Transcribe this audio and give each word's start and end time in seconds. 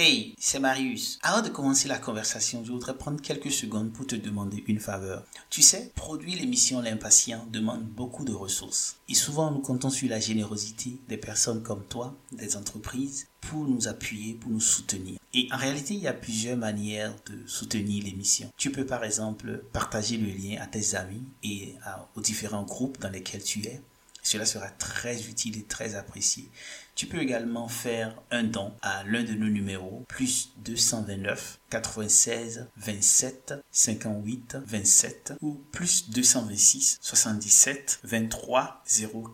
Hey, 0.00 0.36
c'est 0.38 0.60
Marius. 0.60 1.18
Avant 1.24 1.42
de 1.42 1.48
commencer 1.48 1.88
la 1.88 1.98
conversation, 1.98 2.64
je 2.64 2.70
voudrais 2.70 2.96
prendre 2.96 3.20
quelques 3.20 3.50
secondes 3.50 3.92
pour 3.92 4.06
te 4.06 4.14
demander 4.14 4.62
une 4.68 4.78
faveur. 4.78 5.24
Tu 5.50 5.60
sais, 5.60 5.90
produire 5.96 6.38
l'émission 6.38 6.80
L'Impatient 6.80 7.44
demande 7.50 7.82
beaucoup 7.82 8.24
de 8.24 8.32
ressources. 8.32 8.98
Et 9.08 9.14
souvent, 9.14 9.50
nous 9.50 9.58
comptons 9.58 9.90
sur 9.90 10.08
la 10.08 10.20
générosité 10.20 11.00
des 11.08 11.16
personnes 11.16 11.64
comme 11.64 11.82
toi, 11.82 12.14
des 12.30 12.56
entreprises, 12.56 13.26
pour 13.40 13.64
nous 13.64 13.88
appuyer, 13.88 14.34
pour 14.34 14.52
nous 14.52 14.60
soutenir. 14.60 15.18
Et 15.34 15.48
en 15.50 15.56
réalité, 15.56 15.94
il 15.94 16.00
y 16.00 16.06
a 16.06 16.12
plusieurs 16.12 16.56
manières 16.56 17.16
de 17.26 17.44
soutenir 17.48 18.04
l'émission. 18.04 18.52
Tu 18.56 18.70
peux 18.70 18.86
par 18.86 19.02
exemple 19.02 19.64
partager 19.72 20.16
le 20.16 20.28
lien 20.28 20.60
à 20.60 20.68
tes 20.68 20.94
amis 20.94 21.24
et 21.42 21.74
aux 22.14 22.20
différents 22.20 22.62
groupes 22.62 23.00
dans 23.00 23.10
lesquels 23.10 23.42
tu 23.42 23.66
es. 23.66 23.82
Cela 24.22 24.44
sera 24.44 24.68
très 24.68 25.22
utile 25.22 25.56
et 25.58 25.62
très 25.62 25.94
apprécié. 25.94 26.50
Tu 26.98 27.06
peux 27.06 27.20
également 27.20 27.68
faire 27.68 28.12
un 28.32 28.42
don 28.42 28.72
à 28.82 29.04
l'un 29.04 29.22
de 29.22 29.34
nos 29.34 29.48
numéros, 29.48 30.04
plus 30.08 30.50
229 30.64 31.57
96 31.70 32.68
27 32.76 33.54
58 33.70 34.56
27 34.66 35.32
ou 35.42 35.60
plus 35.72 36.10
226 36.10 36.98
77 37.00 38.00
23 38.04 38.82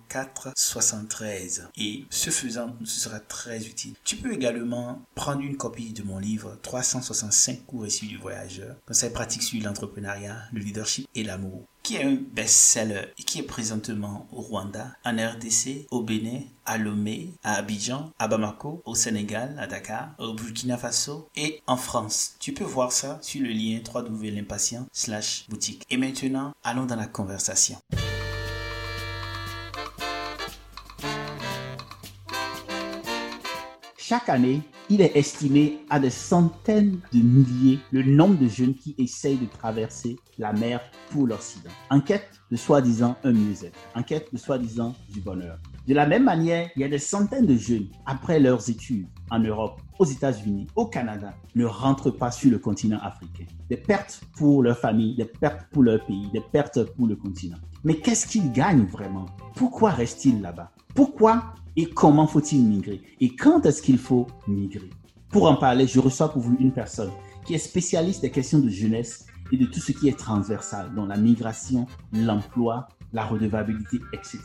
04 0.08 0.52
73. 0.56 1.68
Et 1.76 2.04
ce 2.10 2.30
faisant, 2.30 2.74
ce 2.84 3.00
sera 3.00 3.20
très 3.20 3.66
utile. 3.66 3.94
Tu 4.04 4.16
peux 4.16 4.32
également 4.32 5.02
prendre 5.14 5.42
une 5.42 5.56
copie 5.56 5.92
de 5.92 6.02
mon 6.02 6.18
livre 6.18 6.58
365 6.62 7.66
cours 7.66 7.86
issus 7.86 8.06
du 8.06 8.16
voyageur, 8.16 8.76
conseils 8.86 9.10
pratiques 9.10 9.42
sur 9.42 9.62
l'entrepreneuriat, 9.62 10.36
le 10.52 10.60
leadership 10.60 11.08
et 11.14 11.24
l'amour 11.24 11.64
qui 11.84 11.96
est 11.96 12.04
un 12.04 12.16
best-seller 12.16 13.12
et 13.18 13.22
qui 13.22 13.38
est 13.40 13.42
présentement 13.42 14.26
au 14.32 14.40
Rwanda, 14.40 14.96
en 15.04 15.16
RDC, 15.16 15.86
au 15.90 16.00
Bénin, 16.00 16.40
à 16.64 16.78
Lomé, 16.78 17.34
à 17.44 17.56
Abidjan, 17.56 18.10
à 18.18 18.26
Bamako, 18.26 18.82
au 18.86 18.94
Sénégal, 18.94 19.54
à 19.58 19.66
Dakar, 19.66 20.14
au 20.18 20.32
Burkina 20.32 20.78
Faso 20.78 21.28
et 21.36 21.62
en 21.66 21.76
France. 21.76 22.23
Tu 22.38 22.52
peux 22.52 22.64
voir 22.64 22.92
ça 22.92 23.18
sur 23.22 23.42
le 23.42 23.50
lien 23.50 23.80
www.l'impatient 23.94 24.86
slash 24.92 25.46
boutique. 25.48 25.84
Et 25.90 25.96
maintenant, 25.96 26.52
allons 26.62 26.86
dans 26.86 26.96
la 26.96 27.06
conversation. 27.06 27.76
Chaque 34.06 34.28
année, 34.28 34.60
il 34.90 35.00
est 35.00 35.16
estimé 35.16 35.78
à 35.88 35.98
des 35.98 36.10
centaines 36.10 37.00
de 37.10 37.20
milliers 37.20 37.78
le 37.90 38.02
nombre 38.02 38.36
de 38.36 38.48
jeunes 38.48 38.74
qui 38.74 38.94
essayent 38.98 39.38
de 39.38 39.46
traverser 39.46 40.18
la 40.36 40.52
mer 40.52 40.82
pour 41.10 41.26
l'Occident. 41.26 41.70
Enquête 41.88 42.28
de 42.50 42.56
soi-disant 42.56 43.16
un 43.24 43.32
mieux-être, 43.32 43.78
enquête 43.94 44.28
de 44.30 44.36
soi-disant 44.36 44.94
du 45.10 45.22
bonheur. 45.22 45.58
De 45.88 45.94
la 45.94 46.06
même 46.06 46.24
manière, 46.24 46.68
il 46.76 46.82
y 46.82 46.84
a 46.84 46.88
des 46.88 46.98
centaines 46.98 47.46
de 47.46 47.56
jeunes, 47.56 47.88
après 48.04 48.38
leurs 48.38 48.68
études 48.68 49.06
en 49.30 49.38
Europe, 49.38 49.80
aux 49.98 50.04
États-Unis, 50.04 50.66
au 50.76 50.84
Canada, 50.84 51.32
ne 51.54 51.64
rentrent 51.64 52.10
pas 52.10 52.30
sur 52.30 52.50
le 52.50 52.58
continent 52.58 52.98
africain. 53.00 53.46
Des 53.70 53.78
pertes 53.78 54.20
pour 54.36 54.62
leur 54.62 54.76
famille, 54.76 55.16
des 55.16 55.24
pertes 55.24 55.66
pour 55.72 55.82
leur 55.82 56.04
pays, 56.04 56.28
des 56.30 56.42
pertes 56.52 56.84
pour 56.92 57.06
le 57.06 57.16
continent. 57.16 57.56
Mais 57.84 57.94
qu'est-ce 57.94 58.26
qu'ils 58.26 58.52
gagnent 58.52 58.84
vraiment? 58.84 59.24
Pourquoi 59.54 59.92
restent-ils 59.92 60.42
là-bas? 60.42 60.72
Pourquoi 60.94 61.54
et 61.76 61.86
comment 61.86 62.26
faut-il 62.26 62.64
migrer? 62.64 63.02
Et 63.20 63.34
quand 63.34 63.66
est-ce 63.66 63.82
qu'il 63.82 63.98
faut 63.98 64.26
migrer? 64.46 64.90
Pour 65.30 65.48
en 65.48 65.56
parler, 65.56 65.86
je 65.86 65.98
reçois 65.98 66.30
pour 66.30 66.42
vous 66.42 66.56
une 66.60 66.72
personne 66.72 67.10
qui 67.44 67.54
est 67.54 67.58
spécialiste 67.58 68.22
des 68.22 68.30
questions 68.30 68.60
de 68.60 68.68
jeunesse 68.68 69.26
et 69.52 69.56
de 69.56 69.66
tout 69.66 69.80
ce 69.80 69.92
qui 69.92 70.08
est 70.08 70.18
transversal, 70.18 70.94
dont 70.94 71.06
la 71.06 71.16
migration, 71.16 71.86
l'emploi, 72.12 72.88
la 73.12 73.24
redevabilité, 73.24 74.00
etc. 74.12 74.38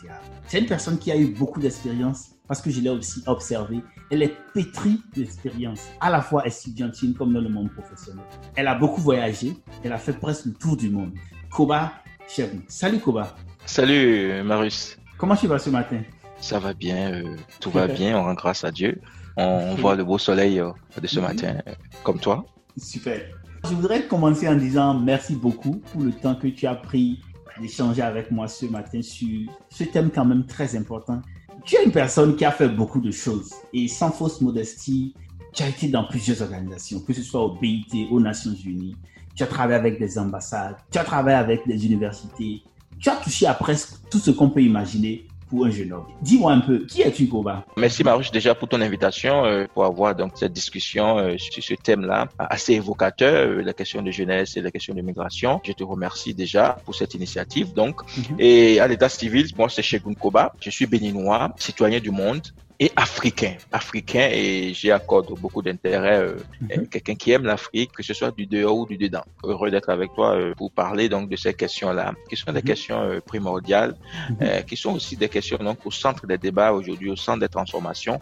C'est 0.48 0.60
une 0.60 0.66
personne 0.66 0.98
qui 0.98 1.12
a 1.12 1.18
eu 1.18 1.28
beaucoup 1.28 1.60
d'expérience 1.60 2.32
parce 2.48 2.62
que 2.62 2.72
je 2.72 2.82
l'ai 2.82 2.90
aussi 2.90 3.22
observé. 3.28 3.82
Elle 4.10 4.24
est 4.24 4.36
pétrie 4.54 5.00
d'expérience, 5.16 5.82
à 6.02 6.10
la 6.10 6.22
fois 6.22 6.46
estudiantine 6.46 7.14
comme 7.14 7.34
dans 7.34 7.42
le 7.42 7.50
monde 7.50 7.72
professionnel. 7.72 8.26
Elle 8.56 8.68
a 8.68 8.76
beaucoup 8.76 9.02
voyagé, 9.02 9.56
elle 9.84 9.94
a 9.94 9.98
fait 9.98 10.14
presque 10.14 10.46
le 10.46 10.54
tour 10.54 10.76
du 10.76 10.90
monde. 10.90 11.14
Koba 11.52 11.94
Cheru. 12.28 12.62
Salut 12.68 13.00
Koba. 13.00 13.36
Salut 13.66 14.44
Marius. 14.44 14.98
Comment 15.18 15.36
tu 15.36 15.48
vas 15.48 15.60
ce 15.60 15.70
matin? 15.70 16.02
Ça 16.42 16.60
va 16.60 16.74
bien, 16.74 17.14
euh, 17.14 17.36
tout 17.60 17.72
va 17.72 17.88
bien, 18.00 18.18
on 18.18 18.24
rend 18.24 18.34
grâce 18.34 18.64
à 18.64 18.72
Dieu. 18.72 19.02
On 19.38 19.76
voit 19.76 19.96
le 19.96 20.04
beau 20.04 20.18
soleil 20.18 20.60
euh, 20.60 20.72
de 21.02 21.08
ce 21.08 21.20
mhm. 21.20 21.26
matin, 21.26 21.56
euh, 21.68 21.74
comme 22.04 22.20
toi. 22.20 22.46
Super. 22.78 23.22
Je 23.64 23.74
voudrais 23.74 24.04
commencer 24.04 24.48
en 24.48 24.56
disant 24.56 24.94
merci 25.00 25.36
beaucoup 25.36 25.82
pour 25.92 26.02
le 26.02 26.12
temps 26.12 26.36
que 26.36 26.48
tu 26.48 26.66
as 26.66 26.76
pris 26.76 27.20
d'échanger 27.60 28.02
avec 28.02 28.32
moi 28.32 28.48
ce 28.48 28.66
matin 28.66 29.02
sur 29.02 29.50
ce 29.70 29.84
thème 29.84 30.10
quand 30.14 30.26
même 30.26 30.46
très 30.46 30.76
important. 30.76 31.22
Tu 31.66 31.76
es 31.76 31.84
une 31.84 31.92
personne 31.92 32.36
qui 32.36 32.46
a 32.46 32.52
fait 32.52 32.70
beaucoup 32.70 33.02
de 33.02 33.12
choses 33.12 33.54
et 33.74 33.88
sans 33.88 34.12
fausse 34.12 34.40
modestie, 34.40 35.14
tu 35.54 35.64
as 35.64 35.68
été 35.68 35.90
dans 35.90 36.06
plusieurs 36.06 36.42
organisations, 36.42 37.02
que 37.02 37.14
ce 37.14 37.22
soit 37.22 37.44
au 37.44 37.58
BIT, 37.58 38.08
aux 38.12 38.20
Nations 38.20 38.56
Unies, 38.66 38.96
tu 39.36 39.44
as 39.44 39.48
travaillé 39.48 39.78
avec 39.78 40.00
des 40.00 40.18
ambassades, 40.18 40.78
tu 40.90 40.98
as 40.98 41.04
travaillé 41.04 41.38
avec 41.38 41.68
des 41.68 41.86
universités, 41.86 42.64
tu 42.98 43.10
as 43.10 43.18
touché 43.18 43.46
à 43.46 43.54
presque 43.54 43.96
tout 44.10 44.20
ce 44.20 44.32
qu'on 44.32 44.50
peut 44.50 44.62
imaginer 44.62 45.28
pour 45.50 45.66
un 45.66 45.72
jeune 45.72 45.92
homme. 45.92 46.06
Dis-moi 46.22 46.52
un 46.54 46.60
peu, 46.60 46.86
qui 46.86 47.02
es-tu, 47.02 47.28
Koba? 47.28 47.66
Merci 47.76 48.04
Marouche 48.04 48.32
déjà 48.32 48.54
pour 48.56 48.68
ton 48.68 48.82
invitation, 48.82 49.46
euh, 49.46 49.66
pour 49.74 49.84
avoir 49.84 50.16
donc 50.16 50.34
cette 50.36 50.54
discussion 50.54 51.18
euh, 51.18 51.38
sur 51.38 51.64
ce 51.64 51.74
thème-là 51.74 52.28
assez 52.38 52.74
évocateur, 52.74 53.48
euh, 53.48 53.62
la 53.62 53.74
question 53.74 54.02
de 54.02 54.12
jeunesse 54.12 54.56
et 54.58 54.62
la 54.62 54.72
question 54.72 54.94
de 54.94 55.02
migration. 55.02 55.60
Je 55.66 55.74
te 55.74 55.84
remercie 55.84 56.34
déjà 56.34 56.78
pour 56.86 56.96
cette 56.96 57.14
initiative. 57.16 57.74
Donc, 57.74 58.02
mhm. 58.18 58.36
et 58.40 58.80
à 58.80 58.88
l'état 58.88 59.10
civil, 59.10 59.48
moi 59.58 59.70
c'est 59.70 59.82
Shegun 59.82 60.14
Koba, 60.14 60.54
je 60.60 60.70
suis 60.70 60.86
béninois, 60.86 61.52
citoyen 61.58 62.00
du 62.00 62.12
monde 62.12 62.42
et 62.80 62.92
africain. 62.96 63.56
Africain 63.72 64.30
et 64.32 64.74
j'y 64.74 64.90
accorde 64.90 65.38
beaucoup 65.40 65.62
d'intérêt. 65.62 66.20
Euh, 66.20 66.36
mhm. 66.62 66.88
Quelqu'un 66.88 67.16
qui 67.16 67.32
aime 67.32 67.44
l'Afrique, 67.44 67.92
que 67.92 68.04
ce 68.04 68.14
soit 68.14 68.32
du 68.32 68.46
dehors 68.46 68.78
ou 68.78 68.86
du 68.86 68.98
dedans. 68.98 69.26
Heureux 69.44 69.70
d'être 69.70 69.90
avec 69.90 70.14
toi 70.14 70.36
euh, 70.36 70.54
pour 70.56 70.72
parler 70.72 71.10
donc 71.10 71.30
de 71.30 71.36
ces 71.36 71.54
questions-là, 71.54 72.14
qui 72.30 72.38
sont 72.38 72.52
des 72.54 72.60
mhm. 72.60 72.66
questions 72.66 73.02
euh, 73.02 73.20
primordiales, 73.20 73.96
mhm. 74.30 74.64
qui 74.66 74.78
sont 74.78 74.94
aussi 74.94 75.18
des 75.18 75.30
questions 75.30 75.58
donc 75.58 75.86
au 75.86 75.92
centre 75.92 76.26
des 76.26 76.38
débats 76.38 76.72
aujourd'hui, 76.72 77.10
au 77.10 77.18
centre 77.18 77.40
des 77.40 77.50
transformations 77.50 78.22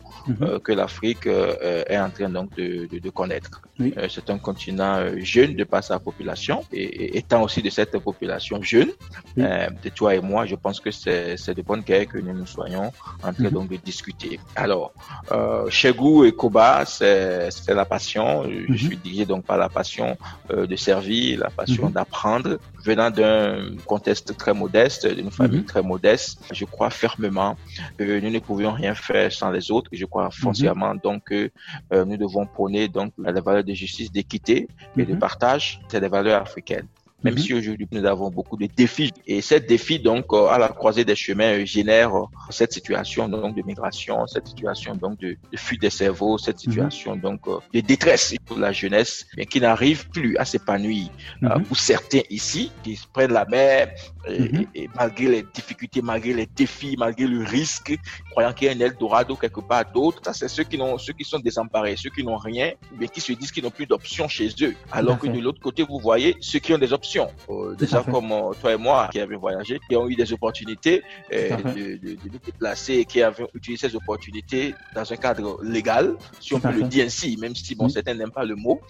que 0.64 0.72
l'Afrique 0.72 1.28
est 1.28 1.98
en 2.00 2.10
train 2.10 2.30
donc 2.30 2.56
de, 2.56 2.88
de, 2.92 3.00
de 3.00 3.10
connaître. 3.10 3.62
C'est 4.10 4.30
un 4.30 4.38
continent 4.38 5.00
jeune 5.18 5.56
de 5.56 5.64
par 5.64 5.84
sa 5.84 6.00
population 6.00 6.64
et, 6.72 7.18
étant 7.18 7.44
aussi 7.44 7.62
de 7.62 7.70
cette 7.70 7.98
population 8.00 8.62
jeune, 8.62 8.92
de 9.36 9.90
toi 9.90 10.16
et 10.16 10.22
moi, 10.22 10.46
je 10.46 10.56
pense 10.56 10.80
que 10.80 10.92
c'est 10.92 11.54
de 11.54 11.62
bonne 11.62 11.82
guerre 11.82 12.08
que 12.08 12.18
nous 12.18 12.34
nous 12.34 12.46
soyons 12.46 12.92
en 13.24 13.34
train 13.34 13.50
donc 13.50 13.70
de 13.70 13.78
discuter. 13.78 14.40
Alors, 14.56 14.92
euh, 15.32 15.70
Chegou 15.70 16.26
et 16.26 16.32
Koba, 16.32 16.86
c'est 16.86 17.50
la 17.68 17.86
passion. 17.86 18.44
Je 18.44 18.72
mhm. 18.72 18.78
suis 18.78 18.98
dirigé 18.98 19.26
donc 19.26 19.46
par 19.46 19.58
la 19.58 19.70
passion 19.70 20.18
euh, 20.52 20.68
de 20.68 20.76
servir, 20.76 21.40
la 21.40 21.50
passion 21.50 21.88
mhm. 21.88 21.94
d'apprendre. 21.94 22.60
Venant 22.86 23.12
d'un 23.12 23.76
contexte 23.86 24.38
très 24.38 24.54
modeste, 24.54 25.08
d'une 25.08 25.32
famille 25.32 25.60
mhm. 25.60 25.66
très 25.66 25.82
modeste, 25.82 26.40
je 26.54 26.64
crois 26.64 26.90
fermement 26.90 27.58
que 27.98 28.20
nous 28.22 28.30
ne 28.30 28.40
pouvions 28.40 28.72
rien 28.72 28.96
faire 28.96 29.32
sans 29.32 29.52
les 29.52 29.72
autres. 29.72 29.90
Je 29.92 30.06
crois 30.06 30.30
foncièrement 30.32 30.96
donc 30.96 31.26
que 31.26 31.52
euh, 31.92 32.06
nous 32.06 32.16
devons 32.16 32.46
prôner 32.46 32.88
donc 32.88 33.12
les 33.18 33.42
valeurs 33.42 33.64
de 33.68 33.74
justice, 33.74 34.12
d'équité 34.12 34.68
et 34.98 35.06
de 35.06 35.16
partage. 35.16 35.80
C'est 35.90 36.02
des 36.02 36.08
valeurs 36.08 36.42
africaines 36.42 36.88
même 37.24 37.34
mhm. 37.34 37.40
si 37.40 37.54
aujourd'hui 37.54 37.88
nous 37.92 38.06
avons 38.06 38.30
beaucoup 38.30 38.58
de 38.58 38.68
défis. 38.68 39.12
Et 39.26 39.42
ces 39.42 39.60
défis, 39.60 40.00
donc, 40.00 40.26
euh, 40.34 40.48
à 40.48 40.58
la 40.58 40.70
croisée 40.70 41.04
des 41.04 41.16
chemins, 41.16 41.60
euh, 41.60 41.66
génèrent 41.66 42.16
euh, 42.16 42.26
cette 42.52 42.74
situation 42.74 43.28
donc 43.28 43.56
de 43.56 43.64
migration, 43.64 44.28
cette 44.28 44.48
situation 44.48 44.96
donc 44.96 45.20
de, 45.20 45.36
de 45.52 45.58
fuite 45.58 45.82
des 45.82 45.90
cerveaux, 45.90 46.38
cette 46.38 46.58
mhm. 46.58 46.62
situation 46.62 47.16
donc 47.16 47.42
de 47.74 47.80
détresse 47.80 48.36
pour 48.46 48.58
la 48.60 48.72
jeunesse, 48.72 49.26
mais 49.36 49.46
qui 49.46 49.60
n'arrive 49.60 50.10
plus 50.10 50.38
à 50.38 50.46
s'épanouir. 50.46 51.08
Mhm. 51.42 51.64
pour 51.64 51.78
certains 51.78 52.22
ici, 52.30 52.72
qui 52.84 53.00
prennent 53.14 53.34
la 53.34 53.46
mer 53.46 53.94
Mhm. 54.30 54.66
Et, 54.76 54.90
malgré 54.96 55.28
les 55.28 55.44
difficultés, 55.54 56.02
malgré 56.02 56.34
les 56.34 56.46
défis, 56.46 56.96
malgré 56.98 57.28
le 57.28 57.44
risque, 57.44 57.98
croyant 58.32 58.54
qu'il 58.54 58.68
y 58.68 58.70
a 58.70 58.74
un 58.74 58.80
Eldorado 58.80 59.36
quelque 59.36 59.62
part 59.62 59.86
d'autre, 59.92 60.22
ça 60.24 60.34
c'est 60.34 60.48
ceux 60.48 60.64
qui 60.64 60.78
n'ont, 60.78 60.98
ceux 60.98 61.14
qui 61.14 61.24
sont 61.24 61.40
désemparés, 61.40 61.96
ceux 61.98 62.10
qui 62.10 62.24
n'ont 62.24 62.38
rien, 62.38 62.72
mais 63.00 63.08
qui 63.08 63.22
se 63.22 63.34
disent 63.34 63.52
qu'ils 63.52 63.64
n'ont 63.64 63.72
plus 63.72 63.86
d'options 63.86 64.28
chez 64.28 64.50
eux. 64.62 64.76
Alors 64.92 65.18
que 65.20 65.28
de 65.28 65.40
l'autre 65.40 65.60
côté, 65.60 65.84
vous 65.84 66.00
voyez 66.00 66.36
ceux 66.40 66.60
qui 66.60 66.74
ont 66.74 66.78
des 66.78 66.94
options. 66.94 67.30
Euh, 67.50 67.76
déjà 67.76 68.04
comme 68.04 68.32
euh, 68.32 68.52
toi 68.62 68.74
et 68.74 68.78
moi 68.78 69.10
qui 69.12 69.20
avons 69.20 69.38
voyagé, 69.38 69.80
qui 69.90 69.96
ont 69.96 70.08
eu 70.08 70.16
des 70.16 70.32
opportunités 70.34 71.04
euh, 71.34 71.56
de, 71.58 71.98
de, 71.98 72.16
de, 72.16 72.30
nous 72.32 72.40
déplacer, 72.44 73.06
qui 73.06 73.22
avaient 73.22 73.48
utilisé 73.54 73.90
ces 73.90 73.96
opportunités 73.96 74.74
dans 74.94 75.12
un 75.12 75.16
cadre 75.16 75.60
légal, 75.64 76.16
si 76.40 76.54
on 76.54 76.60
peut 76.60 76.72
le 76.72 76.84
dire 76.84 77.06
ainsi, 77.06 77.38
même 77.38 77.56
si 77.56 77.76
bon, 77.76 77.90
certains 77.90 78.14
n'aiment 78.14 78.32
pas 78.32 78.46
le 78.46 78.56
mot. 78.56 78.82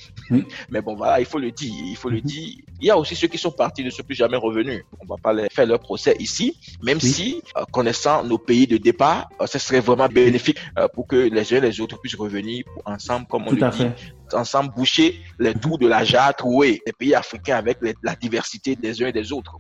Mais 0.69 0.81
bon, 0.81 0.95
voilà, 0.95 1.19
il 1.19 1.25
faut 1.25 1.39
le 1.39 1.51
dire, 1.51 1.73
il 1.85 1.95
faut 1.95 2.09
le 2.09 2.17
mhm. 2.17 2.23
dire. 2.23 2.55
Il 2.79 2.87
y 2.87 2.91
a 2.91 2.97
aussi 2.97 3.15
ceux 3.15 3.27
qui 3.27 3.37
sont 3.37 3.51
partis 3.51 3.83
ne 3.83 3.89
sont 3.89 4.03
plus 4.03 4.15
jamais 4.15 4.37
revenus. 4.37 4.83
On 4.99 5.05
va 5.05 5.15
pas 5.21 5.26
les 5.33 5.49
faire 5.49 5.65
leur 5.65 5.79
procès 5.79 6.15
ici, 6.19 6.59
même 6.83 6.99
si, 6.99 7.41
euh, 7.55 7.63
connaissant 7.71 8.23
nos 8.23 8.37
pays 8.37 8.67
de 8.67 8.77
départ, 8.77 9.29
euh, 9.41 9.47
ce 9.47 9.59
serait 9.59 9.79
vraiment 9.79 10.07
bénéfique 10.07 10.57
euh, 10.77 10.87
pour 10.87 11.07
que 11.07 11.15
les 11.15 11.53
uns 11.53 11.57
et 11.57 11.61
les 11.61 11.81
autres 11.81 11.99
puissent 11.99 12.15
revenir 12.15 12.63
ensemble, 12.85 13.27
comme 13.27 13.47
on 13.47 13.51
le 13.51 13.69
dit, 13.69 13.87
ensemble 14.33 14.73
boucher 14.73 15.21
les 15.39 15.53
mhm. 15.53 15.59
trous 15.59 15.77
de 15.77 15.87
la 15.87 16.03
jarre 16.03 16.35
trouée 16.35 16.81
les 16.85 16.93
pays 16.93 17.15
africains 17.15 17.57
avec 17.57 17.79
la 18.03 18.15
diversité 18.15 18.75
des 18.75 19.01
uns 19.01 19.07
et 19.07 19.13
des 19.13 19.31
autres. 19.31 19.57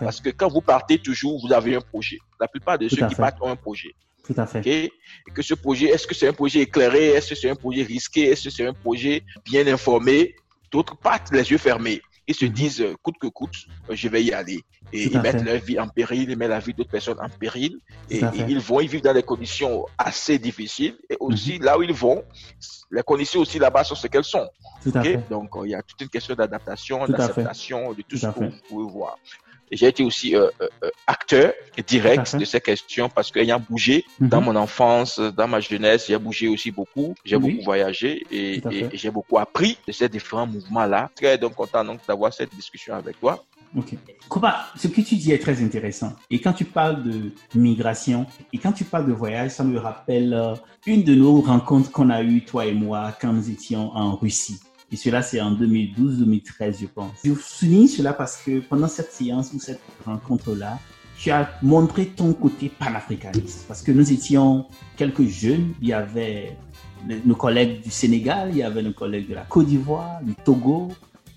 parce 0.00 0.20
que 0.20 0.30
quand 0.30 0.48
vous 0.48 0.60
partez 0.60 0.98
toujours, 0.98 1.40
vous 1.40 1.52
avez 1.52 1.76
un 1.76 1.80
projet. 1.80 2.18
La 2.40 2.48
plupart 2.48 2.78
de 2.78 2.88
ceux 2.88 3.06
qui 3.06 3.14
partent 3.14 3.40
ont 3.40 3.50
un 3.50 3.56
projet. 3.56 3.94
Tout 4.24 4.34
à 4.36 4.46
fait. 4.46 4.62
Et 4.66 4.92
que 5.34 5.42
ce 5.42 5.54
projet, 5.54 5.86
est-ce 5.86 6.06
que 6.06 6.14
c'est 6.14 6.28
un 6.28 6.32
projet 6.32 6.60
éclairé, 6.60 7.08
est-ce 7.08 7.30
que 7.30 7.34
c'est 7.34 7.50
un 7.50 7.56
projet 7.56 7.82
risqué, 7.82 8.30
est-ce 8.30 8.44
que 8.44 8.50
c'est 8.50 8.66
un 8.66 8.72
projet 8.72 9.24
bien 9.44 9.66
informé? 9.66 10.34
D'autres 10.70 10.96
partent 10.96 11.32
les 11.32 11.50
yeux 11.50 11.58
fermés. 11.58 12.00
Ils 12.32 12.34
se 12.34 12.46
disent, 12.46 12.80
euh, 12.80 12.94
coûte 13.02 13.16
que 13.20 13.26
coûte, 13.26 13.66
euh, 13.90 13.94
je 13.94 14.08
vais 14.08 14.24
y 14.24 14.32
aller. 14.32 14.64
Et 14.90 15.04
ils 15.04 15.20
mettent 15.20 15.44
leur 15.44 15.58
vie 15.60 15.78
en 15.78 15.86
péril, 15.86 16.30
ils 16.30 16.36
mettent 16.38 16.48
la 16.48 16.60
vie 16.60 16.72
d'autres 16.72 16.90
personnes 16.90 17.20
en 17.20 17.28
péril. 17.28 17.78
Et, 18.10 18.20
ils 18.48 18.58
vont, 18.58 18.80
ils 18.80 18.88
vivent 18.88 19.02
dans 19.02 19.12
des 19.12 19.22
conditions 19.22 19.84
assez 19.98 20.38
difficiles. 20.38 20.96
Et 21.10 21.16
aussi, 21.20 21.58
mhm. 21.58 21.64
là 21.64 21.78
où 21.78 21.82
ils 21.82 21.92
vont, 21.92 22.24
les 22.90 23.02
conditions 23.02 23.40
aussi 23.40 23.58
là-bas 23.58 23.84
sont 23.84 23.94
ce 23.94 24.06
qu'elles 24.06 24.24
sont. 24.24 24.48
Donc, 25.28 25.50
il 25.64 25.70
y 25.70 25.74
a 25.74 25.82
toute 25.82 26.00
une 26.00 26.08
question 26.08 26.34
d'adaptation, 26.34 27.06
d'acceptation, 27.06 27.92
de 27.92 28.02
tout 28.02 28.16
ce 28.16 28.26
que 28.28 28.44
vous 28.44 28.52
pouvez 28.68 28.90
voir 28.90 29.18
j'ai 29.72 29.88
été 29.88 30.02
aussi 30.02 30.36
euh, 30.36 30.48
euh, 30.60 30.68
euh, 30.84 30.90
acteur 31.06 31.52
direct 31.86 32.36
de 32.36 32.44
ces 32.44 32.60
questions 32.60 33.08
parce 33.08 33.30
qu'ayant 33.30 33.58
bougé 33.58 34.04
mhm. 34.20 34.28
dans 34.28 34.40
mon 34.40 34.54
enfance, 34.54 35.18
dans 35.18 35.48
ma 35.48 35.60
jeunesse, 35.60 36.06
j'ai 36.08 36.18
bougé 36.18 36.48
aussi 36.48 36.70
beaucoup. 36.70 37.14
J'ai 37.24 37.38
beaucoup 37.38 37.62
voyagé 37.64 38.24
et, 38.30 38.62
j'ai 38.92 39.10
beaucoup 39.10 39.38
appris 39.38 39.78
de 39.86 39.92
ces 39.92 40.08
différents 40.08 40.46
mouvements-là. 40.46 41.10
Très 41.14 41.38
donc 41.38 41.54
content 41.54 41.84
donc 41.84 42.00
d'avoir 42.06 42.32
cette 42.32 42.54
discussion 42.54 42.94
avec 42.94 43.18
toi. 43.18 43.42
Ok. 43.74 43.94
Koba, 44.28 44.66
ce 44.76 44.86
que 44.88 45.00
tu 45.00 45.16
dis 45.16 45.32
est 45.32 45.38
très 45.38 45.62
intéressant. 45.64 46.12
Et 46.30 46.38
quand 46.38 46.52
tu 46.52 46.66
parles 46.66 47.02
de 47.02 47.32
migration 47.54 48.26
et 48.52 48.58
quand 48.58 48.72
tu 48.72 48.84
parles 48.84 49.06
de 49.06 49.14
voyage, 49.14 49.52
ça 49.52 49.64
me 49.64 49.78
rappelle 49.78 50.38
une 50.86 51.02
de 51.02 51.14
nos 51.14 51.40
rencontres 51.40 51.90
qu'on 51.90 52.10
a 52.10 52.22
eues, 52.22 52.44
toi 52.44 52.66
et 52.66 52.74
moi, 52.74 53.16
quand 53.18 53.32
nous 53.32 53.50
étions 53.50 53.90
en 53.96 54.14
Russie. 54.14 54.60
Et 54.92 54.96
cela, 54.96 55.22
c'est 55.22 55.40
en 55.40 55.54
2012-2013, 55.54 56.80
je 56.82 56.86
pense. 56.86 57.12
Je 57.24 57.32
souligne 57.34 57.88
cela 57.88 58.12
parce 58.12 58.36
que 58.36 58.60
pendant 58.60 58.88
cette 58.88 59.10
séance 59.10 59.52
ou 59.54 59.58
cette 59.58 59.80
rencontre-là, 60.04 60.78
tu 61.16 61.30
as 61.30 61.50
montré 61.62 62.06
ton 62.06 62.34
côté 62.34 62.68
panafricaniste. 62.68 63.64
Parce 63.66 63.80
que 63.80 63.90
nous 63.90 64.12
étions 64.12 64.66
quelques 64.96 65.26
jeunes. 65.26 65.72
Il 65.80 65.88
y 65.88 65.92
avait 65.94 66.56
nos 67.24 67.34
collègues 67.34 67.82
du 67.82 67.90
Sénégal, 67.90 68.50
il 68.50 68.58
y 68.58 68.62
avait 68.62 68.82
nos 68.82 68.92
collègues 68.92 69.28
de 69.28 69.34
la 69.34 69.42
Côte 69.42 69.66
d'Ivoire, 69.66 70.20
du 70.22 70.34
Togo. 70.34 70.88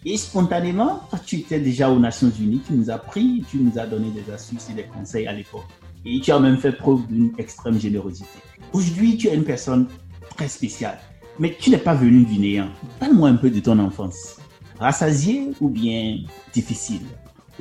Et 0.03 0.17
spontanément, 0.17 1.01
tu 1.25 1.37
étais 1.37 1.59
déjà 1.59 1.89
aux 1.89 1.97
Nations 1.97 2.31
Unies, 2.39 2.61
tu 2.67 2.73
nous 2.73 2.91
as 2.91 2.97
pris, 2.97 3.43
tu 3.49 3.57
nous 3.57 3.79
as 3.79 3.87
donné 3.87 4.11
des 4.11 4.31
astuces 4.31 4.69
et 4.69 4.73
des 4.73 4.83
conseils 4.83 5.27
à 5.27 5.33
l'époque. 5.33 5.65
Et 6.05 6.19
tu 6.19 6.31
as 6.31 6.39
même 6.39 6.57
fait 6.57 6.73
preuve 6.73 7.07
d'une 7.07 7.31
extrême 7.37 7.79
générosité. 7.79 8.27
Aujourd'hui, 8.73 9.17
tu 9.17 9.27
es 9.27 9.33
une 9.33 9.43
personne 9.45 9.87
très 10.35 10.47
spéciale. 10.47 10.99
Mais 11.39 11.55
tu 11.59 11.69
n'es 11.69 11.77
pas 11.77 11.93
venu 11.93 12.23
du 12.23 12.39
néant. 12.39 12.69
Parle-moi 12.99 13.29
un 13.29 13.35
peu 13.35 13.49
de 13.49 13.59
ton 13.59 13.77
enfance. 13.79 14.37
Rassasiée 14.79 15.51
ou 15.59 15.69
bien 15.69 16.19
difficile? 16.53 17.01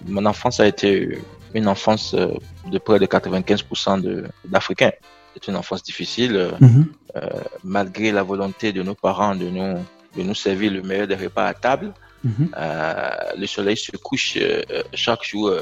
Mon 0.06 0.24
enfance 0.26 0.60
a 0.60 0.66
été 0.66 1.18
une 1.54 1.68
enfance 1.68 2.14
euh, 2.14 2.34
de 2.70 2.78
près 2.78 2.98
de 2.98 3.06
95% 3.06 4.28
d'Africains. 4.44 4.92
C'est 5.34 5.48
une 5.48 5.56
enfance 5.56 5.82
difficile, 5.82 6.36
euh, 6.36 6.50
mhm. 6.60 6.86
euh, 7.16 7.28
malgré 7.64 8.12
la 8.12 8.22
volonté 8.22 8.72
de 8.72 8.82
nos 8.82 8.94
parents 8.94 9.34
de 9.34 9.48
nous, 9.48 9.78
de 10.16 10.22
nous 10.22 10.34
servir 10.34 10.72
le 10.72 10.82
meilleur 10.82 11.06
des 11.06 11.16
repas 11.16 11.46
à 11.46 11.54
table. 11.54 11.92
Mhm. 12.24 12.48
le 13.36 13.46
soleil 13.46 13.76
se 13.76 13.94
couche 13.98 14.38
chaque 14.94 15.24
jour 15.24 15.52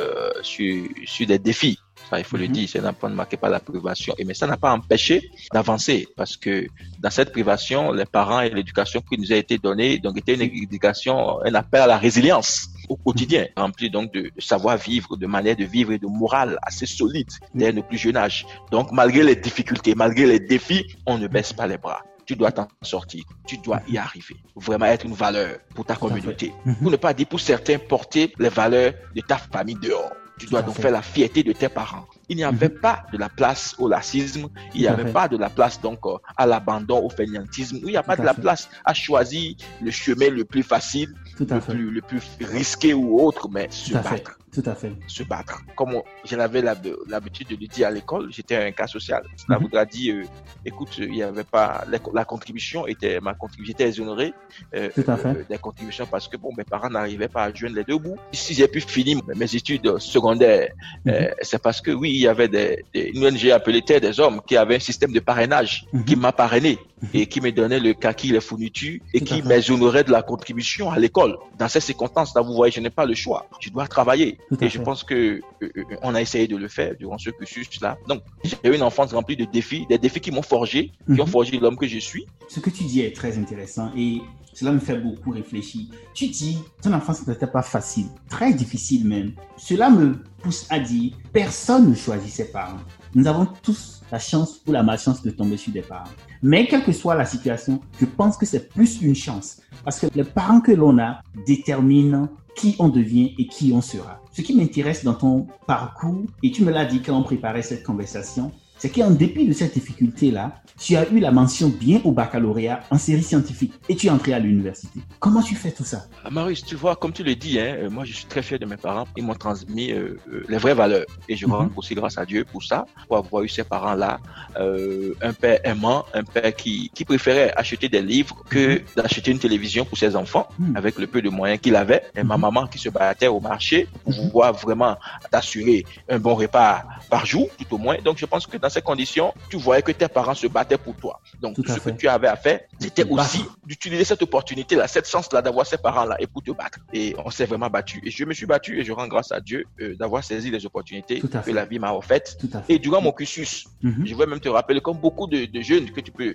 sur, 0.42 0.84
sur 1.04 1.26
des 1.26 1.40
défis 1.40 1.76
il 2.18 2.24
faut 2.24 2.36
le 2.36 2.46
mhm. 2.46 2.52
dire, 2.52 2.68
c'est 2.68 2.84
un 2.84 2.92
point 2.92 3.10
marqué 3.10 3.36
par 3.36 3.50
la 3.50 3.60
privation. 3.60 4.14
Et 4.18 4.24
mais 4.24 4.34
ça 4.34 4.46
n'a 4.46 4.56
pas 4.56 4.72
empêché 4.72 5.30
d'avancer 5.52 6.08
parce 6.16 6.36
que 6.36 6.66
dans 6.98 7.10
cette 7.10 7.32
privation, 7.32 7.92
les 7.92 8.04
parents 8.04 8.40
et 8.40 8.50
l'éducation 8.50 9.00
qui 9.00 9.18
nous 9.18 9.32
a 9.32 9.36
été 9.36 9.58
donnée, 9.58 9.98
donc 9.98 10.18
était 10.18 10.34
une 10.34 10.42
éducation, 10.42 11.42
un 11.44 11.54
appel 11.54 11.82
à 11.82 11.86
la 11.86 11.98
résilience 11.98 12.68
au 12.88 12.96
quotidien, 12.96 13.42
mhm. 13.56 13.62
rempli 13.62 13.90
donc 13.90 14.12
de, 14.12 14.30
savoir-vivre, 14.38 15.16
de 15.16 15.26
manière 15.26 15.56
de 15.56 15.64
vivre 15.64 15.92
et 15.92 15.98
de 15.98 16.06
morale 16.06 16.58
assez 16.62 16.86
solide 16.86 17.30
dès 17.54 17.72
le 17.72 17.82
plus 17.82 17.98
jeune 17.98 18.16
âge. 18.16 18.46
Donc, 18.70 18.92
malgré 18.92 19.22
les 19.22 19.36
difficultés, 19.36 19.94
malgré 19.94 20.26
les 20.26 20.40
défis, 20.40 20.84
on 21.06 21.18
ne 21.18 21.26
baisse 21.28 21.52
pas 21.52 21.66
les 21.66 21.78
bras 21.78 22.02
tu 22.24 22.36
dois 22.36 22.52
t'en 22.52 22.68
sortir, 22.82 23.24
tu 23.46 23.58
dois 23.58 23.80
y 23.88 23.98
arriver. 23.98 24.36
Vraiment 24.56 24.86
être 24.86 25.06
une 25.06 25.12
valeur 25.12 25.58
pour 25.74 25.84
ta 25.84 25.96
communauté. 25.96 26.52
Pour 26.80 26.90
ne 26.90 26.96
pas 26.96 27.12
dire 27.12 27.26
pour 27.26 27.40
certains 27.40 27.78
porter 27.78 28.32
les 28.38 28.48
valeurs 28.48 28.92
de 29.14 29.20
ta 29.20 29.36
famille 29.38 29.74
dehors. 29.74 30.12
Tu 30.38 30.46
dois 30.46 30.62
donc 30.62 30.76
faire 30.76 30.90
la 30.90 31.02
fierté 31.02 31.42
de 31.42 31.52
tes 31.52 31.68
parents. 31.68 32.06
Il 32.28 32.36
n'y 32.36 32.44
avait 32.44 32.68
mhm. 32.68 32.80
pas 32.80 33.04
de 33.12 33.18
la 33.18 33.28
place 33.28 33.74
au 33.78 33.88
lacisme, 33.88 34.48
il 34.74 34.80
n'y 34.80 34.86
avait 34.86 35.12
pas 35.12 35.28
de 35.28 35.36
la 35.36 35.50
place 35.50 35.80
donc 35.80 36.00
euh, 36.06 36.16
à 36.36 36.46
l'abandon, 36.46 37.04
au 37.04 37.10
fainéantisme, 37.10 37.78
il 37.82 37.88
n'y 37.88 37.96
a 37.96 38.02
pas 38.02 38.16
de 38.16 38.22
la 38.22 38.34
place 38.34 38.68
à 38.84 38.94
choisir 38.94 39.54
le 39.82 39.90
chemin 39.90 40.30
le 40.30 40.44
plus 40.44 40.62
facile, 40.62 41.14
le, 41.38 41.44
plus, 41.44 41.90
le 41.90 42.00
plus 42.00 42.20
risqué 42.40 42.94
ou 42.94 43.20
autre, 43.20 43.48
mais 43.50 43.68
se 43.70 43.92
battre. 43.92 44.38
Tout 44.52 44.62
à 44.66 44.74
fait. 44.74 44.92
Se 45.06 45.22
battre. 45.22 45.62
Comme 45.74 46.02
je 46.24 46.36
l'avais 46.36 46.60
l'habitude 46.60 47.48
de 47.48 47.56
le 47.58 47.66
dire 47.66 47.88
à 47.88 47.90
l'école, 47.90 48.30
j'étais 48.30 48.56
un 48.56 48.70
cas 48.72 48.86
social. 48.86 49.22
Cela 49.36 49.56
mhm. 49.56 49.64
voudra 49.64 49.86
dire, 49.86 50.16
euh, 50.16 50.24
écoute, 50.66 50.98
il 50.98 51.10
n'y 51.10 51.22
avait 51.22 51.44
pas, 51.44 51.84
la, 51.88 52.24
contribution 52.26 52.86
était, 52.86 53.18
ma 53.20 53.32
contribution, 53.32 53.72
j'étais 53.72 53.88
exonéré 53.88 54.34
euh, 54.74 54.90
euh, 54.98 55.34
des 55.48 55.56
contributions 55.56 56.06
parce 56.06 56.28
que 56.28 56.36
bon, 56.36 56.50
mes 56.54 56.64
parents 56.64 56.90
n'arrivaient 56.90 57.28
pas 57.28 57.44
à 57.44 57.54
joindre 57.54 57.76
les 57.76 57.84
deux 57.84 57.96
bouts. 57.96 58.18
Si 58.32 58.52
j'ai 58.52 58.68
pu 58.68 58.82
finir 58.82 59.20
mes 59.34 59.56
études 59.56 59.98
secondaires, 59.98 60.70
mhm. 61.06 61.14
c'est 61.40 61.62
parce 61.62 61.80
que 61.80 61.90
oui, 61.90 62.10
il 62.10 62.20
y 62.20 62.28
avait 62.28 62.48
des, 62.48 62.84
des 62.92 63.10
une 63.14 63.24
ONG 63.24 63.48
appelée 63.50 63.80
Terre 63.80 64.02
des 64.02 64.20
Hommes 64.20 64.42
qui 64.46 64.58
avait 64.58 64.76
un 64.76 64.80
système 64.80 65.12
de 65.12 65.20
parrainage 65.20 65.86
mhm. 65.94 66.04
qui 66.04 66.14
m'a 66.14 66.32
parrainé 66.32 66.78
et 67.14 67.26
qui 67.26 67.40
me 67.40 67.50
donnait 67.50 67.80
le 67.80 67.94
kaki, 67.94 68.28
les 68.28 68.40
fournitures 68.40 69.00
et 69.12 69.20
qui 69.22 69.42
m'exonérait 69.42 70.04
de 70.04 70.12
la 70.12 70.22
contribution 70.22 70.90
à 70.90 70.98
l'école. 70.98 71.36
Dans 71.58 71.68
ces 71.68 71.80
circonstances-là, 71.80 72.42
vous 72.42 72.54
voyez, 72.54 72.72
je 72.72 72.80
n'ai 72.80 72.90
pas 72.90 73.06
le 73.06 73.14
choix. 73.14 73.46
Tu 73.58 73.70
dois 73.70 73.88
travailler 73.88 74.38
et 74.60 74.68
je 74.68 74.80
pense 74.80 75.02
que 75.04 75.14
euh, 75.14 75.40
euh, 75.62 75.84
on 76.02 76.14
a 76.14 76.20
essayé 76.20 76.46
de 76.46 76.56
le 76.56 76.68
faire 76.68 76.94
durant 76.96 77.18
ce 77.18 77.30
cursus-là. 77.30 77.98
Donc, 78.08 78.22
j'ai 78.44 78.56
eu 78.64 78.74
une 78.74 78.82
enfance 78.82 79.12
remplie 79.12 79.36
de 79.36 79.44
défis, 79.44 79.86
des 79.88 79.98
défis 79.98 80.20
qui 80.20 80.30
m'ont 80.30 80.42
forgé, 80.42 80.92
qui 81.06 81.20
ont 81.20 81.24
mhm. 81.24 81.30
forgé 81.30 81.58
l'homme 81.58 81.76
que 81.76 81.86
je 81.86 81.98
suis. 81.98 82.26
Ce 82.48 82.60
que 82.60 82.70
tu 82.70 82.84
dis 82.84 83.00
est 83.00 83.14
très 83.14 83.38
intéressant 83.38 83.90
et 83.96 84.20
cela 84.54 84.72
me 84.72 84.78
fait 84.78 84.98
beaucoup 84.98 85.30
réfléchir. 85.30 85.86
Tu 86.12 86.28
dis, 86.28 86.58
ton 86.82 86.92
enfance 86.92 87.26
n'était 87.26 87.46
pas 87.46 87.62
facile, 87.62 88.06
très 88.28 88.52
difficile 88.52 89.08
même. 89.08 89.32
Cela 89.56 89.88
me 89.88 90.22
pousse 90.42 90.66
à 90.70 90.78
dire, 90.78 91.12
personne 91.32 91.90
ne 91.90 91.94
choisit 91.94 92.30
ses 92.30 92.50
parents. 92.50 92.80
Nous 93.14 93.26
avons 93.26 93.46
tous 93.62 94.02
la 94.10 94.18
chance 94.18 94.60
ou 94.66 94.72
la 94.72 94.82
malchance 94.82 95.22
de 95.22 95.30
tomber 95.30 95.56
sur 95.56 95.72
des 95.72 95.82
parents. 95.82 96.10
Mais 96.42 96.66
quelle 96.66 96.84
que 96.84 96.92
soit 96.92 97.14
la 97.14 97.24
situation, 97.24 97.80
je 97.98 98.04
pense 98.04 98.36
que 98.36 98.44
c'est 98.44 98.68
plus 98.68 99.00
une 99.00 99.14
chance. 99.14 99.60
Parce 99.84 99.98
que 99.98 100.06
les 100.14 100.24
parents 100.24 100.60
que 100.60 100.72
l'on 100.72 100.98
a 100.98 101.22
déterminent 101.46 102.28
qui 102.54 102.76
on 102.78 102.88
devient 102.88 103.34
et 103.38 103.46
qui 103.46 103.72
on 103.74 103.80
sera. 103.80 104.21
Ce 104.32 104.40
qui 104.40 104.56
m'intéresse 104.56 105.04
dans 105.04 105.14
ton 105.14 105.46
parcours, 105.66 106.24
et 106.42 106.50
tu 106.50 106.64
me 106.64 106.70
l'as 106.70 106.86
dit 106.86 107.02
quand 107.02 107.16
on 107.16 107.22
préparait 107.22 107.62
cette 107.62 107.84
conversation, 107.84 108.50
c'est 108.82 108.90
qu'en 108.90 109.12
dépit 109.12 109.46
de 109.46 109.52
cette 109.52 109.74
difficulté-là, 109.74 110.60
tu 110.76 110.96
as 110.96 111.08
eu 111.08 111.20
la 111.20 111.30
mention 111.30 111.68
bien 111.68 112.00
au 112.02 112.10
baccalauréat 112.10 112.80
en 112.90 112.98
série 112.98 113.22
scientifique 113.22 113.72
et 113.88 113.94
tu 113.94 114.08
es 114.08 114.10
entré 114.10 114.32
à 114.32 114.40
l'université. 114.40 114.98
Comment 115.20 115.40
tu 115.40 115.54
fais 115.54 115.70
tout 115.70 115.84
ça? 115.84 116.06
Ah, 116.24 116.30
Marius, 116.30 116.64
tu 116.64 116.74
vois, 116.74 116.96
comme 116.96 117.12
tu 117.12 117.22
le 117.22 117.36
dis, 117.36 117.60
hein, 117.60 117.76
euh, 117.78 117.90
moi 117.90 118.04
je 118.04 118.12
suis 118.12 118.24
très 118.24 118.42
fier 118.42 118.58
de 118.58 118.66
mes 118.66 118.76
parents. 118.76 119.06
Ils 119.16 119.24
m'ont 119.24 119.36
transmis 119.36 119.92
euh, 119.92 120.18
euh, 120.32 120.44
les 120.48 120.58
vraies 120.58 120.74
valeurs 120.74 121.06
et 121.28 121.36
je 121.36 121.46
rends 121.46 121.66
mhm. 121.66 121.74
aussi 121.76 121.94
grâce 121.94 122.18
à 122.18 122.26
Dieu 122.26 122.44
pour 122.44 122.64
ça, 122.64 122.84
pour 123.06 123.18
avoir 123.18 123.44
eu 123.44 123.48
ces 123.48 123.62
parents-là. 123.62 124.18
un 124.56 125.32
père 125.32 125.60
aimant, 125.62 126.04
un 126.12 126.24
père 126.24 126.52
qui, 126.52 126.90
qui 126.92 127.04
préférait 127.04 127.52
acheter 127.54 127.88
des 127.88 128.02
livres 128.02 128.42
que 128.50 128.80
mhm. 128.80 128.84
d'acheter 128.96 129.30
une 129.30 129.38
télévision 129.38 129.84
pour 129.84 129.96
ses 129.96 130.16
enfants 130.16 130.48
mhm. 130.58 130.76
avec 130.76 130.98
le 130.98 131.06
peu 131.06 131.22
de 131.22 131.28
moyens 131.28 131.60
qu'il 131.60 131.76
avait. 131.76 132.02
Et 132.16 132.24
ma 132.24 132.36
maman 132.36 132.66
qui 132.66 132.78
se 132.78 132.88
battait 132.88 133.28
au 133.28 133.38
marché 133.38 133.86
pour 134.02 134.12
pouvoir 134.16 134.52
vraiment 134.54 134.96
t'assurer 135.30 135.84
un 136.08 136.18
bon 136.18 136.34
repas 136.34 136.82
par 137.08 137.24
jour, 137.26 137.48
tout 137.56 137.76
au 137.76 137.78
moins. 137.78 137.98
Donc 138.02 138.18
je 138.18 138.26
pense 138.26 138.44
que 138.48 138.56
dans 138.56 138.71
ces 138.72 138.82
conditions, 138.82 139.32
tu 139.50 139.56
voyais 139.56 139.82
que 139.82 139.92
tes 139.92 140.08
parents 140.08 140.34
se 140.34 140.46
battaient 140.46 140.78
pour 140.78 140.94
toi. 140.96 141.20
Donc, 141.40 141.54
tout 141.54 141.64
ce 141.66 141.78
que 141.78 141.90
tu 141.90 142.08
avais 142.08 142.28
à 142.28 142.36
faire, 142.36 142.60
c'était 142.78 143.04
aussi 143.08 143.44
d'utiliser 143.64 144.04
cette 144.04 144.22
opportunité-là, 144.22 144.88
cette 144.88 145.08
chance-là 145.08 145.42
d'avoir 145.42 145.66
ses 145.66 145.78
parents-là 145.78 146.16
et 146.18 146.26
pour 146.26 146.42
te 146.42 146.50
battre. 146.50 146.78
Et 146.92 147.14
on 147.24 147.30
s'est 147.30 147.46
vraiment 147.46 147.68
battu. 147.68 148.00
Et 148.04 148.10
je 148.10 148.24
me 148.24 148.32
suis 148.32 148.46
battu 148.46 148.80
et 148.80 148.84
je 148.84 148.92
rends 148.92 149.06
grâce 149.06 149.32
à 149.32 149.40
Dieu 149.40 149.64
euh, 149.80 149.94
d'avoir 149.96 150.24
saisi 150.24 150.50
les 150.50 150.64
opportunités 150.66 151.20
que 151.20 151.50
la 151.50 151.64
vie 151.64 151.78
m'a 151.78 151.92
offertes. 151.92 152.38
Et 152.68 152.78
durant 152.78 153.00
mon 153.00 153.12
cursus, 153.12 153.66
mm-hmm. 153.84 154.06
je 154.06 154.14
vais 154.14 154.26
même 154.26 154.40
te 154.40 154.48
rappeler, 154.48 154.80
comme 154.80 154.98
beaucoup 154.98 155.26
de, 155.26 155.48
jeunes 155.60 155.90
que 155.90 156.00
tu 156.00 156.10
peux, 156.10 156.34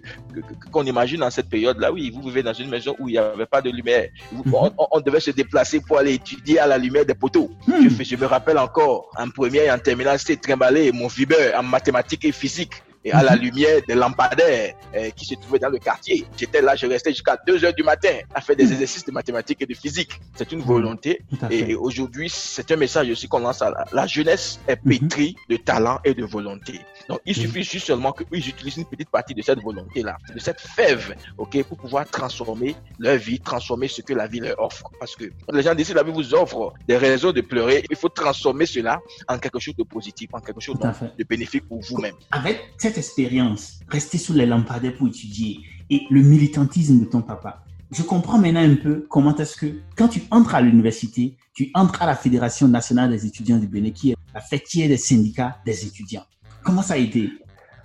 qu'on 0.72 0.86
imagine 0.86 1.20
dans 1.20 1.32
cette 1.32 1.50
période-là, 1.50 1.92
oui, 1.92 2.12
vous 2.12 2.22
vivez 2.22 2.44
dans 2.44 2.54
une 2.54 2.70
maison 2.70 2.96
où 3.00 3.10
il 3.10 3.14
n'y 3.14 3.18
avait 3.18 3.46
pas 3.46 3.62
de 3.62 3.70
lumière. 3.70 4.10
Mm-hmm. 4.34 4.74
on, 4.92 5.02
devait 5.02 5.20
se 5.20 5.32
déplacer 5.32 5.82
pour 5.82 5.98
aller 5.98 6.14
étudier 6.14 6.60
à 6.60 6.68
la 6.68 6.78
lumière 6.78 7.06
des 7.06 7.16
poteaux. 7.16 7.50
Mm. 7.68 7.90
Je, 7.90 8.04
je, 8.04 8.16
me 8.16 8.26
rappelle 8.26 8.58
encore, 8.58 9.10
en 9.18 9.30
première 9.30 9.64
et 9.64 9.72
en 9.72 9.80
terminale, 9.80 10.20
c'était 10.20 10.38
trimbalé 10.38 10.92
mon 10.92 11.10
fiber 11.10 11.54
en 11.58 11.64
mathématiques 11.64 12.26
physique 12.32 12.87
et 13.04 13.12
à 13.12 13.24
la 13.24 13.36
mhm. 13.36 13.42
lumière 13.42 13.82
des 13.88 13.96
lampadaires 13.96 14.74
euh, 14.96 15.10
qui 15.12 15.26
se 15.26 15.36
trouvaient 15.36 15.60
dans 15.60 15.70
le 15.70 15.80
quartier. 15.80 16.26
J'étais 16.38 16.62
là, 16.62 16.76
je 16.76 16.86
restais 16.86 17.12
jusqu'à 17.12 17.38
2 17.46 17.66
heures 17.66 17.74
du 17.74 17.84
matin 17.84 18.16
à 18.34 18.42
faire 18.42 18.56
des 18.56 18.66
mhm. 18.66 18.74
exercices 18.74 19.06
de 19.06 19.12
mathématiques 19.12 19.62
et 19.62 19.66
de 19.66 19.74
physique. 19.74 20.20
C'est 20.36 20.52
une 20.52 20.62
volonté. 20.62 21.22
Et, 21.50 21.76
aujourd'hui, 21.76 22.30
c'est 22.30 22.72
un 22.72 22.76
message 22.76 23.10
aussi 23.10 23.28
qu'on 23.28 23.40
lance 23.40 23.62
à 23.62 23.70
la, 23.70 23.86
la 23.92 24.08
jeunesse 24.08 24.60
est 24.68 24.84
mhm. 24.84 25.00
pétrie 25.00 25.36
de 25.50 25.58
talent 25.58 26.00
et 26.04 26.14
de 26.14 26.26
volonté. 26.26 26.82
Donc, 27.10 27.22
il 27.26 27.36
suffit 27.36 27.64
juste 27.64 27.88
seulement 27.88 28.12
que 28.12 28.24
oui, 28.32 28.42
j'utilise 28.42 28.78
une 28.78 28.86
petite 28.86 29.10
partie 29.10 29.34
de 29.34 29.42
cette 29.42 29.62
volonté-là, 29.62 30.18
de 30.34 30.40
cette 30.40 30.60
fève, 30.60 31.16
ok, 31.38 31.64
pour 31.64 31.78
pouvoir 31.78 32.06
transformer 32.06 32.76
leur 33.00 33.18
vie, 33.18 33.40
transformer 33.40 33.88
ce 33.88 34.02
que 34.02 34.14
la 34.14 34.28
vie 34.28 34.40
leur 34.42 34.60
offre. 34.62 34.90
Parce 35.00 35.16
que 35.16 35.26
les 35.54 35.62
gens 35.62 35.74
disent 35.74 35.94
la 35.94 36.04
vie 36.04 36.12
vous 36.12 36.34
offre 36.34 36.74
des 36.88 36.98
raisons 36.98 37.32
de 37.32 37.42
pleurer, 37.42 37.86
il 37.90 37.96
faut 37.96 38.10
transformer 38.10 38.66
cela 38.66 39.00
en 39.28 39.38
quelque 39.38 39.60
chose 39.60 39.76
de 39.76 39.84
positif, 39.84 40.30
en 40.34 40.40
quelque 40.40 40.60
chose 40.60 40.78
de 40.80 41.24
bénéfique 41.24 41.68
pour 41.68 41.80
vous-même. 41.82 42.16
Avec 42.32 42.60
cette 42.78 42.97
expérience, 42.98 43.80
rester 43.88 44.18
sous 44.18 44.34
les 44.34 44.46
lampadaires 44.46 44.96
pour 44.96 45.08
étudier 45.08 45.60
et 45.90 46.02
le 46.10 46.22
militantisme 46.22 47.00
de 47.00 47.06
ton 47.06 47.22
papa, 47.22 47.64
je 47.92 48.04
comprends 48.04 48.38
maintenant 48.38 48.64
un 48.64 48.76
peu 48.76 49.06
comment 49.10 49.36
est-ce 49.38 49.56
que 49.56 49.68
quand 49.96 50.10
tu 50.10 50.22
entres 50.32 50.56
à 50.56 50.62
l'université, 50.62 51.38
tu 51.54 51.72
entres 51.74 52.02
à 52.02 52.06
la 52.06 52.16
Fédération 52.16 52.68
nationale 52.68 53.10
des 53.12 53.26
étudiants 53.26 53.58
du 53.58 53.68
Bénin, 53.68 53.92
qui 53.92 54.12
est 54.12 54.16
la 54.34 54.42
fêtière 54.42 54.90
des 54.90 54.98
syndicats 54.98 55.58
des 55.66 55.86
étudiants. 55.86 56.26
Comment 56.64 56.82
ça 56.82 56.96
a 56.96 56.98
été? 56.98 57.30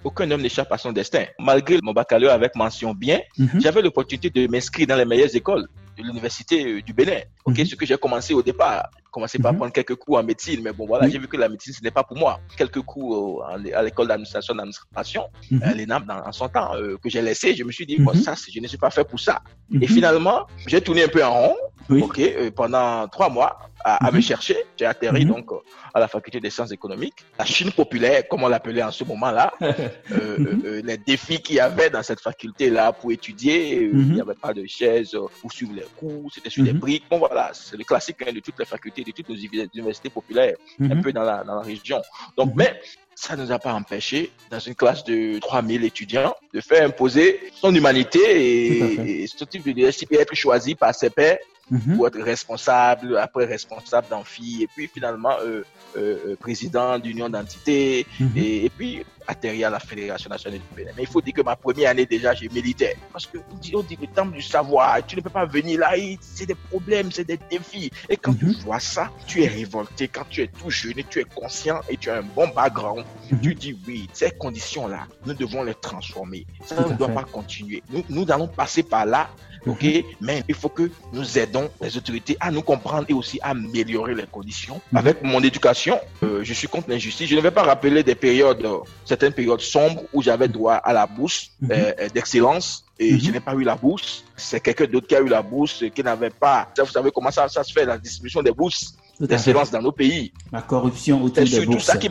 Aucun 0.03 0.29
homme 0.33 0.43
n'échappe 0.43 0.73
à 0.73 0.79
son 0.79 0.91
destin. 0.91 1.27
Malgré 1.39 1.79
mon 1.83 1.93
baccalauréat 1.93 2.35
avec 2.35 2.57
mention 2.57 2.93
bien, 2.93 3.21
mhm. 3.39 3.61
j'avais 3.61 3.83
l'opportunité 3.83 4.31
de 4.31 4.49
m'inscrire 4.49 4.89
dans 4.89 4.97
les 4.97 5.05
meilleures 5.05 5.35
écoles 5.37 5.69
de 5.97 6.03
l'université 6.03 6.67
euh, 6.67 6.83
du 6.83 6.93
Bénin. 6.93 7.21
Ok, 7.45 7.59
mhm. 7.59 7.67
ce 7.67 7.77
que 7.77 7.87
j'ai 7.87 7.97
commencé 7.97 8.35
au 8.35 8.43
départ, 8.43 8.91
commencé 9.13 9.39
par 9.39 9.53
mhm. 9.53 9.59
prendre 9.59 9.73
quelques 9.73 9.95
cours 9.95 10.19
en 10.19 10.25
médecine, 10.25 10.61
mais 10.65 10.73
bon 10.73 10.87
voilà, 10.87 11.09
j'ai 11.09 11.19
vu 11.19 11.29
que 11.29 11.37
la 11.37 11.49
médecine 11.49 11.73
ce 11.73 11.83
n'est 11.83 11.93
pas 11.93 12.03
pour 12.03 12.17
moi. 12.17 12.41
Quelques 12.57 12.83
cours 12.83 13.45
euh, 13.45 13.77
à 13.77 13.83
l'école 13.83 14.09
d'administration 14.09 14.55
d'administration, 14.55 15.29
l'ENAM 15.51 16.05
dans 16.07 16.27
en 16.27 16.33
son 16.33 16.49
temps 16.49 16.75
euh, 16.75 16.97
que 17.03 17.09
j'ai 17.09 17.23
laissé, 17.23 17.55
je 17.55 17.63
me 17.63 17.71
suis 17.71 17.87
dit 17.87 17.99
bon 17.99 18.15
ça, 18.15 18.35
je 18.35 18.59
ne 18.59 18.67
suis 18.67 18.79
pas 18.79 18.91
fait 18.91 19.05
pour 19.05 19.21
ça. 19.21 19.43
Et 19.81 19.87
finalement, 19.87 20.47
j'ai 20.67 20.81
tourné 20.81 21.05
un 21.05 21.09
peu 21.09 21.25
en 21.25 21.33
rond. 21.33 21.57
Ok, 21.91 22.21
pendant 22.55 23.07
trois 23.09 23.29
mois 23.29 23.59
à, 23.85 24.11
me 24.13 24.21
chercher. 24.21 24.57
J'ai 24.79 24.87
atterri 24.87 25.25
donc 25.25 25.51
à 25.93 26.01
la 26.01 26.09
faculté 26.09 26.41
des 26.41 26.51
sciences 26.51 26.73
économiques. 26.73 27.25
La 27.39 27.45
Chine 27.45 27.73
populaire, 27.73 28.27
comme 28.29 28.45
on 28.45 28.49
l'appelait 28.49 28.83
en 28.83 28.91
ce 28.91 29.05
moment-là, 29.05 29.53
les 29.61 30.99
défis 30.99 31.41
qu'il 31.43 31.57
y 31.57 31.61
avait 31.61 31.91
dans 31.91 32.03
cette 32.03 32.21
faculté-là 32.21 32.93
pour 32.93 33.13
étudier, 33.13 33.83
il 33.83 34.13
n'y 34.13 34.21
avait 34.21 34.35
pas 34.35 34.53
de 34.53 34.65
chaise 34.67 35.17
pour 35.41 35.53
suivre 35.53 35.73
les 35.75 35.87
cours, 35.97 36.31
c'était 36.33 36.51
sur 36.51 36.65
des 36.65 36.73
mhm. 36.73 36.79
briques. 36.79 37.05
Bon, 37.11 37.19
voilà, 37.19 37.51
c'est 37.53 37.77
le 37.77 37.85
classique 37.85 38.17
hein, 38.27 38.33
de 38.33 38.41
toutes 38.41 38.59
les 38.59 38.65
facultés, 38.65 39.02
de 39.05 39.13
toutes 39.13 39.29
les 39.29 39.45
universités 39.45 40.11
populaires, 40.11 40.57
un 40.81 40.95
mhm. 40.95 41.03
peu 41.03 41.13
dans 41.13 41.23
la, 41.23 41.45
dans 41.45 41.57
la 41.57 41.63
région. 41.63 42.01
Donc, 42.37 42.51
mhm. 42.51 42.55
mais 42.57 42.81
ça 43.15 43.37
ne 43.37 43.45
nous 43.45 43.53
a 43.53 43.59
pas 43.59 43.73
empêché, 43.73 44.33
dans 44.51 44.59
une 44.59 44.75
classe 44.75 45.05
de 45.05 45.39
3000 45.39 45.85
étudiants, 45.85 46.35
de 46.53 46.61
faire 46.61 46.87
imposer 46.87 47.53
son 47.55 47.75
humanité 47.75 48.21
et, 48.21 49.23
et 49.23 49.27
ce 49.27 49.45
type 49.45 49.65
de 49.65 49.71
leadership 49.71 50.13
être 50.13 50.35
choisi 50.35 50.75
par 50.75 50.95
ses 50.95 51.11
pairs 51.11 51.39
Mhm. 51.73 51.97
pour 51.97 52.07
être 52.07 52.21
responsable, 52.21 53.17
après 53.17 53.47
responsable 53.47 54.07
d'amphi, 54.11 54.63
et 54.63 54.67
puis 54.67 54.91
finalement 54.93 55.37
euh, 55.41 55.65
euh, 55.97 56.19
euh 56.27 56.37
président 56.37 56.99
d'union 56.99 57.31
d'entité, 57.31 58.07
mhm. 58.21 58.33
et, 58.37 58.71
puis 58.77 59.07
atterri 59.27 59.65
à 59.65 59.71
la 59.71 59.79
Fédération 59.79 60.29
nationale 60.29 60.61
du 60.61 60.77
Bénin. 60.77 60.91
Mais 60.97 61.05
il 61.05 61.09
faut 61.09 61.23
dire 61.23 61.33
que 61.33 61.41
ma 61.41 61.57
première 61.57 61.91
année 61.91 62.05
déjà, 62.05 62.35
j'ai 62.35 62.51
militaire. 62.51 62.97
Parce 63.11 63.27
que 63.27 63.39
on 63.51 63.57
dit, 63.57 63.73
on 63.75 63.83
dit 63.83 63.97
le 63.99 64.07
temps 64.07 64.27
du 64.27 64.43
savoir, 64.43 64.99
tu 65.07 65.17
ne 65.17 65.23
peux 65.23 65.31
pas 65.31 65.47
venir 65.47 65.81
là, 65.81 65.93
c'est 66.21 66.45
des 66.45 66.55
problèmes, 66.55 67.11
c'est 67.11 67.25
des 67.25 67.39
défis. 67.51 67.91
Et 68.11 68.19
quand 68.19 68.35
tu 68.35 68.47
mhm. 68.47 68.53
vois 68.65 68.81
ça, 68.81 69.11
tu 69.27 69.43
es 69.43 69.47
révolté. 69.47 70.09
Quand 70.09 70.27
tu 70.29 70.43
es 70.43 70.49
tout 70.49 70.69
jeune, 70.69 71.03
tu 71.09 71.21
es 71.21 71.25
conscient 71.25 71.81
et 71.89 71.97
tu 71.97 72.11
as 72.11 72.17
un 72.17 72.23
bon 72.23 72.49
background, 72.49 73.05
tu 73.43 73.55
dis 73.55 73.79
oui, 73.87 74.11
ces 74.13 74.31
conditions-là, 74.33 75.07
nous 75.25 75.33
devons 75.33 75.63
les 75.63 75.75
transformer. 75.75 76.45
Ça 76.67 76.87
ne 76.87 76.95
doit 76.95 77.09
pas 77.09 77.25
continuer. 77.25 77.83
Nous, 77.89 78.05
nous 78.11 78.31
allons 78.31 78.49
passer 78.49 78.83
par 78.83 79.07
là 79.07 79.31
ok? 79.67 80.05
Mais 80.21 80.43
il 80.49 80.55
faut 80.55 80.69
que 80.69 80.91
nous 81.13 81.39
aidons 81.39 81.62
les 81.81 81.97
autorités 81.97 82.37
à 82.41 82.51
nous 82.51 82.63
comprendre 82.63 83.07
et 83.09 83.13
aussi 83.13 83.39
à 83.43 83.51
améliorer 83.51 84.15
les 84.15 84.27
conditions. 84.27 84.81
Avec 84.95 85.23
mon 85.23 85.43
éducation, 85.43 85.99
euh, 86.23 86.41
je 86.43 86.53
suis 86.53 86.69
contre 86.69 86.91
l'injustice. 86.91 87.29
Je 87.29 87.37
ne 87.37 87.41
vais 87.41 87.51
pas 87.51 87.63
rappeler 87.63 88.03
des 88.03 88.15
périodes, 88.15 88.65
euh, 88.65 88.79
certaines 89.05 89.33
périodes 89.33 89.61
sombres 89.61 90.03
où 90.13 90.23
j'avais 90.23 90.49
droit 90.49 90.75
à 90.75 90.93
la 90.93 91.07
bourse 91.07 91.51
mhm. 91.61 91.71
euh, 91.73 92.09
d'excellence 92.15 92.85
et 92.99 93.13
mhm. 93.13 93.21
je 93.21 93.31
n'ai 93.31 93.41
pas 93.41 93.55
eu 93.55 93.65
la 93.65 93.77
bourse. 93.77 94.25
C'est 94.37 94.61
quelqu'un 94.61 94.87
d'autre 94.87 95.07
qui 95.07 95.17
a 95.17 95.21
eu 95.21 95.29
la 95.29 95.43
bourse, 95.43 95.85
qui 95.95 96.03
n'avait 96.03 96.31
pas. 96.31 96.69
Vous 96.79 96.87
savez 96.87 97.11
comment 97.11 97.31
ça, 97.31 97.49
ça 97.49 97.63
se 97.63 97.73
fait, 97.73 97.85
la 97.85 97.99
distribution 97.99 98.43
des 98.43 98.53
bourses 98.53 98.95
d'excellence 99.21 99.71
dans 99.71 99.83
nos 99.83 99.93
pays. 99.93 100.33
La 100.51 100.63
corruption 100.63 101.23
autour 101.23 101.45
des 101.45 101.67
bourses. 101.67 101.85
Ça 101.85 101.97
qui, 101.97 102.11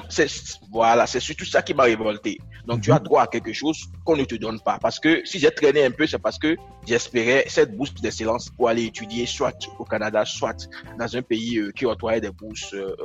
voilà, 0.71 1.07
c'est 1.07 1.19
surtout 1.19 1.45
ça 1.45 1.61
qui 1.61 1.73
m'a 1.73 1.83
révolté. 1.83 2.39
Donc, 2.65 2.81
tu 2.81 2.91
as 2.91 2.99
droit 2.99 3.23
à 3.23 3.27
quelque 3.27 3.53
chose 3.53 3.85
qu'on 4.05 4.15
ne 4.15 4.23
te 4.23 4.35
donne 4.35 4.59
pas. 4.59 4.77
Parce 4.81 4.99
que 4.99 5.21
si 5.25 5.39
j'ai 5.39 5.51
traîné 5.51 5.85
un 5.85 5.91
peu, 5.91 6.07
c'est 6.07 6.19
parce 6.19 6.37
que 6.37 6.55
j'espérais 6.85 7.45
cette 7.47 7.75
bourse 7.75 7.93
d'excellence 7.95 8.49
pour 8.49 8.69
aller 8.69 8.85
étudier 8.85 9.25
soit 9.25 9.57
au 9.79 9.85
Canada, 9.85 10.25
soit 10.25 10.69
dans 10.97 11.15
un 11.15 11.21
pays 11.21 11.57
euh, 11.57 11.71
qui 11.71 11.85
octroyait 11.85 12.21
des 12.21 12.31
bourses 12.31 12.73
euh, 12.73 12.95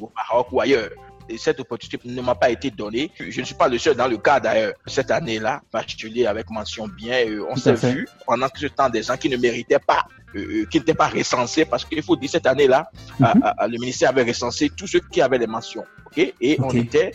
au 0.00 0.12
Maroc 0.16 0.48
ou 0.52 0.60
ailleurs 0.60 0.90
et 1.28 1.38
cette 1.38 1.60
opportunité 1.60 1.98
ne 2.04 2.22
m'a 2.22 2.34
pas 2.34 2.50
été 2.50 2.70
donnée. 2.70 3.10
Je 3.18 3.40
ne 3.40 3.46
suis 3.46 3.54
pas 3.54 3.68
le 3.68 3.78
seul 3.78 3.96
dans 3.96 4.08
le 4.08 4.18
cas 4.18 4.40
d'ailleurs. 4.40 4.74
Cette 4.86 5.10
année-là, 5.10 5.62
particulier 5.70 6.26
avec 6.26 6.50
mention 6.50 6.88
bien, 6.88 7.26
euh, 7.26 7.44
on 7.48 7.56
s'est 7.56 7.74
vu 7.74 8.06
pendant 8.26 8.48
ce 8.54 8.66
temps 8.66 8.90
des 8.90 9.02
gens 9.02 9.16
qui 9.16 9.28
ne 9.28 9.36
méritaient 9.36 9.78
pas, 9.78 10.04
euh, 10.34 10.66
qui 10.70 10.78
n'étaient 10.78 10.94
pas 10.94 11.08
recensés 11.08 11.64
parce 11.64 11.84
qu'il 11.84 12.02
faut 12.02 12.16
dire 12.16 12.30
cette 12.30 12.46
année-là, 12.46 12.90
mhm. 13.18 13.42
le 13.68 13.78
ministère 13.78 14.10
avait 14.10 14.24
recensé 14.24 14.70
tous 14.70 14.86
ceux 14.86 15.00
qui 15.00 15.20
avaient 15.20 15.38
les 15.38 15.46
mentions. 15.46 15.84
Et 16.16 16.56
on 16.60 16.70
était 16.70 17.10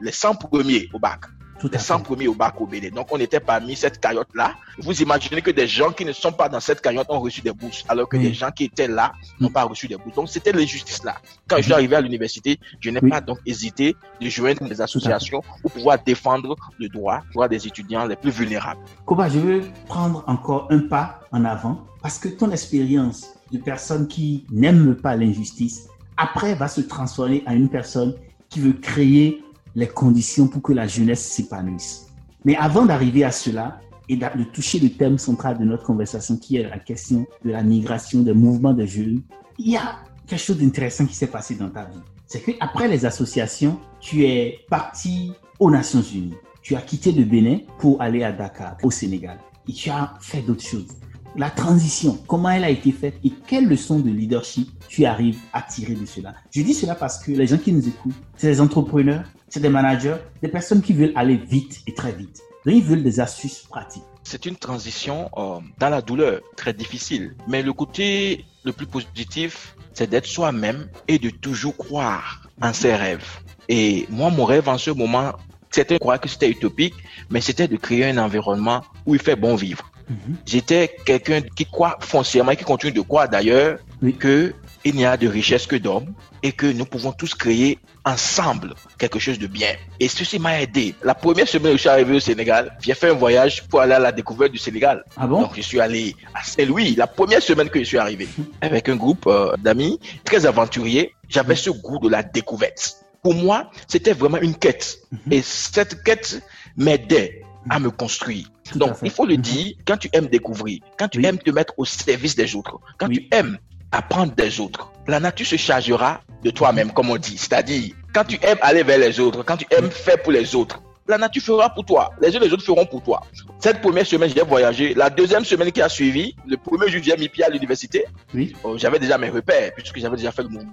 les 0.00 0.12
100 0.12 0.34
premiers 0.34 0.88
au 0.92 0.98
bac 0.98 1.20
les 1.68 1.78
100 1.78 2.00
premiers 2.00 2.28
au 2.28 2.34
bac 2.34 2.60
au 2.60 2.66
Bénin. 2.66 2.90
Donc, 2.90 3.08
on 3.10 3.18
était 3.18 3.40
parmi 3.40 3.76
cette 3.76 4.00
cagnotte-là. 4.00 4.54
Vous 4.78 5.02
imaginez 5.02 5.42
que 5.42 5.50
des 5.50 5.66
gens 5.66 5.90
qui 5.92 6.04
ne 6.04 6.12
sont 6.12 6.32
pas 6.32 6.48
dans 6.48 6.60
cette 6.60 6.80
cagnotte 6.80 7.06
ont 7.10 7.20
reçu 7.20 7.40
des 7.40 7.52
bourses, 7.52 7.84
alors 7.88 8.08
que 8.08 8.16
des 8.16 8.32
gens 8.32 8.50
qui 8.50 8.64
étaient 8.64 8.88
là 8.88 9.12
n'ont 9.40 9.50
pas 9.50 9.64
reçu 9.64 9.88
des 9.88 9.96
bourses. 9.96 10.16
Donc, 10.16 10.28
c'était 10.28 10.52
l'injustice 10.52 11.02
là. 11.04 11.16
Quand 11.48 11.56
je 11.58 11.62
suis 11.62 11.72
arrivé 11.72 11.96
à 11.96 12.00
l'université, 12.00 12.58
je 12.80 12.90
n'ai 12.90 13.00
pas 13.00 13.20
donc 13.20 13.38
hésité 13.46 13.96
de 14.20 14.28
joindre 14.28 14.68
des 14.68 14.80
associations 14.80 15.42
pour 15.60 15.70
pouvoir 15.70 15.98
défendre 16.02 16.56
le 16.78 16.88
droit, 16.88 17.20
droit 17.32 17.48
des 17.48 17.66
étudiants 17.66 18.06
les 18.06 18.16
plus 18.16 18.30
vulnérables. 18.30 18.80
Koba, 19.04 19.28
je 19.28 19.38
veux 19.38 19.62
prendre 19.86 20.24
encore 20.26 20.68
un 20.70 20.80
pas 20.80 21.20
en 21.32 21.44
avant 21.44 21.86
parce 22.02 22.18
que 22.18 22.28
ton 22.28 22.50
expérience 22.50 23.34
de 23.52 23.58
personne 23.58 24.08
qui 24.08 24.44
n'aime 24.50 24.96
pas 24.96 25.16
l'injustice, 25.16 25.88
après 26.16 26.54
va 26.54 26.68
se 26.68 26.80
transformer 26.80 27.42
en 27.46 27.52
une 27.52 27.68
personne 27.68 28.14
qui 28.48 28.60
veut 28.60 28.72
créer 28.72 29.42
les 29.74 29.86
conditions 29.86 30.48
pour 30.48 30.62
que 30.62 30.72
la 30.72 30.86
jeunesse 30.86 31.22
s'épanouisse. 31.22 32.06
Mais 32.44 32.56
avant 32.56 32.84
d'arriver 32.86 33.24
à 33.24 33.30
cela 33.30 33.80
et 34.08 34.16
de 34.16 34.44
toucher 34.52 34.78
le 34.78 34.90
thème 34.90 35.18
central 35.18 35.58
de 35.58 35.64
notre 35.64 35.84
conversation, 35.84 36.36
qui 36.36 36.56
est 36.56 36.68
la 36.68 36.78
question 36.78 37.26
de 37.44 37.50
la 37.50 37.62
migration, 37.62 38.22
des 38.22 38.34
mouvements 38.34 38.74
de 38.74 38.84
jeunes, 38.84 39.22
il 39.58 39.70
y 39.70 39.76
a 39.76 39.96
quelque 40.26 40.40
chose 40.40 40.58
d'intéressant 40.58 41.06
qui 41.06 41.14
s'est 41.14 41.28
passé 41.28 41.54
dans 41.54 41.70
ta 41.70 41.84
vie. 41.84 42.00
C'est 42.26 42.40
qu'après 42.40 42.88
les 42.88 43.04
associations, 43.06 43.78
tu 44.00 44.24
es 44.24 44.60
parti 44.68 45.32
aux 45.58 45.70
Nations 45.70 46.02
Unies. 46.02 46.34
Tu 46.62 46.74
as 46.74 46.80
quitté 46.80 47.12
le 47.12 47.24
Bénin 47.24 47.58
pour 47.78 48.00
aller 48.00 48.22
à 48.24 48.32
Dakar, 48.32 48.76
au 48.82 48.90
Sénégal. 48.90 49.38
Et 49.68 49.72
tu 49.72 49.90
as 49.90 50.14
fait 50.20 50.42
d'autres 50.42 50.62
choses 50.64 50.88
la 51.36 51.50
transition, 51.50 52.18
comment 52.26 52.50
elle 52.50 52.64
a 52.64 52.70
été 52.70 52.92
faite 52.92 53.14
et 53.24 53.30
quelles 53.46 53.66
leçons 53.66 53.98
de 54.00 54.10
leadership 54.10 54.68
tu 54.88 55.04
arrives 55.04 55.38
à 55.52 55.62
tirer 55.62 55.94
de 55.94 56.04
cela? 56.04 56.34
Je 56.50 56.62
dis 56.62 56.74
cela 56.74 56.94
parce 56.94 57.22
que 57.22 57.32
les 57.32 57.46
gens 57.46 57.58
qui 57.58 57.72
nous 57.72 57.86
écoutent, 57.86 58.14
c'est 58.36 58.48
des 58.48 58.60
entrepreneurs, 58.60 59.24
c'est 59.52 59.60
des 59.60 59.68
managers, 59.68 60.16
des 60.40 60.48
personnes 60.48 60.80
qui 60.80 60.94
veulent 60.94 61.12
aller 61.14 61.36
vite 61.36 61.82
et 61.86 61.92
très 61.92 62.12
vite. 62.12 62.40
Donc, 62.64 62.74
ils 62.74 62.82
veulent 62.82 63.02
des 63.02 63.20
astuces 63.20 63.66
pratiques. 63.68 64.02
C'est 64.22 64.46
une 64.46 64.56
transition 64.56 65.28
euh, 65.36 65.58
dans 65.78 65.90
la 65.90 66.00
douleur, 66.00 66.40
très 66.56 66.72
difficile. 66.72 67.34
Mais 67.46 67.62
le 67.62 67.74
côté 67.74 68.46
le 68.64 68.72
plus 68.72 68.86
positif, 68.86 69.76
c'est 69.92 70.08
d'être 70.08 70.24
soi-même 70.24 70.88
et 71.06 71.18
de 71.18 71.28
toujours 71.28 71.76
croire 71.76 72.48
en 72.62 72.72
ses 72.72 72.94
rêves. 72.94 73.28
Et 73.68 74.06
moi, 74.08 74.30
mon 74.30 74.46
rêve 74.46 74.70
en 74.70 74.78
ce 74.78 74.90
moment, 74.90 75.32
c'était 75.70 75.98
croire 75.98 76.18
que 76.18 76.30
c'était 76.30 76.48
utopique, 76.48 76.94
mais 77.28 77.42
c'était 77.42 77.68
de 77.68 77.76
créer 77.76 78.06
un 78.06 78.16
environnement 78.16 78.80
où 79.04 79.14
il 79.14 79.20
fait 79.20 79.36
bon 79.36 79.54
vivre. 79.54 79.92
Mhm. 80.08 80.36
J'étais 80.46 80.96
quelqu'un 81.04 81.42
qui 81.42 81.66
croit 81.66 81.98
foncièrement, 82.00 82.54
qui 82.54 82.64
continue 82.64 82.92
de 82.92 83.02
croire 83.02 83.28
d'ailleurs, 83.28 83.80
que 84.18 84.54
il 84.84 84.94
n'y 84.94 85.04
a 85.04 85.16
de 85.16 85.28
richesse 85.28 85.66
que 85.66 85.76
d'hommes 85.76 86.12
et 86.42 86.52
que 86.52 86.66
nous 86.66 86.84
pouvons 86.84 87.12
tous 87.12 87.34
créer 87.34 87.78
ensemble 88.04 88.74
quelque 88.98 89.18
chose 89.18 89.38
de 89.38 89.46
bien. 89.46 89.68
Et 90.00 90.08
ceci 90.08 90.38
m'a 90.38 90.60
aidé. 90.60 90.94
La 91.02 91.14
première 91.14 91.46
semaine 91.48 91.72
où 91.74 91.76
je 91.76 91.80
suis 91.82 91.88
arrivé 91.88 92.16
au 92.16 92.20
Sénégal, 92.20 92.76
j'ai 92.80 92.94
fait 92.94 93.10
un 93.10 93.14
voyage 93.14 93.62
pour 93.68 93.80
aller 93.80 93.92
à 93.94 93.98
la 94.00 94.12
découverte 94.12 94.50
du 94.52 94.58
Sénégal. 94.58 95.04
Ah 95.16 95.26
bon? 95.26 95.40
Donc 95.42 95.52
je 95.56 95.60
suis 95.60 95.80
allé 95.80 96.16
à 96.34 96.42
Saint-Louis, 96.42 96.94
la 96.96 97.06
première 97.06 97.42
semaine 97.42 97.68
que 97.68 97.78
je 97.78 97.84
suis 97.84 97.98
arrivé, 97.98 98.28
avec 98.60 98.88
un 98.88 98.96
groupe 98.96 99.26
euh, 99.28 99.54
d'amis 99.58 100.00
très 100.24 100.46
aventuriers. 100.46 101.14
J'avais 101.28 101.56
ce 101.56 101.70
goût 101.70 101.98
de 101.98 102.08
la 102.08 102.22
découverte. 102.22 102.96
Pour 103.22 103.34
moi, 103.34 103.70
c'était 103.86 104.12
vraiment 104.14 104.38
une 104.38 104.56
quête. 104.56 104.98
Mhm. 105.12 105.32
Et 105.32 105.42
cette 105.42 106.02
quête 106.02 106.42
m'aidait 106.76 107.42
à 107.70 107.78
me 107.78 107.90
construire. 107.90 108.46
Tout 108.68 108.78
Donc, 108.78 108.96
il 109.04 109.10
faut 109.10 109.26
le 109.26 109.34
Mhm. 109.36 109.40
dire, 109.42 109.74
quand 109.86 109.96
tu 109.96 110.08
aimes 110.12 110.26
découvrir, 110.26 110.80
quand 110.98 111.06
tu 111.08 111.18
Oui. 111.18 111.26
aimes 111.26 111.38
te 111.38 111.50
mettre 111.50 111.74
au 111.76 111.84
service 111.84 112.34
des 112.34 112.56
autres, 112.56 112.80
quand 112.98 113.06
Oui. 113.08 113.28
tu 113.30 113.36
aimes 113.36 113.58
apprendre 113.92 114.32
des 114.34 114.60
autres, 114.60 114.90
la 115.06 115.20
nature 115.20 115.46
se 115.46 115.56
chargera 115.56 116.20
de 116.42 116.50
toi-même, 116.50 116.92
comme 116.92 117.10
on 117.10 117.16
dit. 117.16 117.38
C'est-à-dire, 117.38 117.94
quand 118.14 118.24
tu 118.24 118.38
aimes 118.42 118.58
aller 118.62 118.82
vers 118.82 118.98
les 118.98 119.20
autres, 119.20 119.42
quand 119.42 119.56
tu 119.56 119.66
aimes 119.70 119.90
faire 119.90 120.20
pour 120.22 120.32
les 120.32 120.54
autres, 120.54 120.82
la 121.06 121.18
nature 121.18 121.42
fera 121.42 121.70
pour 121.70 121.84
toi. 121.84 122.10
Les 122.20 122.28
autres, 122.34 122.44
les 122.44 122.52
autres 122.52 122.64
feront 122.64 122.86
pour 122.86 123.02
toi. 123.02 123.22
Cette 123.62 123.80
première 123.80 124.04
semaine, 124.04 124.28
j'ai 124.34 124.42
voyagé. 124.42 124.92
La 124.94 125.08
deuxième 125.08 125.44
semaine 125.44 125.70
qui 125.70 125.80
a 125.80 125.88
suivi, 125.88 126.34
le 126.48 126.56
premier 126.56 126.88
jour, 126.90 127.00
j'ai 127.00 127.16
mis 127.16 127.28
pied 127.28 127.44
à 127.44 127.48
l'université. 127.48 128.06
Oui. 128.34 128.56
Euh, 128.64 128.76
j'avais 128.76 128.98
déjà 128.98 129.16
mes 129.18 129.28
repères, 129.30 129.70
puisque 129.76 129.98
j'avais 130.00 130.16
déjà 130.16 130.32
fait 130.32 130.42
le 130.42 130.48
mouvement 130.48 130.72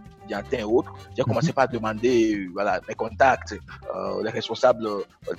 et 0.52 0.64
autres. 0.64 0.94
J'ai 1.18 1.24
commencé 1.24 1.48
Mhm. 1.48 1.54
par 1.54 1.68
demander 1.68 2.36
euh, 2.36 2.50
voilà, 2.54 2.80
mes 2.88 2.94
contacts, 2.94 3.54
euh, 3.96 4.24
les 4.24 4.30
responsables 4.30 4.88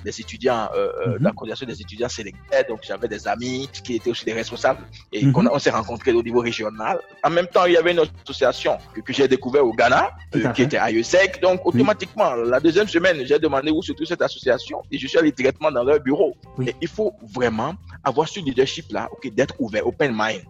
des 0.04 0.20
étudiants, 0.20 0.68
euh, 0.76 0.88
Mhm. 1.06 1.18
de 1.18 1.24
la 1.24 1.30
coordination 1.30 1.64
des 1.66 1.80
étudiants 1.80 2.08
sélectés. 2.08 2.64
Donc, 2.68 2.80
j'avais 2.82 3.06
des 3.06 3.26
amis 3.28 3.68
qui 3.84 3.94
étaient 3.96 4.10
aussi 4.10 4.24
des 4.24 4.32
responsables 4.32 4.80
et 5.12 5.30
qu'on 5.30 5.46
a- 5.46 5.50
on 5.52 5.60
s'est 5.60 5.70
rencontrés 5.70 6.12
au 6.12 6.22
niveau 6.24 6.40
régional. 6.40 6.98
En 7.22 7.30
même 7.30 7.46
temps, 7.46 7.66
il 7.66 7.74
y 7.74 7.76
avait 7.76 7.92
une 7.92 8.02
association 8.24 8.78
que, 8.92 9.00
que 9.00 9.12
j'ai 9.12 9.28
découvert 9.28 9.64
au 9.64 9.72
Ghana, 9.72 10.10
qui 10.54 10.62
était 10.62 10.76
à 10.78 10.90
IESEC. 10.90 11.40
Donc, 11.40 11.64
automatiquement, 11.64 12.34
la 12.34 12.58
deuxième 12.58 12.88
semaine, 12.88 13.18
j'ai 13.24 13.38
demandé 13.38 13.70
où 13.70 13.82
se 13.82 13.92
trouve 13.92 14.06
cette 14.08 14.22
association 14.22 14.82
et 14.90 14.98
je 14.98 15.06
suis 15.06 15.18
allé 15.18 15.30
directement 15.30 15.70
dans 15.70 15.84
leur 15.84 16.00
bureau. 16.00 16.34
Oui. 16.58 16.68
Et 16.68 16.74
il 16.80 16.88
faut 16.88 17.12
vraiment 17.40 17.74
avoir 18.04 18.28
ce 18.28 18.38
leadership-là, 18.40 19.08
ok, 19.12 19.32
d'être 19.34 19.54
ouvert, 19.58 19.86
open 19.86 20.12
mind. 20.14 20.42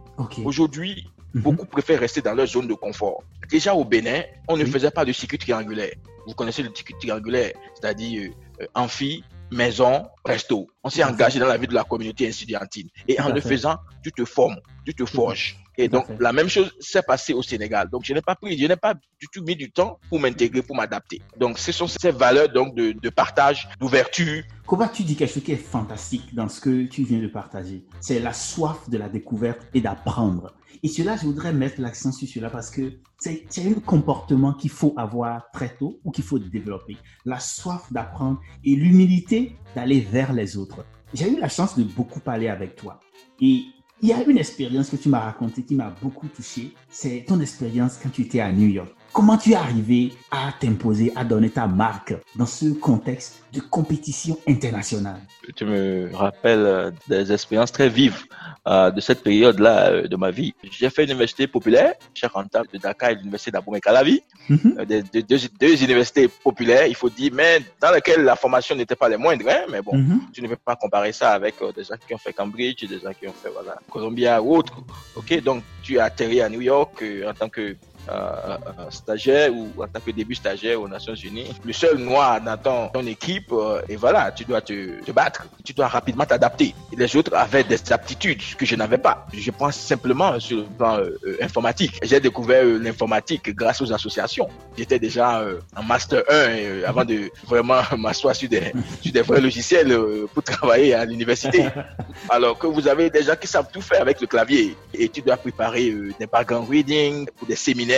Aujourd'hui, 0.44 1.06
Mhm. 1.34 1.42
beaucoup 1.42 1.66
préfèrent 1.66 2.00
rester 2.00 2.20
dans 2.20 2.34
leur 2.34 2.46
zone 2.46 2.66
de 2.66 2.74
confort. 2.74 3.22
Déjà 3.48 3.72
au 3.74 3.84
Bénin, 3.84 4.22
on 4.48 4.56
ne 4.56 4.64
Oui. 4.64 4.70
faisait 4.70 4.90
pas 4.90 5.04
de 5.04 5.12
circuit 5.12 5.38
triangulaire. 5.38 5.94
Vous 6.26 6.34
connaissez 6.34 6.62
le 6.62 6.70
circuit 6.74 6.94
triangulaire, 7.00 7.52
c'est-à-dire 7.74 8.30
euh, 8.60 8.64
euh, 8.64 8.66
amphi, 8.74 9.22
maison, 9.50 10.08
resto. 10.24 10.66
On 10.84 10.90
s'est 10.90 11.04
engagé 11.04 11.38
dans 11.38 11.46
la 11.46 11.56
vie 11.56 11.66
de 11.66 11.74
la 11.74 11.84
communauté 11.84 12.24
estudiantine. 12.24 12.88
Et 13.08 13.20
en 13.20 13.28
le 13.28 13.40
faisant, 13.40 13.76
tu 14.02 14.12
te 14.12 14.24
formes, 14.24 14.56
tu 14.86 14.94
te 14.94 15.04
forges. 15.04 15.56
Et 15.78 15.88
donc, 15.88 16.06
la 16.18 16.32
même 16.32 16.48
chose 16.48 16.70
s'est 16.78 17.00
passée 17.00 17.32
au 17.32 17.42
Sénégal. 17.42 17.88
Donc, 17.88 18.04
je 18.04 18.12
n'ai 18.12 18.20
pas 18.20 18.34
pris, 18.34 18.58
je 18.58 18.66
n'ai 18.66 18.76
pas 18.76 18.92
du 18.94 19.26
tout 19.32 19.42
mis 19.42 19.56
du 19.56 19.70
temps 19.70 19.98
pour 20.10 20.20
m'intégrer, 20.20 20.60
pour 20.60 20.76
m'adapter. 20.76 21.22
Donc, 21.38 21.58
ce 21.58 21.72
sont 21.72 21.86
ces 21.86 22.10
valeurs 22.10 22.50
donc 22.50 22.74
de, 22.74 22.92
de 22.92 23.08
partage, 23.08 23.66
d'ouverture. 23.78 24.42
Comment 24.66 24.88
tu 24.88 25.04
dis 25.04 25.16
quelque 25.16 25.32
chose 25.32 25.42
qui 25.42 25.52
est 25.52 25.56
fantastique 25.56 26.34
dans 26.34 26.48
ce 26.48 26.60
que 26.60 26.84
tu 26.84 27.02
viens 27.04 27.20
de 27.20 27.28
partager? 27.28 27.84
C'est 28.00 28.20
la 28.20 28.34
soif 28.34 28.90
de 28.90 28.98
la 28.98 29.08
découverte 29.08 29.60
et 29.72 29.80
d'apprendre. 29.80 30.52
Et 30.82 30.88
cela, 30.88 31.16
je 31.16 31.24
voudrais 31.24 31.52
mettre 31.52 31.80
l'accent 31.80 32.12
sur 32.12 32.28
cela 32.28 32.50
parce 32.50 32.70
que 32.70 32.92
c'est 33.18 33.44
c'est 33.48 33.66
un 33.66 33.74
comportement 33.74 34.54
qu'il 34.54 34.70
faut 34.70 34.94
avoir 34.96 35.50
très 35.52 35.76
tôt 35.76 36.00
ou 36.04 36.10
qu'il 36.10 36.24
faut 36.24 36.38
développer. 36.38 36.96
La 37.24 37.38
soif 37.40 37.92
d'apprendre 37.92 38.40
et 38.64 38.74
l'humilité 38.74 39.56
d'aller 39.74 40.00
vers 40.00 40.32
les 40.32 40.56
autres. 40.56 40.84
J'ai 41.12 41.30
eu 41.30 41.38
la 41.38 41.48
chance 41.48 41.76
de 41.76 41.84
beaucoup 41.84 42.20
parler 42.20 42.48
avec 42.48 42.76
toi. 42.76 43.00
Et 43.40 43.64
il 44.02 44.08
y 44.08 44.12
a 44.12 44.22
une 44.22 44.38
expérience 44.38 44.88
que 44.88 44.96
tu 44.96 45.08
m'as 45.08 45.20
racontée 45.20 45.62
qui 45.62 45.74
m'a 45.74 45.90
beaucoup 46.02 46.28
touché. 46.28 46.72
C'est 46.88 47.24
ton 47.26 47.40
expérience 47.40 47.98
quand 48.02 48.08
tu 48.08 48.22
étais 48.22 48.40
à 48.40 48.50
New 48.50 48.68
York. 48.68 48.94
Comment 49.12 49.36
tu 49.36 49.50
es 49.52 49.54
arrivé 49.56 50.12
à 50.30 50.52
t'imposer, 50.58 51.12
à 51.16 51.24
donner 51.24 51.50
ta 51.50 51.66
marque 51.66 52.14
dans 52.36 52.46
ce 52.46 52.66
contexte 52.74 53.42
de 53.52 53.60
compétition 53.60 54.38
internationale? 54.48 55.20
Tu 55.56 55.64
me 55.64 56.14
rappelles 56.14 56.60
euh, 56.60 56.90
des 57.08 57.32
expériences 57.32 57.72
très 57.72 57.88
vives 57.88 58.22
euh, 58.68 58.92
de 58.92 59.00
cette 59.00 59.24
période-là 59.24 59.90
euh, 59.90 60.06
de 60.06 60.14
ma 60.14 60.30
vie. 60.30 60.54
J'ai 60.62 60.88
fait 60.90 61.02
une 61.02 61.10
université 61.10 61.48
populaire, 61.48 61.94
cher 62.14 62.32
rentable 62.32 62.68
de 62.72 62.78
Dakar 62.78 63.10
et 63.10 63.14
l'université 63.16 63.50
d'Abomey 63.50 63.80
Calavi. 63.80 64.20
Mhm. 64.48 64.76
Euh, 64.78 64.84
des- 64.84 65.02
des- 65.02 65.22
deux, 65.24 65.38
deux 65.58 65.82
universités 65.82 66.28
populaires, 66.28 66.86
il 66.86 66.94
faut 66.94 67.10
dire, 67.10 67.32
mais 67.34 67.60
dans 67.82 67.90
lesquelles 67.90 68.22
la 68.22 68.36
formation 68.36 68.76
n'était 68.76 68.94
pas 68.94 69.08
les 69.08 69.16
moindres. 69.16 69.48
Hein, 69.48 69.64
mais 69.72 69.82
bon, 69.82 69.96
Mhm. 69.96 70.20
tu 70.32 70.40
ne 70.40 70.46
peux 70.46 70.56
pas 70.56 70.76
comparer 70.76 71.12
ça 71.12 71.32
avec 71.32 71.56
des 71.74 71.82
gens 71.82 71.96
qui 72.06 72.14
ont 72.14 72.18
fait 72.18 72.32
Cambridge, 72.32 72.84
des 72.86 73.00
gens 73.00 73.12
qui 73.18 73.26
ont 73.26 73.32
fait 73.32 73.50
voilà, 73.52 73.76
Columbia 73.90 74.40
ou 74.40 74.54
autre. 74.54 74.74
Ok, 75.16 75.42
donc 75.42 75.64
tu 75.82 75.98
as 75.98 76.04
atterri 76.04 76.40
à 76.42 76.48
New 76.48 76.60
York 76.60 77.02
en 77.28 77.34
tant 77.34 77.48
que 77.48 77.76
euh, 78.08 78.12
euh, 78.12 78.90
stagiaire 78.90 79.52
ou 79.52 79.68
en 79.78 79.86
tant 79.86 80.00
que 80.00 80.10
début 80.10 80.34
stagiaire 80.34 80.80
aux 80.80 80.88
Nations 80.88 81.14
Unies. 81.14 81.50
Le 81.64 81.72
seul 81.72 81.98
noir 81.98 82.40
dans 82.40 82.56
ton, 82.56 82.88
ton 82.88 83.06
équipe, 83.06 83.52
euh, 83.52 83.80
et 83.88 83.96
voilà, 83.96 84.30
tu 84.32 84.44
dois 84.44 84.60
te, 84.60 85.02
te 85.04 85.12
battre, 85.12 85.46
tu 85.64 85.72
dois 85.72 85.88
rapidement 85.88 86.24
t'adapter. 86.24 86.74
Les 86.96 87.14
autres 87.16 87.34
avaient 87.34 87.64
des 87.64 87.92
aptitudes 87.92 88.42
que 88.56 88.66
je 88.66 88.76
n'avais 88.76 88.98
pas. 88.98 89.26
Je 89.32 89.50
pense 89.50 89.76
simplement 89.76 90.38
sur 90.40 90.58
le 90.58 90.64
plan 90.64 90.98
euh, 90.98 91.36
informatique. 91.40 91.98
J'ai 92.02 92.20
découvert 92.20 92.64
l'informatique 92.64 93.54
grâce 93.54 93.80
aux 93.80 93.92
associations. 93.92 94.48
J'étais 94.76 94.98
déjà 94.98 95.44
en 95.76 95.82
master 95.82 96.22
1 96.28 96.34
euh, 96.34 96.82
avant 96.86 97.04
de 97.04 97.30
vraiment 97.46 97.80
m'asseoir 97.98 98.34
sur 98.34 98.48
des, 98.48 98.72
sur 99.02 99.12
des 99.12 99.22
vrais 99.22 99.40
logiciels 99.40 99.96
pour 100.32 100.42
travailler 100.42 100.94
à 100.94 101.04
l'université. 101.04 101.66
Alors 102.28 102.58
que 102.58 102.66
vous 102.66 102.88
avez 102.88 103.10
des 103.10 103.22
gens 103.22 103.36
qui 103.36 103.46
savent 103.46 103.68
tout 103.72 103.80
faire 103.80 104.02
avec 104.02 104.20
le 104.20 104.26
clavier 104.26 104.76
et 104.94 105.08
tu 105.08 105.22
dois 105.22 105.36
préparer 105.36 105.94
des 106.18 106.26
background 106.26 106.68
reading 106.68 107.26
pour 107.36 107.46
des 107.46 107.56
séminaires, 107.56 107.89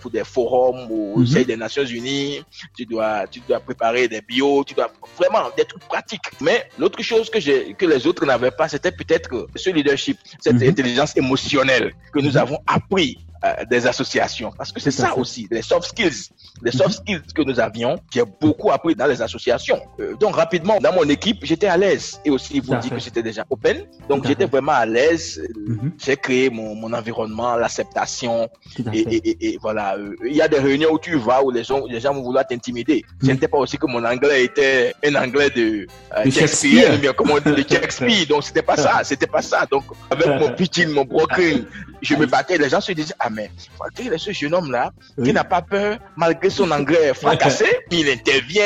pour 0.00 0.10
des 0.10 0.24
forums 0.24 0.88
au 0.90 1.24
sein 1.26 1.42
des 1.42 1.56
Nations 1.56 1.84
Unies. 1.84 2.42
Tu 2.76 2.84
dois, 2.86 3.26
tu 3.26 3.40
dois 3.40 3.60
préparer 3.60 4.08
des 4.08 4.20
bios, 4.20 4.64
tu 4.64 4.74
dois 4.74 4.90
vraiment 5.16 5.50
des 5.56 5.64
trucs 5.64 5.84
pratiques. 5.88 6.22
Mais 6.40 6.64
l'autre 6.78 7.02
chose 7.02 7.30
que 7.30 7.40
j'ai, 7.40 7.74
que 7.74 7.86
les 7.86 8.06
autres 8.06 8.24
n'avaient 8.26 8.50
pas, 8.50 8.68
c'était 8.68 8.92
peut-être 8.92 9.48
ce 9.54 9.70
leadership, 9.70 10.16
cette 10.40 10.60
Mhm. 10.60 10.68
intelligence 10.70 11.16
émotionnelle 11.16 11.92
que 12.12 12.20
nous 12.20 12.30
Mhm. 12.32 12.36
avons 12.36 12.58
appris 12.66 13.18
euh, 13.44 13.64
des 13.70 13.86
associations. 13.86 14.52
Parce 14.56 14.72
que 14.72 14.80
c'est 14.80 14.90
ça 14.90 15.08
fait. 15.08 15.20
aussi, 15.20 15.46
les 15.50 15.62
soft 15.62 15.88
skills. 15.88 16.28
Les 16.62 16.72
soft 16.72 16.88
Mhm. 16.88 16.94
skills 16.94 17.22
que 17.34 17.42
nous 17.42 17.60
avions, 17.60 17.96
j'ai 18.12 18.24
beaucoup 18.40 18.70
appris 18.70 18.94
dans 18.94 19.06
les 19.06 19.20
associations. 19.22 19.80
Euh, 20.00 20.14
donc 20.16 20.34
rapidement, 20.36 20.78
dans 20.80 20.92
mon 20.92 21.08
équipe, 21.08 21.38
j'étais 21.44 21.68
à 21.68 21.76
l'aise. 21.76 22.20
Et 22.24 22.30
aussi, 22.30 22.58
vous 22.60 22.74
fait. 22.80 22.88
que 22.90 22.98
c'était 23.00 23.22
déjà 23.22 23.44
open. 23.50 23.84
Donc 24.08 24.26
j'étais 24.26 24.46
vraiment 24.46 24.72
à 24.72 24.86
l'aise. 24.86 25.40
Euh, 25.42 25.46
Mhm. 25.68 25.92
J'ai 26.04 26.16
créé 26.16 26.50
mon, 26.50 26.74
mon 26.74 26.92
environnement, 26.92 27.56
l'acceptation. 27.56 28.48
Et, 28.92 28.98
et, 29.00 29.28
et, 29.30 29.46
et 29.54 29.58
voilà, 29.60 29.96
il 30.26 30.34
y 30.34 30.42
a 30.42 30.48
des 30.48 30.58
réunions 30.58 30.90
où 30.92 30.98
tu 30.98 31.16
vas, 31.16 31.42
où 31.42 31.50
les 31.50 31.62
gens, 31.64 31.84
les 31.86 32.00
gens 32.00 32.12
vont 32.14 32.22
vouloir 32.22 32.46
t'intimider. 32.46 33.04
Ce 33.20 33.26
Oui. 33.26 33.32
n'était 33.34 33.48
pas 33.48 33.58
aussi 33.58 33.76
que 33.78 33.86
mon 33.86 34.04
anglais 34.04 34.44
était 34.44 34.94
un 35.04 35.14
anglais 35.14 35.50
de, 35.50 35.86
euh, 36.16 36.30
Shakespeare, 36.30 36.94
ou 36.94 36.98
bien 36.98 37.12
comment 37.12 37.38
dit, 37.38 37.52
de 37.52 37.56
Shakespeare. 37.70 38.26
Donc 38.28 38.44
c'était 38.44 38.62
pas 38.62 38.76
ça, 38.76 39.00
c'était 39.04 39.26
pas 39.26 39.42
ça. 39.42 39.66
Donc 39.70 39.84
avec 40.10 40.26
mon 40.40 40.50
pitching, 40.54 40.88
mon 40.90 41.04
broken, 41.04 41.64
je 42.02 42.14
me 42.16 42.26
battais. 42.26 42.58
Les 42.58 42.68
gens 42.68 42.80
se 42.80 42.92
disaient, 42.92 43.14
ah 43.18 43.27
mais, 43.30 43.50
quel 43.94 44.12
est 44.12 44.18
ce 44.18 44.32
jeune 44.32 44.54
homme-là 44.54 44.92
qui 45.16 45.22
Oui. 45.22 45.32
n'a 45.32 45.44
pas 45.44 45.62
peur, 45.62 45.98
malgré 46.16 46.50
son 46.50 46.70
anglais 46.70 47.12
fracassé, 47.22 47.66
il 47.90 48.08
intervient, 48.08 48.62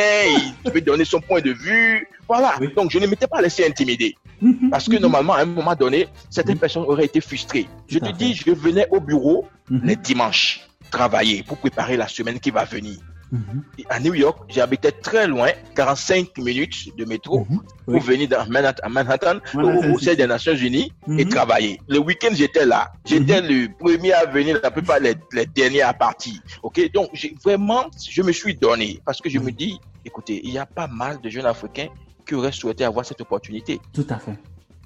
il 0.65 0.71
peut 0.71 0.81
donner 0.81 1.05
son 1.05 1.21
point 1.21 1.41
de 1.41 1.53
vue. 1.53 2.07
Voilà. 2.29 2.55
Oui. 2.61 2.69
Donc, 2.75 2.91
je 2.91 2.99
ne 2.99 3.07
m'étais 3.07 3.27
pas 3.27 3.41
laissé 3.43 3.67
intimider. 3.67 4.15
Mhm. 4.41 4.71
Parce 4.71 4.87
que 4.89 4.95
Mhm. 4.97 5.03
normalement, 5.03 5.35
à 5.35 5.41
un 5.43 5.45
moment 5.47 5.75
donné, 5.75 6.09
certaines 6.31 6.59
personnes 6.59 6.85
auraient 6.87 7.05
été 7.07 7.21
frustrées. 7.21 7.69
Je 7.89 7.99
te 7.99 8.11
dis, 8.13 8.35
je 8.35 8.51
venais 8.53 8.87
au 8.91 9.01
bureau 9.01 9.47
Mhm. 9.71 9.81
les 9.85 9.97
dimanches 9.97 10.61
travailler 10.91 11.43
pour 11.43 11.57
préparer 11.59 11.97
la 11.97 12.07
semaine 12.09 12.39
qui 12.39 12.51
va 12.51 12.65
venir. 12.65 12.97
Mhm. 13.33 13.63
À 13.89 13.99
New 13.99 14.13
York, 14.15 14.45
j'habitais 14.51 14.93
très 14.93 15.27
loin, 15.27 15.49
45 15.75 16.37
minutes 16.39 16.95
de 16.99 17.05
métro 17.07 17.47
Mhm. 17.49 17.61
pour 17.87 17.95
Oui. 17.95 18.01
venir 18.01 18.29
dans 18.29 18.47
Manhattan, 18.47 18.83
à 18.85 18.89
Manhattan, 18.91 19.39
au, 19.55 19.99
City. 19.99 20.17
des 20.17 20.27
Nations 20.27 20.55
Unies 20.55 20.93
et 21.19 21.25
Mhm. 21.25 21.31
travailler. 21.31 21.81
Le 21.89 21.99
week-end, 21.99 22.29
j'étais 22.35 22.67
là. 22.67 22.93
J'étais 23.07 23.41
le 23.41 23.69
premier 23.79 24.13
à 24.13 24.27
venir, 24.27 24.61
la 24.63 24.71
plupart 24.71 25.01
les, 25.01 25.15
les 25.33 25.47
derniers 25.47 25.81
à 25.81 25.95
partir. 25.95 26.35
Ok, 26.63 26.91
donc 26.93 27.09
j'ai 27.15 27.35
vraiment, 27.43 27.87
je 28.11 28.23
me 28.23 28.33
suis 28.33 28.55
donné 28.55 29.01
parce 29.05 29.19
que 29.23 29.31
je 29.31 29.39
me 29.39 29.51
dis, 29.51 29.79
écoutez, 30.05 30.41
il 30.45 30.53
y 30.53 30.59
a 30.59 30.67
pas 30.67 30.87
mal 30.87 31.19
de 31.23 31.31
jeunes 31.31 31.47
Africains 31.47 31.89
qui 32.27 32.35
auraient 32.35 32.53
souhaité 32.53 32.85
avoir 32.85 33.07
cette 33.07 33.21
opportunité. 33.23 33.81
Tout 33.95 34.07
à 34.11 34.19
fait. 34.19 34.37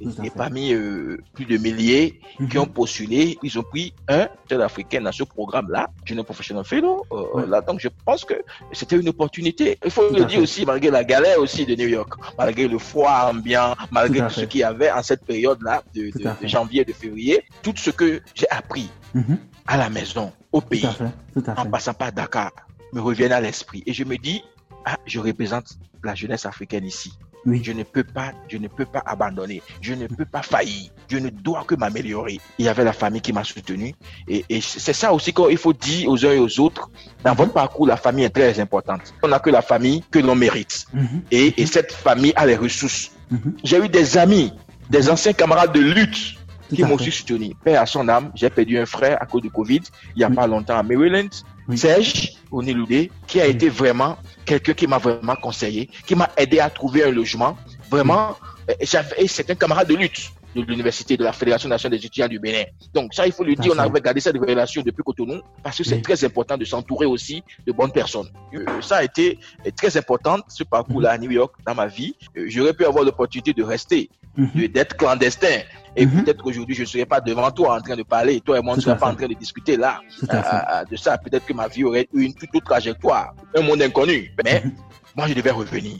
Et 0.00 0.30
parmi 0.30 0.72
euh, 0.74 1.16
plus 1.32 1.46
de 1.46 1.56
milliers 1.56 2.20
qui 2.50 2.56
Mhm. 2.56 2.62
ont 2.64 2.66
postulé, 2.66 3.38
ils 3.42 3.58
ont 3.58 3.62
pris 3.62 3.94
un 4.08 4.28
jeune 4.50 4.60
africain 4.60 5.00
dans 5.00 5.12
ce 5.12 5.24
programme-là, 5.24 5.88
Junior 6.04 6.24
Professional 6.24 6.64
Fellow. 6.64 7.04
euh, 7.12 7.24
Ouais. 7.34 7.46
Là, 7.46 7.62
donc 7.62 7.80
je 7.80 7.88
pense 8.04 8.24
que 8.24 8.34
c'était 8.72 8.96
une 8.98 9.08
opportunité. 9.08 9.78
Il 9.84 9.90
faut 9.90 10.08
Tout 10.08 10.14
le 10.16 10.24
dire 10.26 10.36
fait. 10.36 10.42
aussi, 10.42 10.66
malgré 10.66 10.90
la 10.90 11.02
galère 11.02 11.38
aussi 11.40 11.64
de 11.64 11.74
New 11.74 11.88
York, 11.88 12.12
malgré 12.36 12.68
le 12.68 12.78
froid 12.78 13.30
ambiant, 13.32 13.74
malgré 13.90 14.26
Tout 14.28 14.34
ce 14.40 14.44
qu'il 14.44 14.60
y 14.60 14.64
avait 14.64 14.90
en 14.90 15.02
cette 15.02 15.24
période-là 15.24 15.82
de, 15.94 16.10
janvier 16.42 16.84
de 16.84 16.92
février, 16.92 17.42
tout 17.62 17.74
ce 17.76 17.90
que 17.90 18.20
j'ai 18.34 18.48
appris 18.50 18.90
Mhm. 19.14 19.38
à 19.66 19.76
la 19.78 19.88
maison, 19.88 20.30
au 20.52 20.60
pays, 20.60 20.82
Tout 20.82 20.86
à 20.88 20.92
fait. 20.92 21.10
Tout 21.32 21.44
à 21.50 21.60
en 21.60 21.66
passant 21.70 21.94
par 21.94 22.12
Dakar, 22.12 22.52
me 22.92 23.00
reviennent 23.00 23.32
à 23.32 23.40
l'esprit. 23.40 23.82
Et 23.86 23.92
je 23.94 24.04
me 24.04 24.16
dis, 24.16 24.42
ah, 24.84 24.96
je 25.06 25.18
représente 25.20 25.68
la 26.04 26.14
jeunesse 26.14 26.44
africaine 26.46 26.84
ici. 26.84 27.12
Je 27.54 27.72
ne 27.72 27.82
peux 27.82 28.04
pas, 28.04 28.32
je 28.48 28.58
ne 28.58 28.68
peux 28.68 28.84
pas 28.84 29.02
abandonner, 29.06 29.62
je 29.80 29.94
ne 29.94 30.06
peux 30.06 30.24
pas 30.24 30.42
faillir, 30.42 30.90
je 31.08 31.18
ne 31.18 31.30
dois 31.30 31.64
que 31.64 31.74
m'améliorer. 31.74 32.40
Il 32.58 32.64
y 32.64 32.68
avait 32.68 32.84
la 32.84 32.92
famille 32.92 33.20
qui 33.20 33.32
m'a 33.32 33.44
soutenu 33.44 33.94
et, 34.28 34.44
c'est 34.60 34.92
ça 34.92 35.12
aussi 35.12 35.32
qu'il 35.32 35.58
faut 35.58 35.72
dire 35.72 36.08
aux 36.08 36.24
uns 36.24 36.32
et 36.32 36.38
aux 36.38 36.60
autres. 36.60 36.90
Dans 37.24 37.34
votre 37.34 37.52
parcours, 37.52 37.86
la 37.86 37.96
famille 37.96 38.24
est 38.24 38.30
très 38.30 38.58
importante. 38.60 39.14
On 39.22 39.28
n'a 39.28 39.38
que 39.38 39.50
la 39.50 39.62
famille 39.62 40.02
que 40.10 40.18
l'on 40.18 40.34
mérite 40.34 40.86
mhm. 40.92 41.22
et, 41.30 41.60
et, 41.60 41.66
cette 41.66 41.92
famille 41.92 42.32
a 42.36 42.46
les 42.46 42.56
ressources. 42.56 43.12
Mhm. 43.30 43.56
J'ai 43.62 43.84
eu 43.84 43.88
des 43.88 44.18
amis, 44.18 44.52
des 44.90 45.08
anciens 45.10 45.32
camarades 45.32 45.72
de 45.72 45.80
lutte 45.80 46.36
qui 46.74 46.82
m'ont 46.82 46.94
aussi 46.94 47.12
soutenu. 47.12 47.54
Père 47.62 47.80
à 47.80 47.86
son 47.86 48.08
âme, 48.08 48.32
j'ai 48.34 48.50
perdu 48.50 48.78
un 48.78 48.86
frère 48.86 49.20
à 49.20 49.26
cause 49.26 49.42
du 49.42 49.50
Covid 49.50 49.82
il 50.14 50.18
n'y 50.18 50.24
a 50.24 50.30
pas 50.30 50.46
longtemps 50.46 50.78
à 50.78 50.82
Maryland. 50.82 51.28
Serge 51.74 52.34
Oniloudé, 52.52 53.10
qui 53.26 53.40
a 53.40 53.46
été 53.46 53.68
vraiment 53.68 54.16
quelqu'un 54.44 54.74
qui 54.74 54.86
m'a 54.86 54.98
vraiment 54.98 55.34
conseillé, 55.36 55.90
qui 56.06 56.14
m'a 56.14 56.30
aidé 56.36 56.60
à 56.60 56.70
trouver 56.70 57.04
un 57.04 57.10
logement. 57.10 57.56
Vraiment, 57.90 58.36
c'est 58.84 59.50
un 59.50 59.54
camarade 59.54 59.88
de 59.88 59.94
lutte 59.94 60.30
de 60.62 60.70
l'université 60.70 61.16
de 61.16 61.24
la 61.24 61.32
Fédération 61.32 61.68
nationale 61.68 61.98
des 61.98 62.06
étudiants 62.06 62.28
du 62.28 62.38
Bénin. 62.38 62.64
Donc 62.94 63.14
ça, 63.14 63.26
il 63.26 63.32
faut 63.32 63.44
le 63.44 63.54
dire, 63.54 63.72
on 63.74 63.78
a 63.78 63.84
regardé 63.84 64.20
cette 64.20 64.36
relation 64.36 64.82
depuis 64.82 65.02
Cotonou 65.02 65.40
parce 65.62 65.78
que 65.78 65.84
c'est 65.84 66.00
très 66.00 66.22
important 66.24 66.56
de 66.56 66.64
s'entourer 66.64 67.06
aussi 67.06 67.42
de 67.66 67.72
bonnes 67.72 67.92
personnes. 67.92 68.28
Euh, 68.54 68.64
ça 68.80 68.96
a 68.98 69.04
été 69.04 69.38
très 69.76 69.96
important, 69.96 70.38
ce 70.48 70.64
parcours-là 70.64 71.12
à 71.12 71.18
New 71.18 71.30
York, 71.30 71.54
dans 71.66 71.74
ma 71.74 71.86
vie. 71.86 72.14
Euh, 72.36 72.46
j'aurais 72.48 72.74
pu 72.74 72.84
avoir 72.84 73.04
l'opportunité 73.04 73.52
de 73.52 73.62
rester, 73.62 74.10
mhm. 74.36 74.68
d'être 74.68 74.96
clandestin. 74.96 75.60
Et 75.96 76.06
mhm. 76.06 76.24
peut-être 76.24 76.42
qu'aujourd'hui, 76.42 76.74
je 76.74 76.82
ne 76.82 76.86
serais 76.86 77.06
pas 77.06 77.20
devant 77.20 77.50
toi 77.50 77.76
en 77.76 77.80
train 77.80 77.96
de 77.96 78.02
parler. 78.02 78.40
Toi 78.40 78.58
et 78.58 78.62
moi, 78.62 78.74
on 78.74 78.76
ne 78.76 78.82
serait 78.82 78.98
pas 78.98 79.10
en 79.10 79.14
train 79.14 79.28
de 79.28 79.34
discuter 79.34 79.76
là 79.76 80.00
euh, 80.22 80.84
de 80.90 80.96
ça. 80.96 81.16
Peut-être 81.18 81.46
que 81.46 81.52
ma 81.52 81.68
vie 81.68 81.84
aurait 81.84 82.08
eu 82.12 82.22
une 82.22 82.34
toute 82.34 82.54
autre 82.54 82.66
trajectoire, 82.66 83.34
un 83.54 83.62
monde 83.62 83.82
inconnu. 83.82 84.32
Mais 84.44 84.62
mhm. 84.64 84.72
moi, 85.16 85.26
je 85.28 85.34
devais 85.34 85.50
revenir. 85.50 85.98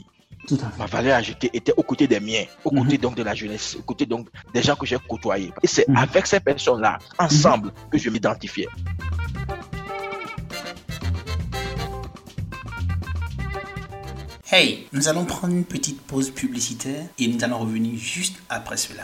Ma 0.77 0.85
valeur 0.85 1.17
ajoutée 1.17 1.49
était 1.53 1.73
aux 1.75 1.83
côtés 1.83 2.07
des 2.07 2.19
miens, 2.19 2.45
aux 2.63 2.71
côtés 2.71 2.95
mhm. 2.95 3.01
donc 3.01 3.15
de 3.15 3.23
la 3.23 3.35
jeunesse, 3.35 3.75
aux 3.77 3.83
côtés 3.83 4.05
donc 4.05 4.27
des 4.53 4.61
gens 4.61 4.75
que 4.75 4.85
j'ai 4.85 4.97
côtoyés. 5.07 5.51
Et 5.61 5.67
c'est 5.67 5.87
mhm. 5.87 5.97
avec 5.97 6.25
ces 6.27 6.39
personnes-là, 6.39 6.99
ensemble, 7.19 7.71
que 7.91 7.97
je 7.97 8.09
m'identifiais. 8.09 8.67
Hey, 14.49 14.87
nous 14.93 15.09
allons 15.09 15.25
prendre 15.25 15.53
une 15.53 15.65
petite 15.65 16.01
pause 16.01 16.29
publicitaire 16.29 17.05
et 17.19 17.27
nous 17.27 17.43
allons 17.43 17.59
revenir 17.59 17.97
juste 17.97 18.37
après 18.47 18.77
cela. 18.77 19.03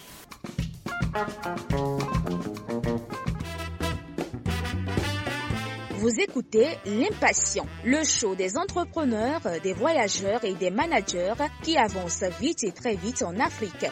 Vous 5.97 6.19
écoutez 6.19 6.67
L'Impatient, 6.85 7.65
le 7.85 8.03
show 8.03 8.35
des 8.35 8.57
entrepreneurs, 8.57 9.41
des 9.61 9.73
voyageurs 9.73 10.43
et 10.43 10.53
des 10.55 10.71
managers 10.71 11.33
qui 11.63 11.77
avancent 11.77 12.23
vite 12.39 12.63
et 12.63 12.71
très 12.71 12.95
vite 12.95 13.23
en 13.23 13.39
Afrique. 13.39 13.85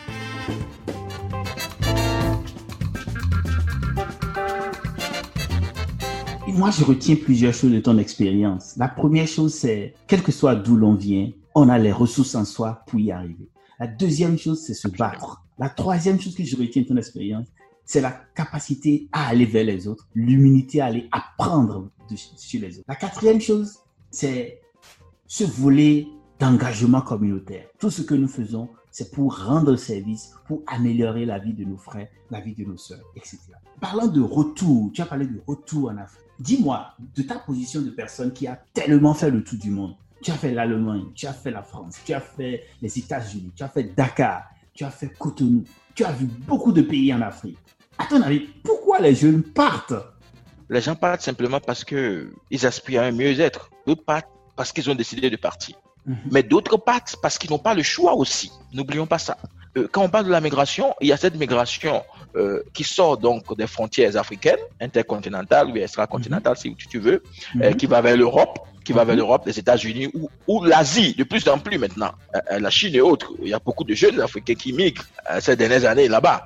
moi, 6.60 6.72
je 6.72 6.84
retiens 6.84 7.16
plusieurs 7.16 7.54
choses 7.54 7.72
de 7.72 7.80
ton 7.80 7.98
expérience. 7.98 8.76
La 8.76 8.90
première 8.90 9.28
chose, 9.28 9.54
c'est, 9.54 9.94
quel 10.08 10.22
que 10.22 10.34
soit 10.34 10.56
d'où 10.56 10.76
l'on 10.76 10.94
vient, 10.94 11.32
on 11.56 11.70
a 11.70 11.80
les 11.80 11.94
ressources 11.94 12.36
en 12.36 12.44
soi 12.44 12.84
pour 12.86 13.00
y 13.00 13.12
arriver. 13.14 13.50
La 13.80 13.88
deuxième 13.88 14.38
chose, 14.38 14.62
c'est 14.62 14.74
se 14.74 14.90
battre. 14.90 15.42
La 15.60 15.68
troisième 15.68 16.20
chose 16.22 16.36
que 16.36 16.44
je 16.44 16.56
retiens 16.56 16.84
de 16.84 16.88
ton 16.88 16.96
expérience, 16.96 17.48
c'est 17.84 18.00
la 18.00 18.12
capacité 18.34 19.10
à 19.12 19.28
aller 19.28 19.46
vers 19.46 19.66
les 19.66 19.90
autres, 19.90 20.08
l'humilité 20.16 20.80
à 20.80 20.86
aller 20.86 21.10
apprendre 21.12 21.90
sur 22.16 22.62
les 22.62 22.78
autres. 22.78 22.86
La 22.88 22.96
quatrième 22.96 23.42
chose, 23.42 23.80
c'est 24.10 24.62
ce 25.28 25.44
volet 25.44 26.08
d'engagement 26.40 27.02
communautaire. 27.02 27.66
Tout 27.78 27.90
ce 27.90 28.04
que 28.04 28.14
nous 28.14 28.30
faisons, 28.30 28.70
c'est 28.90 29.12
pour 29.12 29.38
rendre 29.46 29.76
service, 29.76 30.34
pour 30.48 30.64
améliorer 30.66 31.26
la 31.26 31.40
vie 31.40 31.54
de 31.54 31.66
nos 31.66 31.78
frères, 31.78 32.08
la 32.32 32.40
vie 32.40 32.56
de 32.56 32.64
nos 32.64 32.78
sœurs, 32.78 33.04
etc. 33.18 33.38
Parlant 33.82 34.08
de 34.08 34.22
retour, 34.22 34.92
tu 34.94 35.02
as 35.02 35.06
parlé 35.06 35.26
de 35.26 35.42
retour 35.46 35.90
en 35.90 35.98
Afrique. 35.98 36.24
Dis-moi, 36.40 36.94
de 37.16 37.22
ta 37.24 37.38
position 37.38 37.82
de 37.82 37.90
personne 37.90 38.32
qui 38.32 38.48
a 38.48 38.56
tellement 38.74 39.14
fait 39.14 39.30
le 39.30 39.44
tour 39.44 39.60
du 39.60 39.72
monde, 39.72 39.96
tu 40.22 40.32
as 40.32 40.36
fait 40.36 40.54
l'Allemagne, 40.54 41.04
tu 41.14 41.28
as 41.28 41.34
fait 41.34 41.52
la 41.52 41.64
France, 41.64 41.98
tu 42.06 42.14
as 42.14 42.22
fait 42.22 42.64
les 42.82 42.98
États-Unis, 42.98 43.52
tu 43.56 43.64
as 43.64 43.70
fait 43.70 43.84
Dakar, 43.96 44.44
tu 44.80 44.86
as 44.86 44.92
fait 44.92 45.10
Cotonou, 45.10 45.66
tu 45.94 46.06
as 46.06 46.14
vu 46.14 46.26
beaucoup 46.26 46.72
de 46.72 46.82
pays 46.82 47.14
en 47.14 47.20
Afrique. 47.20 47.58
À 47.98 48.06
ton 48.06 48.22
avis, 48.22 48.48
pourquoi 48.64 49.02
les 49.02 49.14
jeunes 49.14 49.44
partent? 49.44 49.94
Les 50.70 50.80
gens 50.80 50.96
partent 50.96 51.20
simplement 51.20 51.60
parce 51.60 51.84
qu'ils 51.84 52.66
aspirent 52.66 53.02
à 53.02 53.08
un 53.08 53.12
mieux-être. 53.12 53.72
D'autres 53.86 54.06
partent 54.06 54.30
parce 54.56 54.72
qu'ils 54.72 54.90
ont 54.90 54.96
décidé 54.96 55.30
de 55.30 55.36
partir. 55.36 55.76
Mhm. 56.06 56.18
Mais 56.32 56.44
d'autres 56.44 56.78
partent 56.78 57.18
parce 57.22 57.38
qu'ils 57.38 57.52
n'ont 57.52 57.60
pas 57.60 57.74
le 57.74 57.84
choix 57.84 58.14
aussi. 58.14 58.54
N'oublions 58.72 59.06
pas 59.06 59.20
ça. 59.20 59.38
Euh, 59.78 59.88
quand 59.92 60.04
on 60.04 60.10
parle 60.10 60.26
de 60.26 60.32
la 60.32 60.42
migration, 60.42 60.96
il 61.02 61.08
y 61.08 61.12
a 61.12 61.18
cette 61.18 61.36
migration 61.36 62.04
euh, 62.36 62.64
qui 62.74 62.84
sort 62.84 63.18
donc 63.18 63.56
des 63.58 63.68
frontières 63.68 64.18
africaines, 64.18 64.58
intercontinentales 64.82 65.68
ou 65.68 65.78
extracontinentales, 65.78 66.56
mhm. 66.64 66.76
si 66.80 66.88
tu 66.88 67.00
veux, 67.00 67.24
euh, 67.62 67.70
mhm. 67.70 67.76
qui 67.76 67.86
va 67.86 68.02
vers 68.02 68.18
l'Europe, 68.18 68.60
qui 68.84 68.94
va 68.94 69.04
vers 69.04 69.16
l'Europe, 69.16 69.44
les 69.46 69.60
États-Unis 69.60 70.10
ou, 70.14 70.30
ou 70.48 70.64
l'Asie, 70.64 71.14
de 71.14 71.24
plus 71.24 71.48
en 71.48 71.60
plus 71.60 71.78
maintenant. 71.78 72.12
la 72.50 72.70
Chine 72.72 72.96
et 72.96 73.02
autres. 73.02 73.32
Il 73.44 73.50
y 73.50 73.54
a 73.54 73.60
beaucoup 73.60 73.84
de 73.84 73.94
jeunes 73.94 74.20
Africains 74.20 74.56
qui 74.56 74.74
migrent 74.74 75.04
ces 75.40 75.56
dernières 75.56 75.86
années 75.86 76.08
là-bas. 76.08 76.46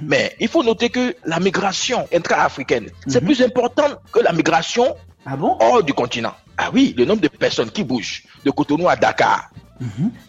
Mais 0.00 0.34
il 0.40 0.48
faut 0.48 0.62
noter 0.62 0.88
que 0.88 1.14
la 1.26 1.40
migration 1.40 2.08
intra-africaine, 2.10 2.88
c'est 3.06 3.20
plus 3.20 3.42
important 3.42 3.88
que 4.12 4.20
la 4.20 4.32
migration 4.32 4.96
ah 5.26 5.36
bon? 5.36 5.58
hors 5.60 5.82
du 5.82 5.92
continent. 5.92 6.32
Ah 6.56 6.70
oui, 6.72 6.94
le 6.96 7.04
nombre 7.04 7.20
de 7.20 7.28
personnes 7.28 7.70
qui 7.70 7.84
bougent 7.84 8.22
de 8.44 8.50
Cotonou 8.50 8.88
à 8.88 8.96
Dakar, 8.96 9.50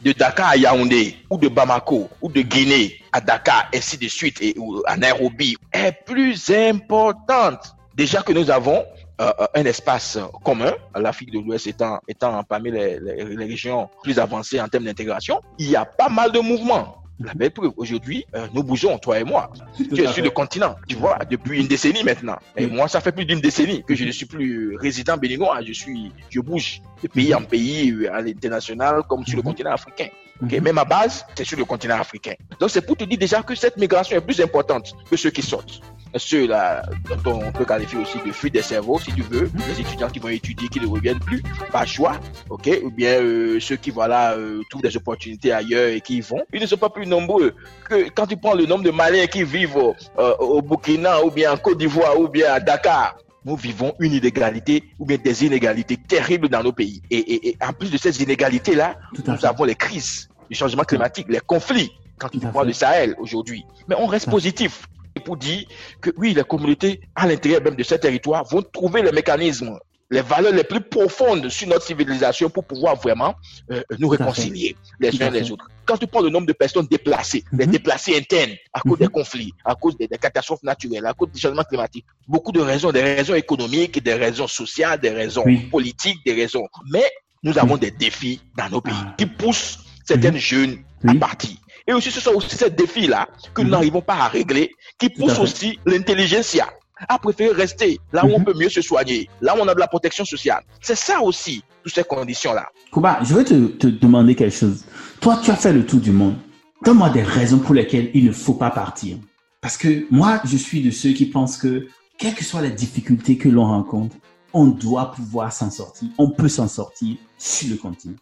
de 0.03 0.11
Dakar 0.11 0.49
à 0.49 0.57
Yaoundé, 0.57 1.17
ou 1.29 1.37
de 1.37 1.47
Bamako, 1.47 2.09
ou 2.21 2.29
de 2.31 2.41
Guinée 2.41 2.99
à 3.11 3.21
Dakar, 3.21 3.69
ainsi 3.73 3.97
de 3.97 4.07
suite, 4.07 4.41
ou 4.57 4.81
à 4.85 4.97
Nairobi, 4.97 5.55
est 5.71 5.93
plus 6.05 6.49
importante. 6.49 7.75
Déjà 7.95 8.21
que 8.21 8.33
nous 8.33 8.51
avons 8.51 8.83
euh, 9.21 9.31
euh, 9.39 9.47
un 9.55 9.65
espace 9.65 10.17
commun, 10.43 10.73
l'Afrique 10.95 11.31
de 11.31 11.39
l'Ouest 11.39 11.67
étant, 11.67 11.99
étant 12.07 12.43
parmi 12.43 12.71
les 12.71 12.97
régions 13.37 13.89
plus 14.03 14.19
avancées 14.19 14.59
en 14.59 14.67
termes 14.67 14.83
d'intégration, 14.83 15.39
il 15.57 15.69
y 15.69 15.75
a 15.75 15.85
pas 15.85 16.09
mal 16.09 16.31
de 16.31 16.39
mouvements. 16.39 17.04
La 17.19 17.33
belle 17.33 17.51
preuve, 17.51 17.71
aujourd'hui, 17.77 18.25
euh, 18.35 18.47
nous 18.53 18.61
bougeons, 18.61 18.97
toi 18.97 19.19
et 19.19 19.23
moi. 19.23 19.51
tu 19.77 20.01
es 20.01 20.07
sur 20.07 20.23
le 20.23 20.29
continent, 20.31 20.75
tu 20.87 20.95
vois, 20.95 21.17
depuis 21.29 21.61
une 21.61 21.67
décennie 21.67 22.03
maintenant. 22.03 22.37
Et 22.57 22.67
moi, 22.67 22.89
ça 22.89 22.99
fait 22.99 23.13
plus 23.13 23.25
d'une 23.25 23.39
décennie 23.39 23.83
que 23.83 23.95
je 23.95 24.03
ne 24.03 24.11
suis 24.11 24.25
plus 24.25 24.75
résident 24.75 25.15
béninois. 25.15 25.61
Je 25.65 25.71
suis, 25.71 26.11
je 26.29 26.41
bouge 26.41 26.81
de 27.01 27.07
pays 27.07 27.33
en 27.33 27.43
pays, 27.43 27.91
euh, 27.91 28.13
à 28.13 28.21
l'international, 28.21 29.03
comme 29.07 29.25
sur 29.25 29.37
le 29.37 29.43
mhm. 29.43 29.47
continent 29.47 29.71
africain. 29.71 30.07
Okay? 30.43 30.57
Mhm. 30.57 30.63
Mais 30.63 30.73
ma 30.73 30.85
base, 30.85 31.25
c'est 31.35 31.45
sur 31.45 31.57
le 31.57 31.65
continent 31.65 31.99
africain. 31.99 32.33
Donc, 32.59 32.69
c'est 32.69 32.81
pour 32.81 32.97
te 32.97 33.03
dire 33.03 33.17
déjà 33.17 33.41
que 33.43 33.55
cette 33.55 33.77
migration 33.77 34.17
est 34.17 34.21
plus 34.21 34.41
importante 34.41 34.93
que 35.09 35.17
ceux 35.17 35.31
qui 35.31 35.41
sortent 35.41 35.81
ceux-là 36.17 36.83
dont 37.23 37.41
on 37.45 37.51
peut 37.51 37.65
qualifier 37.65 37.99
aussi 37.99 38.17
de 38.25 38.31
fuite 38.31 38.53
des 38.53 38.61
cerveaux, 38.61 38.99
si 38.99 39.11
tu 39.13 39.21
veux, 39.21 39.43
mhm. 39.43 39.61
les 39.67 39.81
étudiants 39.81 40.09
qui 40.09 40.19
vont 40.19 40.29
étudier, 40.29 40.67
qui 40.69 40.79
ne 40.79 40.87
reviennent 40.87 41.19
plus, 41.19 41.43
par 41.71 41.85
choix, 41.87 42.19
ok, 42.49 42.69
ou 42.83 42.89
bien 42.91 43.21
euh, 43.21 43.59
ceux 43.59 43.75
qui 43.75 43.91
voilà 43.91 44.33
euh, 44.33 44.61
trouvent 44.69 44.81
des 44.81 44.95
opportunités 44.95 45.51
ailleurs 45.51 45.89
et 45.89 46.01
qui 46.01 46.17
y 46.17 46.21
vont. 46.21 46.41
Ils 46.53 46.61
ne 46.61 46.67
sont 46.67 46.77
pas 46.77 46.89
plus 46.89 47.05
nombreux 47.05 47.53
que 47.89 48.09
quand 48.09 48.27
tu 48.27 48.37
prends 48.37 48.53
le 48.53 48.65
nombre 48.65 48.83
de 48.83 48.91
Maliens 48.91 49.27
qui 49.27 49.43
vivent 49.43 49.77
euh, 49.77 50.35
au 50.37 50.61
Burkina 50.61 51.23
ou 51.23 51.31
bien 51.31 51.51
en 51.51 51.57
Côte 51.57 51.77
d'Ivoire 51.77 52.19
ou 52.19 52.27
bien 52.27 52.53
à 52.53 52.59
Dakar. 52.59 53.17
Nous 53.45 53.55
vivons 53.55 53.93
une 53.99 54.13
inégalité 54.13 54.83
ou 54.97 55.05
bien 55.05 55.17
des 55.17 55.45
inégalités 55.45 55.97
terribles 55.97 56.49
dans 56.49 56.63
nos 56.63 56.73
pays. 56.73 57.01
Et, 57.11 57.55
en 57.61 57.73
plus 57.73 57.91
de 57.91 57.97
ces 57.97 58.23
inégalités-là, 58.23 58.95
nous 59.13 59.45
avons 59.45 59.63
les 59.63 59.75
crises, 59.75 60.27
le 60.49 60.55
changement 60.55 60.83
climatique, 60.83 61.27
les 61.29 61.39
conflits 61.39 61.91
quand 62.17 62.29
tu 62.29 62.39
parles 62.39 62.67
le 62.67 62.73
Sahel 62.73 63.15
aujourd'hui. 63.19 63.63
Mais 63.87 63.95
on 63.99 64.07
reste 64.07 64.29
positif 64.29 64.87
pour 65.23 65.37
dire 65.37 65.63
que 66.01 66.09
oui, 66.17 66.33
les 66.33 66.43
communautés 66.43 67.01
à 67.15 67.27
l'intérieur 67.27 67.61
même 67.61 67.75
de 67.75 67.83
ces 67.83 67.99
territoires 67.99 68.43
vont 68.45 68.61
trouver 68.61 69.01
les 69.01 69.11
mécanismes 69.11 69.77
les 70.11 70.21
valeurs 70.21 70.53
les 70.53 70.63
plus 70.63 70.81
profondes 70.81 71.49
sur 71.49 71.67
notre 71.67 71.85
civilisation 71.85 72.49
pour 72.49 72.63
pouvoir 72.63 72.95
vraiment 72.95 73.35
euh, 73.71 73.81
nous 73.97 74.07
réconcilier 74.07 74.75
les 74.99 75.21
uns 75.21 75.29
les 75.29 75.51
autres. 75.51 75.67
Quand 75.85 75.97
tu 75.97 76.07
prends 76.07 76.21
le 76.21 76.29
nombre 76.29 76.47
de 76.47 76.53
personnes 76.53 76.87
déplacées, 76.87 77.43
les 77.51 77.65
mhm. 77.65 77.71
déplacés 77.71 78.15
internes 78.15 78.53
à 78.73 78.81
cause 78.81 78.99
des 78.99 79.05
mhm. 79.05 79.11
conflits, 79.11 79.53
à 79.63 79.75
cause 79.75 79.97
des, 79.97 80.07
catastrophes 80.07 80.63
naturelles, 80.63 81.05
à 81.05 81.13
cause 81.13 81.31
du 81.31 81.39
changement 81.39 81.63
climatique, 81.63 82.05
beaucoup 82.27 82.51
de 82.51 82.61
raisons, 82.61 82.91
des 82.91 83.01
raisons 83.01 83.33
économiques, 83.33 84.01
des 84.03 84.13
raisons 84.13 84.47
sociales, 84.47 84.99
des 84.99 85.09
raisons 85.09 85.43
politiques, 85.71 86.19
des 86.25 86.33
raisons. 86.33 86.67
Mais 86.91 87.05
nous 87.43 87.57
avons 87.57 87.77
des 87.77 87.91
défis 87.91 88.41
dans 88.57 88.69
nos 88.69 88.81
pays 88.81 88.93
ah. 88.95 89.15
qui 89.17 89.25
poussent 89.25 89.79
certaines 90.05 90.35
mhm. 90.35 90.39
jeunes 90.39 90.77
à 91.07 91.15
partir. 91.15 91.57
Et 91.87 91.93
aussi, 91.93 92.11
ce 92.11 92.19
sont 92.19 92.31
aussi 92.31 92.55
ces 92.55 92.71
défis-là 92.71 93.27
que 93.53 93.61
nous 93.61 93.69
n'arrivons 93.69 94.01
pas 94.01 94.15
à 94.15 94.27
régler, 94.27 94.71
qui 94.97 95.09
poussent 95.09 95.37
aussi 95.39 95.79
l'intelligentsia 95.85 96.67
à 97.07 97.19
préférer 97.19 97.53
rester 97.53 97.99
là 98.13 98.25
où 98.25 98.29
on 98.29 98.39
mhm. 98.39 98.45
peut 98.45 98.53
mieux 98.53 98.69
se 98.69 98.81
soigner, 98.81 99.29
là 99.41 99.55
où 99.55 99.59
on 99.61 99.67
a 99.67 99.73
de 99.73 99.79
la 99.79 99.87
protection 99.87 100.25
sociale. 100.25 100.63
C'est 100.81 100.95
ça 100.95 101.21
aussi, 101.21 101.63
toutes 101.83 101.93
ces 101.93 102.03
conditions-là. 102.03 102.69
Kouba, 102.91 103.19
je 103.23 103.33
vais 103.33 103.43
te, 103.43 103.87
demander 103.87 104.35
quelque 104.35 104.55
chose. 104.55 104.85
Toi, 105.19 105.39
tu 105.43 105.51
as 105.51 105.55
fait 105.55 105.73
le 105.73 105.85
tour 105.85 105.99
du 105.99 106.11
monde. 106.11 106.35
Donne-moi 106.83 107.09
des 107.09 107.23
raisons 107.23 107.59
pour 107.59 107.73
lesquelles 107.73 108.11
il 108.13 108.25
ne 108.25 108.31
faut 108.31 108.53
pas 108.53 108.69
partir. 108.69 109.17
Parce 109.61 109.77
que 109.77 110.05
moi, 110.11 110.41
je 110.45 110.57
suis 110.57 110.81
de 110.81 110.91
ceux 110.91 111.11
qui 111.11 111.25
pensent 111.25 111.57
que, 111.57 111.87
quelles 112.17 112.35
que 112.35 112.43
soient 112.43 112.61
les 112.61 112.71
difficultés 112.71 113.37
que 113.37 113.49
l'on 113.49 113.65
rencontre, 113.65 114.15
on 114.53 114.67
doit 114.67 115.11
pouvoir 115.11 115.51
s'en 115.51 115.71
sortir. 115.71 116.09
On 116.17 116.29
peut 116.29 116.47
s'en 116.47 116.67
sortir 116.67 117.17
sur 117.37 117.69
le 117.69 117.75
continent. 117.75 118.15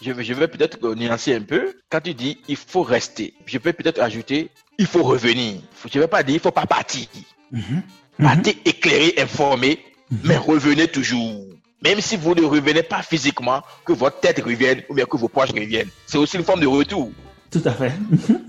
Je 0.00 0.12
vais, 0.12 0.24
je 0.24 0.34
vais 0.34 0.48
peut-être 0.48 0.94
nuancer 0.94 1.34
un 1.34 1.42
peu. 1.42 1.74
Quand 1.90 2.00
tu 2.00 2.14
dis 2.14 2.38
il 2.48 2.56
faut 2.56 2.82
rester, 2.82 3.34
je 3.46 3.58
peux 3.58 3.72
peut-être 3.72 4.00
ajouter 4.00 4.50
il 4.78 4.86
faut 4.86 5.02
revenir. 5.02 5.60
Je 5.90 5.98
ne 5.98 6.04
vais 6.04 6.08
pas 6.08 6.22
dire 6.22 6.36
il 6.36 6.40
faut 6.40 6.50
pas 6.50 6.66
partir. 6.66 7.06
Mhm. 7.50 7.82
Partez 8.20 8.54
mhm. 8.54 8.60
éclairé, 8.64 9.14
informé, 9.18 9.78
mhm. 10.10 10.18
mais 10.24 10.36
revenez 10.36 10.88
toujours. 10.88 11.44
Même 11.82 12.00
si 12.00 12.16
vous 12.16 12.34
ne 12.34 12.42
revenez 12.42 12.82
pas 12.82 13.02
physiquement, 13.02 13.62
que 13.84 13.92
votre 13.92 14.20
tête 14.20 14.42
revienne 14.42 14.82
ou 14.88 14.94
bien 14.94 15.04
que 15.04 15.16
vos 15.16 15.28
poches 15.28 15.52
reviennent. 15.52 15.90
C'est 16.06 16.18
aussi 16.18 16.36
une 16.36 16.44
forme 16.44 16.60
de 16.60 16.66
retour. 16.66 17.10
Tout 17.50 17.62
à 17.64 17.72
fait. 17.72 17.92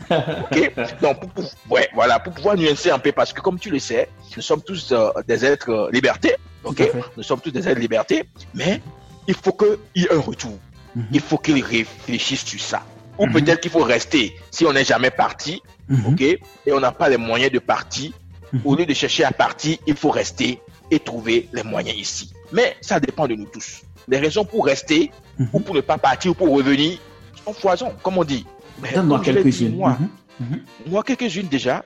ok? 0.52 0.74
Donc, 1.02 1.34
pour, 1.34 1.46
ouais, 1.70 1.90
voilà, 1.94 2.20
pour 2.20 2.34
pouvoir 2.34 2.56
nuancer 2.56 2.90
un 2.90 3.00
peu, 3.00 3.12
parce 3.12 3.34
que 3.34 3.42
comme 3.42 3.60
tu 3.60 3.70
le 3.70 3.80
sais, 3.80 4.10
nous 4.36 4.42
sommes 4.42 4.62
tous 4.62 4.92
euh, 4.92 5.10
des 5.28 5.46
êtres 5.46 5.70
euh, 5.70 5.92
libertés. 5.92 6.36
Ok? 6.64 6.90
Nous 7.16 7.24
sommes 7.24 7.40
tous 7.40 7.52
des 7.52 7.68
êtres 7.68 7.80
libertés, 7.80 8.24
mais 8.54 8.82
il 9.28 9.36
faut 9.36 9.52
qu'il 9.52 9.78
y 9.96 10.06
ait 10.06 10.14
un 10.14 10.20
retour. 10.20 10.58
Mhm. 10.96 11.06
Il 11.14 11.22
faut 11.22 11.38
qu'ils 11.38 11.64
réfléchissent 11.64 12.46
sur 12.46 12.60
ça. 12.60 12.84
Ou 13.20 13.28
peut-être 13.28 13.62
qu'il 13.62 13.72
faut 13.72 13.84
rester 13.84 14.36
si 14.52 14.66
on 14.66 14.74
n'est 14.74 14.86
jamais 14.86 15.10
parti, 15.10 15.62
ok? 15.90 16.22
Et 16.22 16.40
on 16.72 16.80
n'a 16.80 16.92
pas 16.92 17.10
les 17.10 17.18
moyens 17.18 17.52
de 17.52 17.58
partir 17.58 18.12
au 18.64 18.76
lieu 18.76 18.86
de 18.86 18.94
chercher 18.94 19.24
à 19.24 19.32
partir, 19.32 19.78
il 19.88 19.96
faut 19.96 20.10
rester 20.10 20.60
et 20.92 21.00
trouver 21.00 21.50
les 21.54 21.64
moyens 21.64 21.98
ici. 21.98 22.34
Mais 22.52 22.78
ça 22.82 23.00
dépend 23.00 23.28
de 23.28 23.36
nous 23.36 23.46
tous. 23.46 23.82
Les 24.08 24.18
raisons 24.20 24.46
pour 24.46 24.66
rester 24.66 25.12
mhm. 25.38 25.50
ou 25.54 25.60
pour 25.60 25.76
ne 25.76 25.82
pas 25.82 25.98
partir 25.98 26.32
ou 26.32 26.34
pour 26.34 26.56
revenir 26.56 26.98
sont 27.44 27.54
foison, 27.54 27.94
comme 28.02 28.18
on 28.18 28.24
dit. 28.24 28.46
Donne-moi 28.94 29.22
quelques-unes. 29.22 29.76
Moi, 29.76 29.98
mhm. 30.00 30.10
Mhm. 30.50 30.62
moi 30.88 31.04
quelques-unes 31.04 31.48
déjà, 31.48 31.84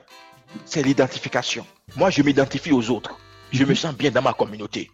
c'est 0.64 0.82
l'identification. 0.82 1.66
Moi, 1.96 2.10
je 2.10 2.22
m'identifie 2.22 2.72
aux 2.72 2.90
autres. 2.90 3.18
Je 3.50 3.64
me 3.64 3.74
sens 3.74 3.94
bien 3.94 4.10
dans 4.10 4.22
ma 4.22 4.32
communauté. 4.32 4.90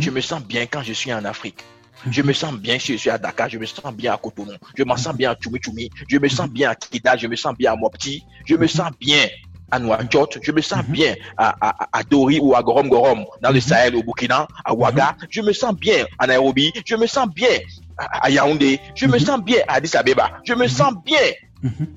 Je 0.00 0.10
me 0.10 0.20
sens 0.20 0.42
bien 0.42 0.66
quand 0.66 0.82
je 0.82 0.92
suis 0.92 1.12
en 1.12 1.24
Afrique. 1.24 1.62
Je 2.10 2.22
me 2.22 2.32
sens 2.32 2.54
bien 2.54 2.78
si 2.78 2.92
je 2.92 2.98
suis 2.98 3.10
à 3.10 3.18
Dakar, 3.18 3.48
je 3.48 3.58
me 3.58 3.64
sens 3.64 3.92
bien 3.94 4.12
à 4.12 4.18
Cotonou, 4.18 4.52
je 4.76 4.84
me 4.84 4.94
sens 4.96 5.14
bien 5.14 5.30
à 5.30 5.34
Tchoumi 5.34 5.58
Tchoumi, 5.58 5.90
je 6.06 6.18
me 6.18 6.28
sens 6.28 6.50
bien 6.50 6.70
à 6.70 6.74
Kida, 6.74 7.16
je 7.16 7.26
me 7.26 7.36
sens 7.36 7.54
bien 7.56 7.72
à 7.72 7.76
Mopti, 7.76 8.22
je 8.44 8.56
me 8.56 8.66
sens 8.66 8.90
bien 9.00 9.26
à 9.74 9.78
Nouakchott, 9.80 10.38
je 10.40 10.52
me 10.52 10.60
sens 10.60 10.84
mhm. 10.86 10.92
bien 10.92 11.14
à, 11.36 11.74
à, 11.92 12.02
Dori 12.04 12.38
ou 12.40 12.54
à 12.54 12.62
Gorom 12.62 12.88
Gorom, 12.88 13.24
dans 13.42 13.50
le 13.50 13.56
mhm. 13.56 13.60
Sahel 13.60 13.96
au 13.96 14.02
Burkina, 14.02 14.46
à 14.64 14.72
Ouaga, 14.72 15.16
mhm. 15.20 15.26
je 15.30 15.40
me 15.42 15.52
sens 15.52 15.74
bien 15.74 16.06
à 16.18 16.26
Nairobi, 16.26 16.72
je 16.84 16.94
me 16.94 17.06
sens 17.06 17.28
bien 17.28 17.58
à, 17.98 18.30
Yaoundé, 18.30 18.80
je 18.94 19.06
me 19.06 19.18
sens 19.18 19.42
bien 19.42 19.58
à 19.66 19.74
Addis 19.74 19.96
Abeba, 19.96 20.30
je 20.44 20.54
me 20.54 20.68
sens 20.68 20.94
bien 21.04 21.26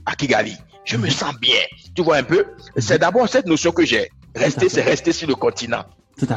à 0.05 0.15
Kigali, 0.15 0.57
je 0.85 0.97
me 0.97 1.09
sens 1.09 1.35
bien. 1.39 1.59
Tu 1.93 2.01
vois 2.01 2.17
un 2.17 2.23
peu? 2.23 2.45
C'est 2.77 2.99
d'abord 2.99 3.27
cette 3.29 3.45
notion 3.45 3.71
que 3.71 3.85
j'ai. 3.85 4.09
Rester, 4.35 4.69
c'est 4.69 4.83
rester 4.83 5.11
sur 5.11 5.27
le 5.27 5.35
continent. 5.35 5.83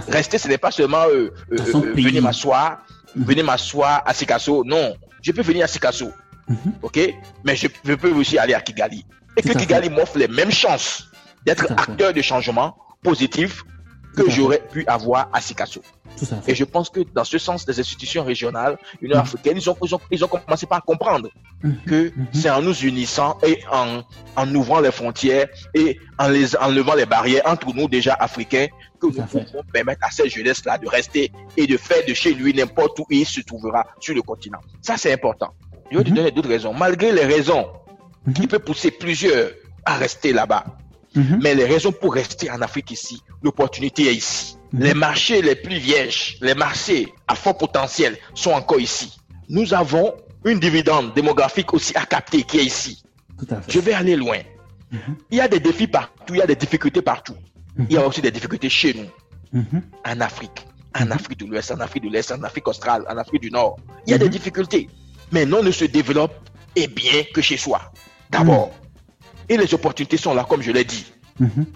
Rester, 0.08 0.38
ce 0.38 0.48
n'est 0.48 0.58
pas 0.58 0.70
seulement 0.70 1.04
euh, 1.08 1.32
euh, 1.52 1.56
euh, 1.74 1.92
venir 1.94 2.22
m'asseoir, 2.22 2.84
venir 3.14 3.44
m'asseoir 3.44 4.02
à 4.04 4.12
Sikasso. 4.12 4.64
Non, 4.64 4.94
je 5.22 5.32
peux 5.32 5.42
venir 5.42 5.64
à 5.64 5.68
Sikasso. 5.68 6.10
OK? 6.82 6.98
Mais 7.44 7.54
je, 7.56 7.68
je, 7.84 7.94
peux 7.94 8.10
aussi 8.10 8.36
aller 8.36 8.54
à 8.54 8.60
Kigali. 8.60 9.06
Et 9.36 9.42
que 9.42 9.56
Kigali 9.56 9.88
m'offre 9.88 10.18
les 10.18 10.28
mêmes 10.28 10.50
chances 10.50 11.09
d'être 11.46 11.70
acteur 11.72 12.12
de 12.12 12.22
changement 12.22 12.76
positif 13.02 13.64
que 14.16 14.28
j'aurais 14.28 14.62
pu 14.70 14.84
avoir 14.86 15.28
à 15.32 15.40
Sikasso. 15.40 15.82
Et 16.46 16.54
je 16.54 16.64
pense 16.64 16.90
que 16.90 17.00
dans 17.14 17.24
ce 17.24 17.38
sens, 17.38 17.66
les 17.66 17.78
institutions 17.80 18.24
régionales, 18.24 18.76
l'Union 19.00 19.16
mm. 19.16 19.20
africaine, 19.20 19.56
ils 19.56 19.70
ont, 19.70 19.76
ils, 20.10 20.24
ont, 20.24 20.28
commencé 20.28 20.66
par 20.66 20.82
comprendre 20.82 21.28
mm. 21.62 21.70
que 21.86 22.08
mm-hmm. 22.08 22.26
c'est 22.32 22.50
en 22.50 22.60
nous 22.60 22.74
unissant 22.80 23.38
et 23.42 23.60
en, 23.72 24.02
en 24.36 24.54
ouvrant 24.54 24.80
les 24.80 24.90
frontières 24.90 25.46
et 25.74 25.98
en, 26.18 26.28
les, 26.28 26.56
en 26.56 26.68
levant 26.68 26.94
les 26.94 27.06
barrières 27.06 27.42
entre 27.46 27.72
nous 27.74 27.88
déjà 27.88 28.14
africains 28.14 28.66
que 29.00 29.06
nous 29.06 29.22
pouvons 29.22 29.62
permettre 29.72 30.04
à 30.04 30.10
cette 30.10 30.28
jeunesse-là 30.28 30.78
de 30.78 30.88
rester 30.88 31.32
et 31.56 31.66
de 31.66 31.76
faire 31.76 32.04
de 32.06 32.12
chez 32.12 32.34
lui 32.34 32.52
n'importe 32.52 32.98
où 32.98 33.06
il 33.10 33.24
se 33.24 33.40
trouvera 33.40 33.86
sur 34.00 34.14
le 34.14 34.22
continent. 34.22 34.60
Ça, 34.82 34.96
c'est 34.96 35.12
important. 35.12 35.54
Je 35.90 35.98
vais 35.98 36.04
te 36.04 36.10
mm-hmm. 36.10 36.14
donner 36.14 36.30
d'autres 36.32 36.48
raisons. 36.48 36.74
Malgré 36.74 37.12
les 37.12 37.24
raisons 37.24 37.68
mm-hmm. 38.28 38.32
qui 38.34 38.46
peuvent 38.46 38.60
pousser 38.60 38.90
plusieurs 38.90 39.50
à 39.86 39.96
rester 39.96 40.32
là-bas, 40.32 40.64
Mhm. 41.14 41.40
Mais 41.42 41.54
les 41.54 41.64
raisons 41.64 41.92
pour 41.92 42.14
rester 42.14 42.50
en 42.50 42.60
Afrique 42.62 42.90
ici, 42.90 43.22
l'opportunité 43.42 44.06
est 44.06 44.14
ici. 44.14 44.56
Mhm. 44.72 44.82
Les 44.82 44.94
marchés 44.94 45.42
les 45.42 45.56
plus 45.56 45.78
vierges, 45.78 46.36
les 46.40 46.54
marchés 46.54 47.12
à 47.26 47.34
fort 47.34 47.58
potentiel 47.58 48.16
sont 48.34 48.52
encore 48.52 48.80
ici. 48.80 49.16
Nous 49.48 49.74
avons 49.74 50.14
une 50.44 50.60
dividende 50.60 51.12
démographique 51.14 51.72
aussi 51.74 51.96
à 51.96 52.06
capter 52.06 52.42
qui 52.42 52.58
est 52.58 52.64
ici. 52.64 53.02
Je 53.68 53.80
vais 53.80 53.92
aller 53.94 54.16
loin. 54.16 54.38
Mhm. 54.92 55.16
Il 55.30 55.38
y 55.38 55.40
a 55.40 55.48
des 55.48 55.60
défis 55.60 55.86
partout, 55.86 56.34
il 56.34 56.38
y 56.38 56.42
a 56.42 56.46
des 56.46 56.56
difficultés 56.56 57.02
partout. 57.02 57.36
Il 57.88 57.92
y 57.92 57.96
a 57.96 58.06
aussi 58.06 58.20
des 58.20 58.30
difficultés 58.30 58.68
chez 58.68 58.94
nous, 58.94 59.62
en 60.04 60.20
Afrique, 60.20 60.66
en 60.98 61.10
Afrique 61.10 61.38
de 61.38 61.46
l'Ouest, 61.46 61.70
en 61.70 61.80
Afrique 61.80 62.02
de 62.04 62.10
l'Est, 62.10 62.30
en 62.30 62.42
Afrique 62.42 62.68
australe, 62.68 63.04
en 63.08 63.16
Afrique 63.16 63.40
du 63.42 63.50
Nord. 63.50 63.78
Il 64.06 64.10
y 64.10 64.14
a 64.14 64.18
des 64.18 64.28
difficultés. 64.28 64.88
Mais 65.32 65.46
non 65.46 65.62
ne 65.62 65.70
se 65.70 65.84
développe 65.84 66.34
et 66.76 66.88
bien 66.88 67.22
que 67.32 67.40
chez 67.40 67.56
soi. 67.56 67.80
D'abord, 68.30 68.70
et 69.50 69.56
les 69.56 69.74
opportunités 69.74 70.16
sont 70.16 70.32
là, 70.32 70.46
comme 70.48 70.62
je 70.62 70.70
l'ai 70.70 70.84
dit. 70.84 71.04
Mhm. 71.38 71.66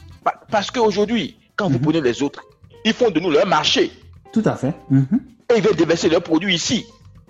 Parce 0.51 0.71
qu'aujourd'hui, 0.71 1.37
quand 1.57 1.69
vous 1.69 1.79
mhm. 1.79 1.83
prenez 1.83 2.01
les 2.01 2.23
autres, 2.23 2.43
ils 2.85 2.95
font 2.95 3.11
de 3.11 3.21
nous 3.21 3.31
leur 3.31 3.47
marché. 3.47 3.91
Tout 4.33 4.43
à 4.47 4.57
fait. 4.57 4.75
Mhm. 4.89 5.21
Et 5.51 5.59
ils 5.59 5.63
veulent 5.63 5.77
déverser 5.77 6.09
leurs 6.09 6.23
produits 6.23 6.55
ici. 6.55 6.87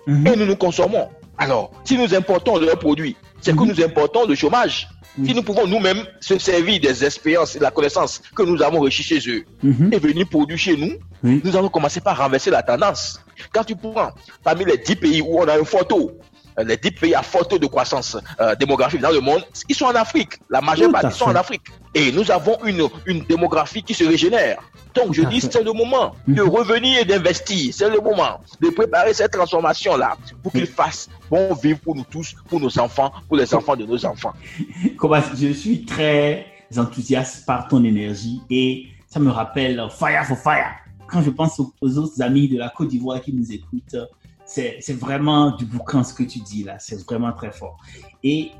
Et 0.07 0.35
nous 0.35 0.45
nous 0.45 0.55
consommons. 0.55 1.09
Alors, 1.37 1.71
si 1.83 1.97
nous 1.97 2.13
importons 2.13 2.59
leurs 2.59 2.77
produits, 2.77 3.15
c'est 3.41 3.55
que 3.55 3.63
nous 3.63 3.83
importons 3.83 4.25
le 4.27 4.35
chômage. 4.35 4.87
Si 5.23 5.33
nous 5.33 5.41
pouvons 5.41 5.65
nous-mêmes 5.65 6.03
se 6.19 6.37
servir 6.37 6.79
des 6.79 7.03
expériences 7.03 7.55
et 7.55 7.59
de 7.59 7.63
la 7.63 7.71
connaissance 7.71 8.21
que 8.35 8.43
nous 8.43 8.61
avons 8.61 8.81
reçues 8.81 9.01
chez 9.01 9.19
eux 9.29 9.45
et 9.91 9.97
venir 9.97 10.27
produire 10.29 10.57
chez 10.59 10.77
nous, 10.77 10.91
nous 11.23 11.55
allons 11.57 11.69
commencer 11.69 12.01
par 12.01 12.17
renverser 12.17 12.51
la 12.51 12.61
tendance. 12.61 13.19
Quand 13.51 13.63
tu 13.63 13.75
prends 13.75 14.11
parmi 14.43 14.65
les 14.65 14.77
10 14.77 14.95
pays 14.97 15.21
où 15.21 15.39
on 15.39 15.47
a 15.47 15.57
une 15.57 15.65
photo 15.65 16.19
les 16.63 16.77
10 16.77 16.91
pays 16.91 17.15
à 17.15 17.23
forte 17.23 17.59
de 17.59 17.67
croissance 17.67 18.17
euh, 18.39 18.55
démographique 18.55 19.01
dans 19.01 19.11
le 19.11 19.19
monde, 19.19 19.43
ils 19.67 19.75
sont 19.75 19.85
en 19.85 19.95
Afrique. 19.95 20.39
La 20.49 20.61
majeure 20.61 20.91
partie 20.91 21.17
sont 21.17 21.25
en 21.25 21.35
Afrique. 21.35 21.63
Et 21.93 22.11
nous 22.11 22.29
avons 22.31 22.57
une, 22.65 22.87
une 23.05 23.23
démographie 23.23 23.83
qui 23.83 23.93
se 23.93 24.03
régénère. 24.03 24.59
Donc, 24.93 25.13
je 25.13 25.23
dis, 25.23 25.41
c'est 25.41 25.63
le 25.63 25.73
moment 25.73 26.15
de 26.27 26.41
mhm. 26.41 26.49
revenir 26.49 26.99
et 26.99 27.05
d'investir. 27.05 27.73
C'est 27.73 27.89
le 27.89 27.99
moment 27.99 28.39
de 28.61 28.69
préparer 28.69 29.13
cette 29.13 29.31
transformation-là 29.31 30.17
pour 30.41 30.53
qu'il 30.53 30.67
fasse 30.67 31.09
bon 31.29 31.53
vivre 31.53 31.79
pour 31.79 31.95
nous 31.95 32.05
tous, 32.09 32.35
pour 32.47 32.59
nos 32.59 32.79
enfants, 32.79 33.11
pour 33.27 33.35
les 33.35 33.53
enfants 33.53 33.75
de 33.75 33.85
nos 33.85 34.05
enfants. 34.05 34.33
je 35.37 35.51
suis 35.53 35.85
très 35.85 36.45
enthousiaste 36.77 37.45
par 37.45 37.67
ton 37.67 37.83
énergie 37.83 38.41
et 38.49 38.87
ça 39.07 39.19
me 39.19 39.29
rappelle 39.29 39.81
Fire 39.91 40.25
for 40.25 40.37
Fire. 40.37 40.71
Quand 41.07 41.21
je 41.21 41.29
pense 41.29 41.59
aux 41.59 41.97
autres 41.97 42.21
amis 42.21 42.47
de 42.47 42.57
la 42.57 42.69
Côte 42.69 42.87
d'Ivoire 42.87 43.21
qui 43.21 43.33
nous 43.33 43.51
écoutent, 43.51 43.95
c'est 44.45 44.93
vraiment 44.93 45.55
du 45.55 45.65
boucan 45.65 46.03
ce 46.03 46.13
que 46.13 46.23
tu 46.23 46.39
dis 46.39 46.63
là, 46.63 46.77
c'est 46.79 47.03
vraiment 47.03 47.33
très 47.33 47.51
fort. 47.51 47.77
Et, 48.23 48.51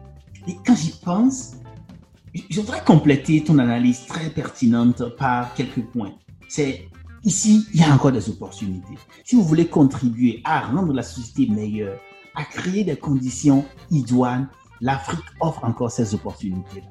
quand 0.66 0.76
j'y 0.76 0.92
pense, 0.92 1.54
je 2.50 2.60
voudrais 2.60 2.84
compléter 2.84 3.44
ton 3.44 3.58
analyse 3.58 4.06
très 4.06 4.30
pertinente 4.30 5.16
par 5.18 5.54
quelques 5.54 5.84
points. 5.86 6.14
C'est 6.48 6.88
ici, 7.24 7.66
il 7.74 7.80
y 7.80 7.84
a 7.84 7.94
encore 7.94 8.12
des 8.12 8.30
opportunités. 8.30 8.96
Si 9.24 9.36
vous 9.36 9.44
voulez 9.44 9.68
contribuer 9.68 10.42
à 10.44 10.62
rendre 10.62 10.94
la 10.94 11.02
société 11.02 11.52
meilleure, 11.52 12.00
à 12.36 12.44
créer 12.44 12.84
des 12.84 12.98
conditions 12.98 13.66
idoines, 13.90 14.50
l'Afrique 14.82 15.26
offre 15.40 15.64
encore 15.64 15.90
ces 15.90 16.14
opportunités. 16.14 16.84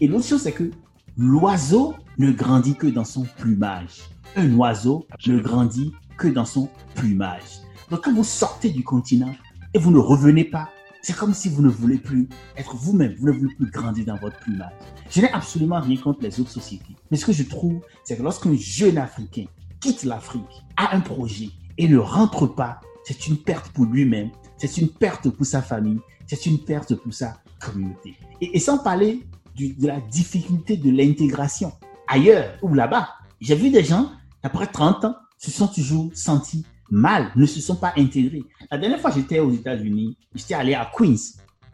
Et 0.00 0.06
l'autre 0.06 0.26
chose, 0.26 0.42
c'est 0.42 0.52
que 0.52 0.70
l'oiseau 1.16 1.94
ne 2.18 2.30
grandit 2.30 2.74
que 2.74 2.86
dans 2.86 3.04
son 3.04 3.24
plumage. 3.38 4.02
Un 4.36 4.54
oiseau 4.56 5.06
ne 5.26 5.38
grandit 5.38 5.92
que 6.16 6.28
dans 6.28 6.44
son 6.44 6.68
plumage. 6.94 7.60
Donc 7.92 8.04
quand 8.04 8.14
vous 8.14 8.24
sortez 8.24 8.70
du 8.70 8.82
continent 8.82 9.34
et 9.74 9.78
vous 9.78 9.90
ne 9.90 9.98
revenez 9.98 10.44
pas, 10.44 10.70
c'est 11.02 11.14
comme 11.14 11.34
si 11.34 11.50
vous 11.50 11.60
ne 11.60 11.68
voulez 11.68 11.98
plus 11.98 12.26
être 12.56 12.74
vous-même, 12.74 13.14
vous 13.18 13.26
ne 13.26 13.32
voulez 13.32 13.54
plus 13.54 13.70
grandir 13.70 14.06
dans 14.06 14.16
votre 14.16 14.38
plumage. 14.38 14.72
Je 15.10 15.20
n'ai 15.20 15.30
absolument 15.30 15.78
rien 15.78 15.98
contre 15.98 16.22
les 16.22 16.40
autres 16.40 16.52
sociétés. 16.52 16.96
Mais 17.10 17.18
ce 17.18 17.26
que 17.26 17.32
je 17.32 17.42
trouve, 17.42 17.82
c'est 18.02 18.16
que 18.16 18.22
lorsqu'un 18.22 18.56
jeune 18.56 18.96
Africain 18.96 19.44
quitte 19.78 20.04
l'Afrique, 20.04 20.64
a 20.78 20.96
un 20.96 21.00
projet 21.00 21.50
et 21.76 21.86
ne 21.86 21.98
rentre 21.98 22.46
pas, 22.46 22.80
c'est 23.04 23.26
une 23.26 23.36
perte 23.36 23.68
pour 23.72 23.84
lui-même, 23.84 24.30
c'est 24.56 24.78
une 24.78 24.88
perte 24.88 25.28
pour 25.28 25.44
sa 25.44 25.60
famille, 25.60 26.00
c'est 26.26 26.46
une 26.46 26.60
perte 26.60 26.94
pour 26.94 27.12
sa 27.12 27.42
communauté. 27.60 28.14
Et, 28.40 28.58
sans 28.58 28.78
parler 28.78 29.22
de 29.54 29.86
la 29.86 30.00
difficulté 30.00 30.78
de 30.78 30.90
l'intégration 30.90 31.72
ailleurs 32.08 32.56
ou 32.62 32.72
là-bas. 32.72 33.10
J'ai 33.42 33.54
vu 33.54 33.68
des 33.68 33.84
gens, 33.84 34.12
après 34.42 34.66
30 34.66 35.04
ans, 35.04 35.14
se 35.36 35.50
sont 35.50 35.68
toujours 35.68 36.10
sentis 36.14 36.64
mal, 36.92 37.32
ne 37.34 37.46
se 37.46 37.60
sont 37.60 37.76
pas 37.76 37.94
intégrés. 37.96 38.44
La 38.70 38.78
dernière 38.78 39.00
fois, 39.00 39.10
j'étais 39.10 39.40
aux 39.40 39.50
États-Unis, 39.50 40.16
j'étais 40.34 40.54
allé 40.54 40.74
à 40.74 40.90
Queens. 40.94 41.16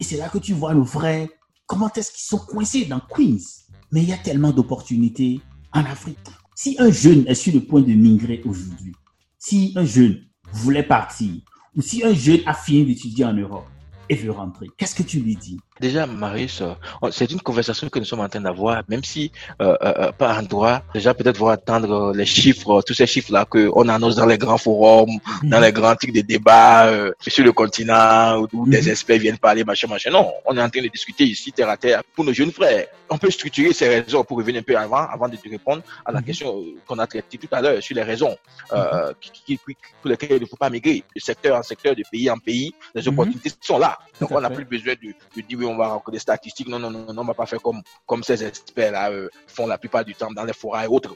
Et 0.00 0.04
c'est 0.04 0.16
là 0.16 0.28
que 0.28 0.38
tu 0.38 0.54
vois 0.54 0.72
nos 0.72 0.84
vrais, 0.84 1.28
comment 1.66 1.90
est-ce 1.92 2.12
qu'ils 2.12 2.24
sont 2.24 2.38
coincés 2.38 2.86
dans 2.86 3.00
Queens. 3.00 3.66
Mais 3.90 4.02
il 4.02 4.08
y 4.08 4.12
a 4.12 4.18
tellement 4.18 4.52
d'opportunités 4.52 5.40
en 5.72 5.80
Afrique. 5.80 6.18
Si 6.54 6.76
un 6.78 6.90
jeune 6.90 7.26
est 7.26 7.34
sur 7.34 7.52
le 7.52 7.60
point 7.60 7.82
de 7.82 7.92
migrer 7.92 8.40
aujourd'hui, 8.44 8.94
si 9.38 9.72
un 9.76 9.84
jeune 9.84 10.24
voulait 10.52 10.82
partir, 10.82 11.32
ou 11.76 11.82
si 11.82 12.04
un 12.04 12.14
jeune 12.14 12.40
a 12.46 12.54
fini 12.54 12.86
d'étudier 12.86 13.24
en 13.24 13.34
Europe 13.34 13.66
et 14.08 14.14
veut 14.14 14.30
rentrer, 14.30 14.68
qu'est-ce 14.76 14.94
que 14.94 15.02
tu 15.02 15.20
lui 15.20 15.36
dis? 15.36 15.58
Déjà, 15.80 16.06
Marius, 16.06 16.60
euh, 16.62 16.74
c'est 17.10 17.30
une 17.30 17.40
conversation 17.40 17.88
que 17.88 17.98
nous 17.98 18.04
sommes 18.04 18.20
en 18.20 18.28
train 18.28 18.40
d'avoir, 18.40 18.82
même 18.88 19.04
si 19.04 19.30
euh, 19.60 19.76
euh, 19.82 19.92
euh 20.08 20.12
pas 20.12 20.36
en 20.36 20.42
droit. 20.42 20.82
Déjà, 20.94 21.14
peut-être 21.14 21.38
voir 21.38 21.52
attendre 21.52 22.12
les 22.14 22.26
chiffres, 22.26 22.82
tous 22.86 22.94
ces 22.94 23.06
chiffres-là 23.06 23.44
qu'on 23.44 23.88
annonce 23.88 24.16
dans 24.16 24.26
les 24.26 24.38
grands 24.38 24.58
forums, 24.58 25.18
mhm. 25.42 25.50
dans 25.50 25.60
les 25.60 25.72
grands 25.72 25.94
tics 25.94 26.12
de 26.12 26.22
débat 26.22 26.90
sur 27.20 27.44
le 27.44 27.52
continent, 27.52 28.40
où 28.52 28.68
des 28.68 28.82
mhm. 28.82 28.88
experts 28.88 29.18
viennent 29.18 29.38
parler, 29.38 29.64
machin, 29.64 29.86
machin. 29.86 30.10
Non, 30.10 30.32
on 30.46 30.56
est 30.56 30.62
en 30.62 30.68
train 30.68 30.82
de 30.82 30.88
discuter 30.88 31.24
ici, 31.24 31.52
terre 31.52 31.68
à 31.68 31.76
terre, 31.76 32.02
pour 32.14 32.24
nos 32.24 32.32
jeunes 32.32 32.52
frères. 32.52 32.86
On 33.10 33.18
peut 33.18 33.30
structurer 33.30 33.72
ces 33.72 33.88
raisons 33.88 34.24
pour 34.24 34.36
revenir 34.36 34.60
un 34.60 34.64
peu 34.64 34.76
avant, 34.76 35.06
avant 35.08 35.28
de 35.28 35.36
te 35.36 35.48
répondre 35.48 35.82
à 36.04 36.12
la 36.12 36.20
mhm. 36.20 36.26
question 36.26 36.54
qu'on 36.86 36.98
a 36.98 37.06
traitée 37.06 37.38
tout 37.38 37.48
à 37.52 37.60
l'heure 37.60 37.82
sur 37.82 37.94
les 37.94 38.02
raisons 38.02 38.36
euh, 38.72 39.12
qui, 39.20 39.30
qui, 39.46 39.56
pour 39.56 40.10
lesquelles 40.10 40.32
il 40.32 40.42
ne 40.42 40.46
faut 40.46 40.56
pas 40.56 40.70
migrer 40.70 41.04
de 41.14 41.20
secteur 41.20 41.56
en 41.56 41.62
secteur, 41.62 41.94
de 41.94 42.02
pays 42.10 42.28
en 42.30 42.38
pays. 42.38 42.74
Les 42.94 43.06
opportunités 43.06 43.50
sont 43.60 43.78
là. 43.78 43.98
Donc, 44.20 44.30
on 44.32 44.40
n'a 44.40 44.50
plus 44.50 44.64
besoin 44.64 44.94
de, 44.94 45.08
de 45.36 45.46
dire 45.46 45.67
on 45.68 45.76
va 45.76 45.88
rencontrer 45.88 46.12
des 46.12 46.18
statistiques. 46.18 46.68
Non, 46.68 46.78
non, 46.78 46.90
non, 46.90 47.12
non, 47.12 47.22
on 47.22 47.24
va 47.24 47.34
pas 47.34 47.46
faire 47.46 47.60
comme, 47.60 47.82
comme 48.06 48.22
ces 48.22 48.44
experts-là 48.44 49.10
euh, 49.10 49.28
font 49.46 49.66
la 49.66 49.78
plupart 49.78 50.04
du 50.04 50.14
temps 50.14 50.30
dans 50.32 50.44
les 50.44 50.52
forêts 50.52 50.84
et 50.84 50.88
autres. 50.88 51.14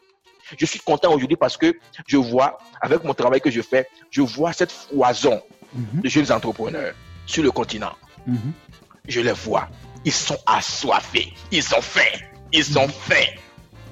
Je 0.59 0.67
suis 0.67 0.81
content 0.81 1.13
aujourd'hui 1.13 1.37
parce 1.37 1.57
que 1.57 1.75
je 2.07 2.17
vois, 2.17 2.59
avec 2.81 3.05
mon 3.05 3.15
travail 3.15 3.41
que 3.41 3.51
je 3.51 3.63
fais, 3.63 3.89
je 4.11 4.23
vois 4.23 4.53
cette 4.53 4.73
foison 4.73 5.41
mhm. 5.73 6.01
de 6.03 6.09
jeunes 6.09 6.31
entrepreneurs 6.33 6.95
sur 7.27 7.43
le 7.43 7.51
continent. 7.51 7.93
Mhm. 8.27 8.53
Je 9.09 9.21
les 9.21 9.33
vois. 9.33 9.69
Ils 10.05 10.13
sont 10.13 10.39
assoiffés. 10.47 11.33
Ils 11.51 11.75
ont 11.75 11.81
faim. 11.81 12.19
Ils 12.53 12.79
ont 12.79 12.87
mhm. 12.87 12.93
faim 12.93 13.27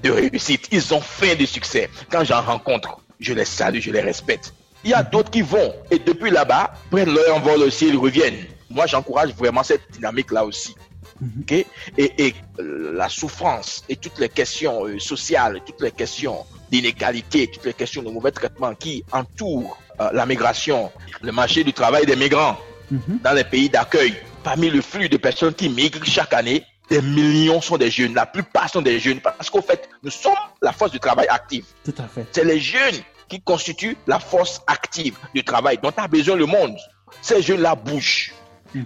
de 0.03 0.11
réussite. 0.11 0.68
Ils 0.73 0.92
ont 0.94 1.01
faim 1.01 1.35
de 1.38 1.46
succès. 1.46 1.88
Quand 2.11 2.25
j'en 2.25 2.42
rencontre, 2.42 3.01
je 3.18 3.33
les 3.33 3.44
salue, 3.44 3.81
je 3.81 3.90
les 3.90 4.01
respecte. 4.01 4.53
Il 4.85 4.90
y 4.90 4.94
a 4.94 5.03
d'autres 5.03 5.31
qui 5.31 5.42
vont 5.42 5.75
et 5.90 5.99
depuis 5.99 6.31
là-bas 6.31 6.73
prennent 6.90 7.12
leur 7.12 7.37
envol 7.37 7.62
aussi, 7.62 7.88
ils 7.88 7.99
reviennent 7.99 8.46
moi, 8.70 8.87
j'encourage 8.87 9.35
vraiment 9.35 9.62
cette 9.62 9.90
dynamique-là 9.92 10.44
aussi. 10.44 10.74
Mhm. 11.20 11.44
et, 11.50 11.66
et, 11.98 12.35
la 12.59 13.09
souffrance 13.09 13.85
et 13.90 13.96
toutes 13.96 14.18
les 14.18 14.30
questions 14.30 14.87
euh, 14.87 14.98
sociales, 14.98 15.61
toutes 15.66 15.83
les 15.83 15.90
questions 15.90 16.46
d'inégalité, 16.70 17.46
toutes 17.48 17.66
les 17.66 17.74
questions 17.74 18.02
de 18.02 18.11
mauvais 18.11 18.30
traitement 18.30 18.74
qui 18.74 19.04
entourent 19.12 19.76
euh, 20.00 20.11
la 20.12 20.24
migration, 20.24 20.90
le 21.20 21.33
marché 21.33 21.62
du 21.62 21.74
travail 21.74 22.06
des 22.06 22.16
migrants 22.16 22.56
mhm. 22.90 23.18
dans 23.22 23.33
les 23.33 23.44
pays 23.44 23.68
d'accueil. 23.68 24.14
Parmi 24.42 24.70
le 24.70 24.80
flux 24.80 25.11
de 25.11 25.18
personnes 25.18 25.52
qui 25.52 25.68
migrent 25.68 26.04
chaque 26.04 26.33
année, 26.33 26.64
des 26.88 27.02
millions 27.02 27.61
sont 27.61 27.76
des 27.76 27.90
jeunes. 27.90 28.14
La 28.14 28.26
plupart 28.26 28.70
sont 28.70 28.83
des 28.83 28.98
jeunes 28.98 29.20
parce 29.20 29.50
qu'au 29.50 29.61
fait, 29.61 29.88
nous 30.02 30.11
sommes 30.11 30.33
la 30.62 30.72
force 30.72 30.90
du 30.90 31.00
travail 31.00 31.26
active. 31.28 31.66
Tout 31.85 31.94
à 31.98 32.09
fait. 32.09 32.26
C'est 32.33 32.44
les 32.44 32.61
jeunes 32.61 32.96
qui 33.28 33.40
constituent 33.42 33.96
la 34.06 34.18
force 34.18 34.62
active 34.66 35.16
du 35.35 35.44
travail 35.44 35.78
dont 35.83 35.92
a 35.96 36.09
besoin 36.09 36.37
le 36.37 36.46
monde. 36.46 36.76
Ces 37.22 37.42
jeunes-là 37.42 37.74
bougent. 37.74 38.33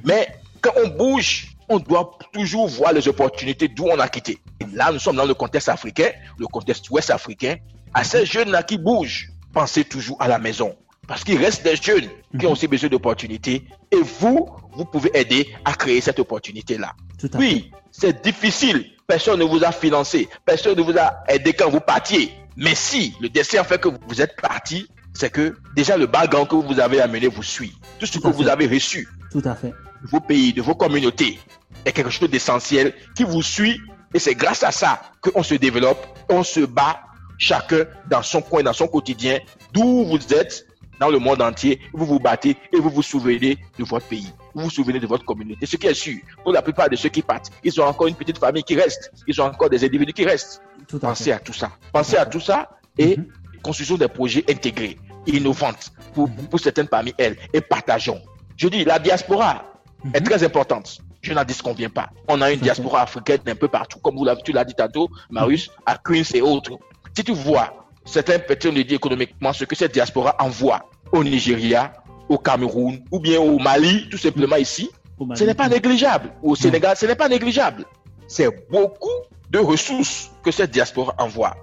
Mais 0.05 0.29
quand 0.61 0.73
on 0.83 0.89
bouge, 0.89 1.49
on 1.69 1.79
doit 1.79 2.19
toujours 2.33 2.69
voir 2.69 2.93
les 2.93 3.07
opportunités 3.09 3.69
d'où 3.69 3.87
on 3.87 3.99
a 3.99 4.09
quitté. 4.09 4.39
là, 4.73 4.93
nous 4.93 4.99
sommes 4.99 5.17
dans 5.17 5.25
le 5.25 5.35
contexte 5.35 5.69
africain, 5.69 6.11
le 6.39 6.47
contexte 6.47 6.91
ouest 6.91 7.11
africain. 7.11 7.57
À 7.93 8.05
ces 8.05 8.27
jeunes-là 8.27 8.63
qui 8.63 8.77
bougent, 8.77 9.31
pensez 9.53 9.85
toujours 9.85 10.21
à 10.21 10.29
la 10.29 10.39
maison. 10.39 10.75
Parce 11.07 11.23
qu'il 11.23 11.39
reste 11.39 11.63
des 11.63 11.77
jeunes 11.77 12.09
qui 12.39 12.47
ont 12.47 12.51
mhm. 12.51 12.53
aussi 12.53 12.67
besoin 12.67 12.89
d'opportunités. 12.89 13.65
Et 13.91 14.01
vous, 14.21 14.49
vous 14.73 14.85
pouvez 14.85 15.11
aider 15.15 15.55
à 15.65 15.75
créer 15.75 16.01
cette 16.01 16.19
opportunité-là. 16.19 16.93
Oui, 17.35 17.71
c'est 17.91 18.23
difficile. 18.23 18.91
Personne 19.07 19.39
ne 19.39 19.45
vous 19.45 19.63
a 19.65 19.73
financé. 19.73 20.29
Personne 20.45 20.77
ne 20.77 20.83
vous 20.83 20.97
a 20.99 21.23
aidé 21.29 21.53
quand 21.53 21.71
vous 21.71 21.81
partiez. 21.81 22.33
Mais 22.57 22.75
si 22.75 23.15
le 23.21 23.29
destin 23.29 23.65
fait 23.65 23.81
que 23.81 23.89
vous 23.89 24.23
êtes 24.23 24.37
parti, 24.41 24.89
c'est 25.15 25.31
que 25.31 25.57
déjà 25.75 25.97
le 25.97 26.07
background 26.07 26.49
que 26.49 26.57
vous 26.57 26.81
avez 26.81 27.01
amené 27.01 27.29
vous 27.29 27.43
suit. 27.43 27.73
Tout 27.99 28.07
ce 28.07 28.19
que 28.19 28.29
vous 28.29 28.49
avez 28.49 28.67
reçu 28.67 29.09
Tout 29.31 29.43
à 29.45 29.55
fait. 29.55 29.69
de 30.03 30.09
vos 30.09 30.21
pays, 30.21 30.53
de 30.53 30.61
vos 30.61 30.75
communautés, 30.75 31.39
est 31.85 31.93
quelque 31.93 32.11
chose 32.11 32.29
d'essentiel 32.29 32.93
qui 33.15 33.25
vous 33.25 33.43
suit. 33.43 33.81
Et 34.13 34.19
c'est 34.19 34.35
grâce 34.35 34.63
à 34.63 34.71
ça 34.73 35.01
qu'on 35.21 35.43
se 35.43 35.55
développe, 35.55 36.05
on 36.29 36.43
se 36.43 36.61
bat 36.61 37.01
chacun 37.39 37.85
dans 38.09 38.23
son 38.23 38.43
coin, 38.43 38.63
dans 38.63 38.73
son 38.73 38.87
quotidien, 38.87 39.39
d'où 39.73 40.05
vous 40.05 40.19
êtes 40.35 40.67
dans 41.01 41.11
le 41.11 41.19
monde 41.19 41.43
entier, 41.43 41.81
vous 41.93 42.07
vous 42.07 42.21
battez 42.21 42.57
et 42.73 42.79
vous 42.79 42.91
vous 42.91 43.03
souvenez 43.03 43.59
de 43.79 43.85
votre 43.85 44.07
pays. 44.07 44.31
Vous 44.55 44.65
vous 44.65 44.71
souvenez 44.71 45.01
de 45.01 45.07
votre 45.09 45.25
communauté. 45.25 45.67
Ce 45.67 45.77
qui 45.77 45.89
est 45.89 45.95
sûr, 45.95 46.19
pour 46.45 46.53
la 46.53 46.63
plupart 46.63 46.89
de 46.89 46.95
ceux 46.95 47.09
qui 47.09 47.23
partent, 47.23 47.51
ils 47.65 47.81
ont 47.81 47.85
encore 47.85 48.07
une 48.07 48.15
petite 48.15 48.39
famille 48.39 48.63
qui 48.63 48.77
reste. 48.77 49.11
Ils 49.27 49.41
ont 49.41 49.47
encore 49.47 49.69
des 49.69 49.85
individus 49.85 50.13
qui 50.13 50.25
restent. 50.25 50.63
Pensez 51.01 51.33
à 51.33 51.41
tout 51.41 51.53
ça. 51.53 51.73
Pensez 51.93 52.17
à 52.17 52.27
tout 52.27 52.39
ça 52.41 52.79
et 52.97 53.17
mhm 53.17 53.27
construisons 53.65 53.97
des 53.97 54.09
projets 54.09 54.45
intégrés, 54.49 54.99
innovantes 55.27 55.91
pour, 56.13 56.29
pour 56.51 56.61
certaines 56.61 56.87
parmi 56.87 57.13
elles 57.19 57.37
et 57.53 57.61
partageons. 57.61 58.21
Je 58.57 58.69
dis, 58.69 58.85
la 58.85 58.99
diaspora 58.99 59.65
est 60.13 60.21
mhm. 60.21 60.27
très 60.27 60.45
importante. 60.45 60.99
Je 61.23 61.33
n'en 61.33 61.45
disconviens 61.45 61.89
pas. 61.89 62.11
On 62.29 62.41
a 62.43 62.53
une 62.53 62.61
diaspora 62.61 63.01
africaine 63.03 63.41
un 63.47 63.55
peu 63.55 63.67
partout, 63.69 63.99
comme 63.99 64.17
vous 64.17 64.27
tu 64.45 64.53
l'as 64.53 64.65
dit 64.65 64.75
tantôt, 64.75 65.09
Marius, 65.31 65.71
à 65.87 65.97
Queens 65.97 66.31
et 66.35 66.43
autres. 66.43 66.79
Si 67.17 67.25
tu 67.25 67.33
vois 67.33 67.89
certains 68.05 68.39
personnes 68.39 68.75
dit 68.75 68.95
économiquement 68.95 69.53
ce 69.55 69.65
que 69.65 69.75
cette 69.75 69.95
diaspora 69.95 70.37
envoie 70.39 70.91
au 71.13 71.25
Nigeria, 71.25 71.95
au 72.29 72.37
Cameroun 72.37 73.03
ou 73.11 73.19
bien 73.21 73.41
au 73.41 73.59
Mali, 73.59 74.09
tout 74.11 74.19
simplement 74.19 74.57
ici, 74.57 74.91
ce 75.35 75.45
n'est 75.45 75.55
pas 75.55 75.69
négligeable. 75.69 76.31
Au 76.43 76.55
Sénégal, 76.55 76.97
ce 76.97 77.07
n'est 77.07 77.15
pas 77.15 77.29
négligeable. 77.29 77.87
C'est 78.29 78.51
beaucoup 78.71 79.09
de 79.51 79.59
ressources 79.59 80.31
que 80.43 80.51
cette 80.51 80.71
diaspora 80.73 81.15
envoie. 81.19 81.55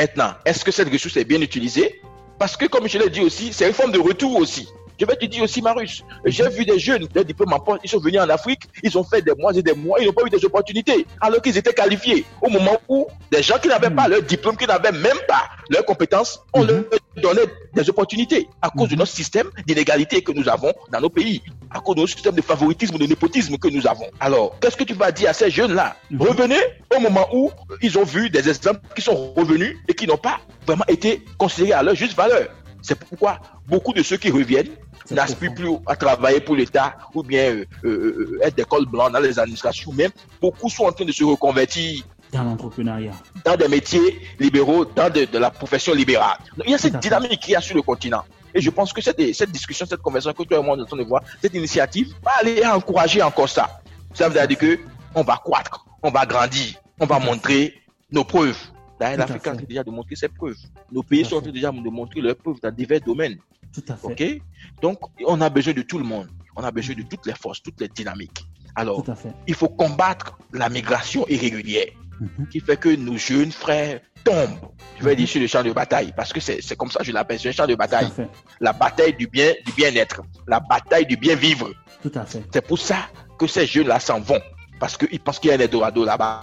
Maintenant, 0.00 0.32
est-ce 0.46 0.64
que 0.64 0.70
cette 0.72 0.90
ressource 0.90 1.18
est 1.18 1.26
bien 1.26 1.42
utilisée? 1.42 2.00
Parce 2.38 2.56
que, 2.56 2.64
comme 2.64 2.88
je 2.88 2.96
l'ai 2.96 3.10
dit 3.10 3.20
aussi, 3.20 3.52
c'est 3.52 3.68
une 3.68 3.74
forme 3.74 3.92
de 3.92 3.98
retour 3.98 4.34
aussi. 4.36 4.66
Je 5.00 5.06
vais 5.06 5.16
te 5.16 5.24
dire 5.24 5.42
aussi, 5.42 5.62
Marius, 5.62 6.04
j'ai 6.26 6.46
vu 6.50 6.66
des 6.66 6.78
jeunes, 6.78 7.06
des 7.06 7.24
diplômes 7.24 7.54
en 7.54 7.58
poste, 7.58 7.80
ils 7.84 7.88
sont 7.88 8.00
venus 8.00 8.20
en 8.20 8.28
Afrique, 8.28 8.64
ils 8.82 8.98
ont 8.98 9.02
fait 9.02 9.22
des 9.22 9.32
mois 9.34 9.56
et 9.56 9.62
des 9.62 9.72
mois, 9.72 9.98
ils 9.98 10.04
n'ont 10.04 10.12
pas 10.12 10.26
eu 10.26 10.28
des 10.28 10.44
opportunités, 10.44 11.06
alors 11.22 11.40
qu'ils 11.40 11.56
étaient 11.56 11.72
qualifiés. 11.72 12.26
Au 12.42 12.50
moment 12.50 12.78
où 12.86 13.06
des 13.30 13.42
gens 13.42 13.58
qui 13.58 13.68
n'avaient 13.68 13.88
pas 13.88 14.08
leur 14.08 14.20
diplôme, 14.20 14.58
qui 14.58 14.66
n'avaient 14.66 14.92
même 14.92 15.16
pas 15.26 15.48
leurs 15.70 15.86
compétences, 15.86 16.44
on 16.52 16.64
leur 16.64 16.84
donnait 17.16 17.46
des 17.72 17.88
opportunités 17.88 18.46
à 18.60 18.68
cause 18.68 18.90
de 18.90 18.96
notre 18.96 19.10
système 19.10 19.48
d'inégalité 19.66 20.20
que 20.20 20.32
nous 20.32 20.50
avons 20.50 20.74
dans 20.92 21.00
nos 21.00 21.08
pays, 21.08 21.40
à 21.70 21.80
cause 21.80 21.94
de 21.94 22.00
notre 22.02 22.12
système 22.12 22.34
de 22.34 22.42
favoritisme, 22.42 22.98
de 22.98 23.06
népotisme 23.06 23.56
que 23.56 23.68
nous 23.68 23.86
avons. 23.86 24.10
Alors, 24.20 24.58
qu'est-ce 24.60 24.76
que 24.76 24.84
tu 24.84 24.92
vas 24.92 25.10
dire 25.12 25.30
à 25.30 25.32
ces 25.32 25.50
jeunes-là? 25.50 25.96
Revenez 26.18 26.60
au 26.94 27.00
moment 27.00 27.26
où 27.32 27.50
ils 27.80 27.96
ont 27.96 28.04
vu 28.04 28.28
des 28.28 28.46
exemples 28.46 28.80
qui 28.94 29.00
sont 29.00 29.32
revenus 29.32 29.78
et 29.88 29.94
qui 29.94 30.06
n'ont 30.06 30.18
pas 30.18 30.40
vraiment 30.66 30.84
été 30.88 31.24
considérés 31.38 31.72
à 31.72 31.82
leur 31.82 31.94
juste 31.94 32.14
valeur. 32.14 32.48
C'est 32.82 32.98
pourquoi 32.98 33.40
beaucoup 33.66 33.92
de 33.92 34.02
ceux 34.02 34.16
qui 34.16 34.30
reviennent 34.30 34.70
n'aspirent 35.10 35.54
plus 35.54 35.70
à 35.86 35.96
travailler 35.96 36.40
pour 36.40 36.56
l'État 36.56 36.96
ou 37.14 37.22
bien 37.22 37.50
euh, 37.50 37.64
euh, 37.84 38.38
euh, 38.38 38.38
être 38.42 38.56
des 38.56 38.64
cols 38.64 38.86
blancs 38.86 39.12
dans 39.12 39.20
les 39.20 39.38
administrations. 39.38 39.92
Même 39.92 40.10
beaucoup 40.40 40.68
sont 40.68 40.84
en 40.84 40.92
train 40.92 41.04
de 41.04 41.12
se 41.12 41.24
reconvertir 41.24 42.04
dans 42.32 42.44
l'entrepreneuriat, 42.44 43.12
dans 43.44 43.56
des 43.56 43.68
métiers 43.68 44.20
libéraux, 44.38 44.84
dans 44.84 45.12
de, 45.12 45.26
la 45.36 45.50
profession 45.50 45.92
libérale. 45.92 46.38
il 46.64 46.70
y 46.70 46.74
a 46.74 46.78
cette 46.78 46.98
dynamique 46.98 47.40
qui 47.40 47.52
y 47.52 47.56
a 47.56 47.60
sur 47.60 47.74
le 47.74 47.82
continent. 47.82 48.22
Et 48.54 48.60
je 48.60 48.70
pense 48.70 48.92
que 48.92 49.00
cette, 49.00 49.34
cette 49.34 49.50
discussion, 49.50 49.86
cette 49.86 50.02
conversation 50.02 50.32
que 50.32 50.42
tout 50.42 50.54
le 50.54 50.62
monde 50.62 50.80
est 50.80 50.82
en 50.82 50.86
train 50.86 50.96
de 50.96 51.04
voir, 51.04 51.22
cette 51.40 51.54
initiative 51.54 52.14
va 52.22 52.32
aller 52.40 52.64
encourager 52.66 53.22
encore 53.22 53.48
ça. 53.48 53.80
Ça 54.14 54.28
veut 54.28 54.46
dire 54.46 54.58
que 54.58 54.78
on 55.14 55.22
va 55.22 55.36
croître, 55.36 55.84
on 56.02 56.10
va 56.10 56.26
grandir, 56.26 56.74
on 56.98 57.06
va 57.06 57.18
montrer 57.18 57.74
nos 58.10 58.24
preuves. 58.24 58.58
L'Afrique 59.00 59.46
a 59.46 59.54
déjà 59.54 59.82
démontré 59.82 60.14
ses 60.14 60.28
preuves. 60.28 60.56
Nos 60.92 61.02
pays 61.02 61.24
sont 61.24 61.36
en 61.36 61.40
train 61.40 61.50
déjà 61.50 61.70
de 61.70 61.90
montrer 61.90 62.20
leurs 62.20 62.36
preuves 62.36 62.60
dans 62.62 62.70
divers 62.70 63.00
domaines. 63.00 63.38
Tout 63.72 63.84
à 63.88 63.96
fait. 63.96 64.42
Donc, 64.82 64.98
on 65.26 65.40
a 65.40 65.48
besoin 65.48 65.74
de 65.74 65.82
tout 65.82 65.98
le 65.98 66.04
monde. 66.04 66.28
On 66.56 66.62
a 66.62 66.70
besoin 66.70 66.94
de 66.96 67.02
toutes 67.02 67.26
les 67.26 67.34
forces, 67.34 67.62
toutes 67.62 67.80
les 67.80 67.88
dynamiques. 67.88 68.44
Alors, 68.74 69.04
il 69.46 69.54
faut 69.54 69.68
combattre 69.68 70.38
la 70.52 70.68
migration 70.68 71.26
irrégulière 71.28 71.88
mhm. 72.20 72.48
qui 72.48 72.60
fait 72.60 72.76
que 72.76 72.88
nos 72.88 73.16
jeunes 73.16 73.52
frères 73.52 74.00
tombent, 74.24 74.58
je 74.98 75.04
vais 75.04 75.12
mhm. 75.12 75.16
dire, 75.16 75.28
sur 75.28 75.40
le 75.40 75.46
champ 75.46 75.62
de 75.62 75.72
bataille, 75.72 76.12
parce 76.16 76.32
que 76.32 76.40
c'est 76.40 76.76
comme 76.76 76.90
ça 76.90 77.00
que 77.00 77.06
je 77.06 77.12
l'appelle, 77.12 77.38
c'est 77.38 77.48
un 77.48 77.52
champ 77.52 77.66
de 77.66 77.74
bataille. 77.74 78.08
La 78.60 78.72
bataille 78.72 79.14
du 79.14 79.26
bien 79.26 79.52
du 79.66 79.72
bien-être, 79.72 80.22
la 80.46 80.60
bataille 80.60 81.06
du 81.06 81.16
bien-vivre. 81.16 81.70
Tout 82.02 82.12
à 82.14 82.24
fait. 82.24 82.44
C'est 82.52 82.66
pour 82.66 82.78
ça 82.78 83.08
que 83.38 83.46
ces 83.46 83.66
jeunes-là 83.66 84.00
s'en 84.00 84.20
vont, 84.20 84.40
parce 84.78 84.96
qu'ils 84.96 85.20
pensent 85.20 85.38
qu'il 85.38 85.50
y 85.50 85.52
a 85.52 85.56
un 85.56 85.60
Eldorado 85.60 86.04
là-bas. 86.04 86.42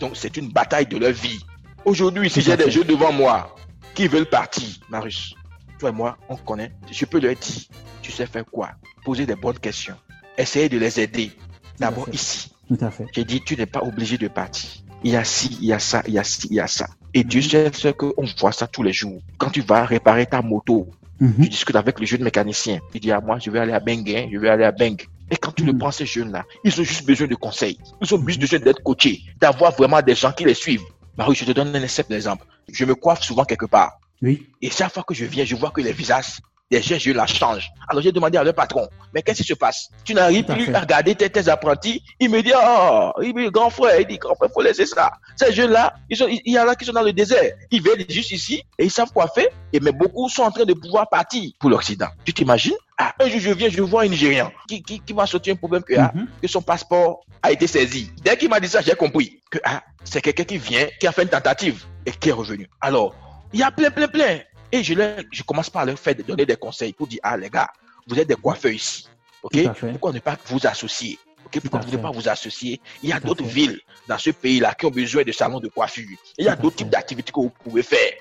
Donc, 0.00 0.16
c'est 0.16 0.36
une 0.36 0.52
bataille 0.52 0.86
de 0.86 0.96
leur 0.96 1.12
vie. 1.12 1.40
Aujourd'hui, 1.84 2.30
si 2.30 2.40
j'ai 2.40 2.56
des 2.56 2.70
jeunes 2.70 2.86
devant 2.86 3.12
moi 3.12 3.54
qui 3.94 4.06
veulent 4.08 4.28
partir, 4.28 4.68
Marius, 4.88 5.34
toi 5.78 5.90
et 5.90 5.92
moi, 5.92 6.16
on 6.28 6.36
connaît. 6.36 6.72
Je 6.90 7.04
peux 7.04 7.20
leur 7.20 7.34
dire, 7.34 7.62
tu 8.02 8.12
sais 8.12 8.26
faire 8.26 8.44
quoi? 8.44 8.70
Poser 9.04 9.26
des 9.26 9.36
bonnes 9.36 9.58
questions. 9.58 9.96
Essayer 10.36 10.68
de 10.68 10.78
les 10.78 11.00
aider. 11.00 11.32
D'abord 11.78 12.08
ici. 12.12 12.50
Tout 12.68 12.78
à 12.80 12.90
fait. 12.90 13.06
J'ai 13.12 13.24
dit, 13.24 13.40
tu 13.44 13.56
n'es 13.56 13.66
pas 13.66 13.80
obligé 13.82 14.18
de 14.18 14.28
partir. 14.28 14.68
Il 15.04 15.12
y 15.12 15.16
a 15.16 15.24
ci, 15.24 15.56
il 15.60 15.66
y 15.68 15.72
a 15.72 15.78
ça, 15.78 16.02
il 16.06 16.14
y 16.14 16.18
a 16.18 16.24
ci, 16.24 16.48
il 16.50 16.56
y 16.56 16.60
a 16.60 16.66
ça. 16.66 16.86
Et 17.14 17.22
Dieu 17.24 17.40
sait 17.40 17.70
ce 17.72 17.88
qu'on 17.88 18.26
voit 18.38 18.52
ça 18.52 18.66
tous 18.66 18.82
les 18.82 18.92
jours. 18.92 19.20
Quand 19.38 19.50
tu 19.50 19.60
vas 19.62 19.84
réparer 19.84 20.26
ta 20.26 20.42
moto, 20.42 20.88
Mhm. 21.20 21.34
tu 21.42 21.48
discutes 21.48 21.76
avec 21.76 21.98
le 21.98 22.06
jeune 22.06 22.22
mécanicien. 22.22 22.80
Il 22.94 23.00
dit 23.00 23.10
à 23.10 23.20
moi, 23.20 23.38
je 23.40 23.50
vais 23.50 23.58
aller 23.60 23.72
à 23.72 23.80
Bengue, 23.80 24.28
je 24.32 24.38
vais 24.38 24.48
aller 24.48 24.64
à 24.64 24.70
Bengue. 24.72 25.04
Et 25.30 25.36
quand 25.36 25.52
tu 25.52 25.64
le 25.64 25.72
Mhm. 25.72 25.78
prends, 25.78 25.90
ces 25.90 26.06
jeunes-là, 26.06 26.44
ils 26.64 26.80
ont 26.80 26.84
juste 26.84 27.04
besoin 27.06 27.26
de 27.26 27.34
conseils. 27.34 27.78
Ils 28.00 28.14
ont 28.14 28.24
juste 28.26 28.40
besoin 28.40 28.58
d'être 28.60 28.82
coachés, 28.82 29.22
d'avoir 29.40 29.72
vraiment 29.72 30.00
des 30.02 30.14
gens 30.14 30.32
qui 30.32 30.44
les 30.44 30.54
suivent. 30.54 30.84
Marie, 31.16 31.34
je 31.34 31.44
te 31.44 31.52
donne 31.52 31.74
un 31.74 31.86
simple 31.88 32.12
exemple. 32.14 32.44
Je 32.72 32.84
me 32.84 32.94
coiffe 32.94 33.22
souvent 33.22 33.44
quelque 33.44 33.66
part. 33.66 33.98
Oui. 34.22 34.46
Et 34.62 34.70
chaque 34.70 34.92
fois 34.92 35.02
que 35.02 35.14
je 35.14 35.24
viens, 35.24 35.44
je 35.44 35.54
vois 35.56 35.70
que 35.70 35.80
les 35.80 35.92
visages 35.92 36.38
des 36.70 36.82
jeunes 36.82 37.00
jeunes 37.00 37.16
là 37.16 37.26
changent. 37.26 37.70
Alors 37.88 38.02
j'ai 38.02 38.12
demandé 38.12 38.36
à 38.36 38.44
leur 38.44 38.52
patron, 38.52 38.86
mais 39.14 39.22
qu'est-ce 39.22 39.40
qui 39.42 39.48
se 39.48 39.54
passe? 39.54 39.88
Tu 40.04 40.12
n'arrives 40.12 40.44
plus 40.44 40.66
fait. 40.66 40.74
à 40.74 40.80
regarder 40.80 41.14
tes, 41.14 41.30
tes 41.30 41.48
apprentis. 41.48 42.02
Il 42.20 42.28
me 42.28 42.42
dit, 42.42 42.52
oh, 42.54 43.10
il 43.22 43.34
me 43.34 43.44
dit, 43.46 43.50
grand 43.50 43.70
frère, 43.70 43.98
il 43.98 44.06
dit, 44.06 44.18
grand 44.18 44.34
frère, 44.34 44.50
faut 44.52 44.60
laisser 44.60 44.84
ça. 44.84 45.10
Ces 45.34 45.50
jeunes-là, 45.54 45.94
il 46.10 46.42
y 46.44 46.58
en 46.58 46.68
a 46.68 46.74
qui 46.76 46.84
sont 46.84 46.92
dans 46.92 47.00
le 47.02 47.14
désert. 47.14 47.54
Ils 47.70 47.82
viennent 47.82 48.04
juste 48.10 48.32
ici 48.32 48.62
et 48.78 48.84
ils 48.84 48.90
savent 48.90 49.10
quoi 49.12 49.28
faire. 49.28 49.46
Et 49.72 49.80
mais 49.80 49.92
beaucoup 49.92 50.28
sont 50.28 50.42
en 50.42 50.50
train 50.50 50.66
de 50.66 50.74
pouvoir 50.74 51.08
partir 51.08 51.50
pour 51.58 51.70
l'Occident. 51.70 52.08
Tu 52.26 52.34
t'imagines? 52.34 52.74
Ah, 52.98 53.14
Un 53.18 53.28
jour, 53.30 53.40
je 53.40 53.50
viens, 53.52 53.70
je 53.70 53.80
vois 53.80 54.02
un 54.02 54.08
Nigérian 54.08 54.52
qui, 54.68 54.82
qui, 54.82 55.00
qui 55.00 55.14
m'a 55.14 55.24
sorti 55.26 55.50
un 55.52 55.56
problème 55.56 55.82
que, 55.82 55.94
ah, 55.98 56.12
Mhm. 56.14 56.26
que 56.42 56.48
son 56.48 56.60
passeport 56.60 57.20
a 57.42 57.50
été 57.50 57.66
saisi. 57.66 58.10
Dès 58.22 58.36
qu'il 58.36 58.50
m'a 58.50 58.60
dit 58.60 58.68
ça, 58.68 58.82
j'ai 58.82 58.94
compris 58.94 59.40
que 59.50 59.58
ah, 59.64 59.82
c'est 60.04 60.20
quelqu'un 60.20 60.44
qui 60.44 60.58
vient, 60.58 60.86
qui 61.00 61.06
a 61.06 61.12
fait 61.12 61.22
une 61.22 61.28
tentative 61.30 61.82
et 62.04 62.10
qui 62.10 62.28
est 62.28 62.32
revenu. 62.32 62.68
Alors, 62.82 63.14
il 63.52 63.60
y 63.60 63.62
a 63.62 63.70
plein, 63.70 63.90
plein, 63.90 64.08
plein. 64.08 64.40
Et 64.70 64.82
je, 64.82 64.94
leur, 64.94 65.16
je 65.32 65.42
commence 65.42 65.70
par 65.70 65.84
leur 65.86 65.98
faire 65.98 66.14
donner 66.26 66.44
des 66.44 66.56
conseils 66.56 66.92
pour 66.92 67.06
dire, 67.06 67.20
ah 67.22 67.36
les 67.36 67.48
gars, 67.48 67.68
vous 68.06 68.18
êtes 68.18 68.28
des 68.28 68.34
coiffeurs 68.36 68.72
ici. 68.72 69.08
Ok? 69.42 69.56
Pourquoi 69.92 70.12
ne 70.12 70.18
pas 70.18 70.36
vous 70.46 70.66
associer? 70.66 71.18
Pourquoi 71.50 71.80
à 71.80 71.84
ne 71.86 71.96
pas 71.96 72.10
vous 72.10 72.28
associer 72.28 72.78
Il 73.02 73.08
y 73.08 73.12
a 73.12 73.20
d'autres 73.20 73.44
villes 73.44 73.80
dans 74.06 74.18
ce 74.18 74.30
pays-là 74.30 74.74
qui 74.74 74.84
ont 74.84 74.90
besoin 74.90 75.22
de 75.22 75.32
salons 75.32 75.60
de 75.60 75.68
coiffure. 75.68 76.04
Il 76.36 76.44
y 76.44 76.48
a 76.48 76.54
d'autres 76.56 76.76
types 76.76 76.90
d'activités 76.90 77.32
que 77.32 77.40
vous 77.40 77.50
pouvez 77.64 77.82
faire. 77.82 78.12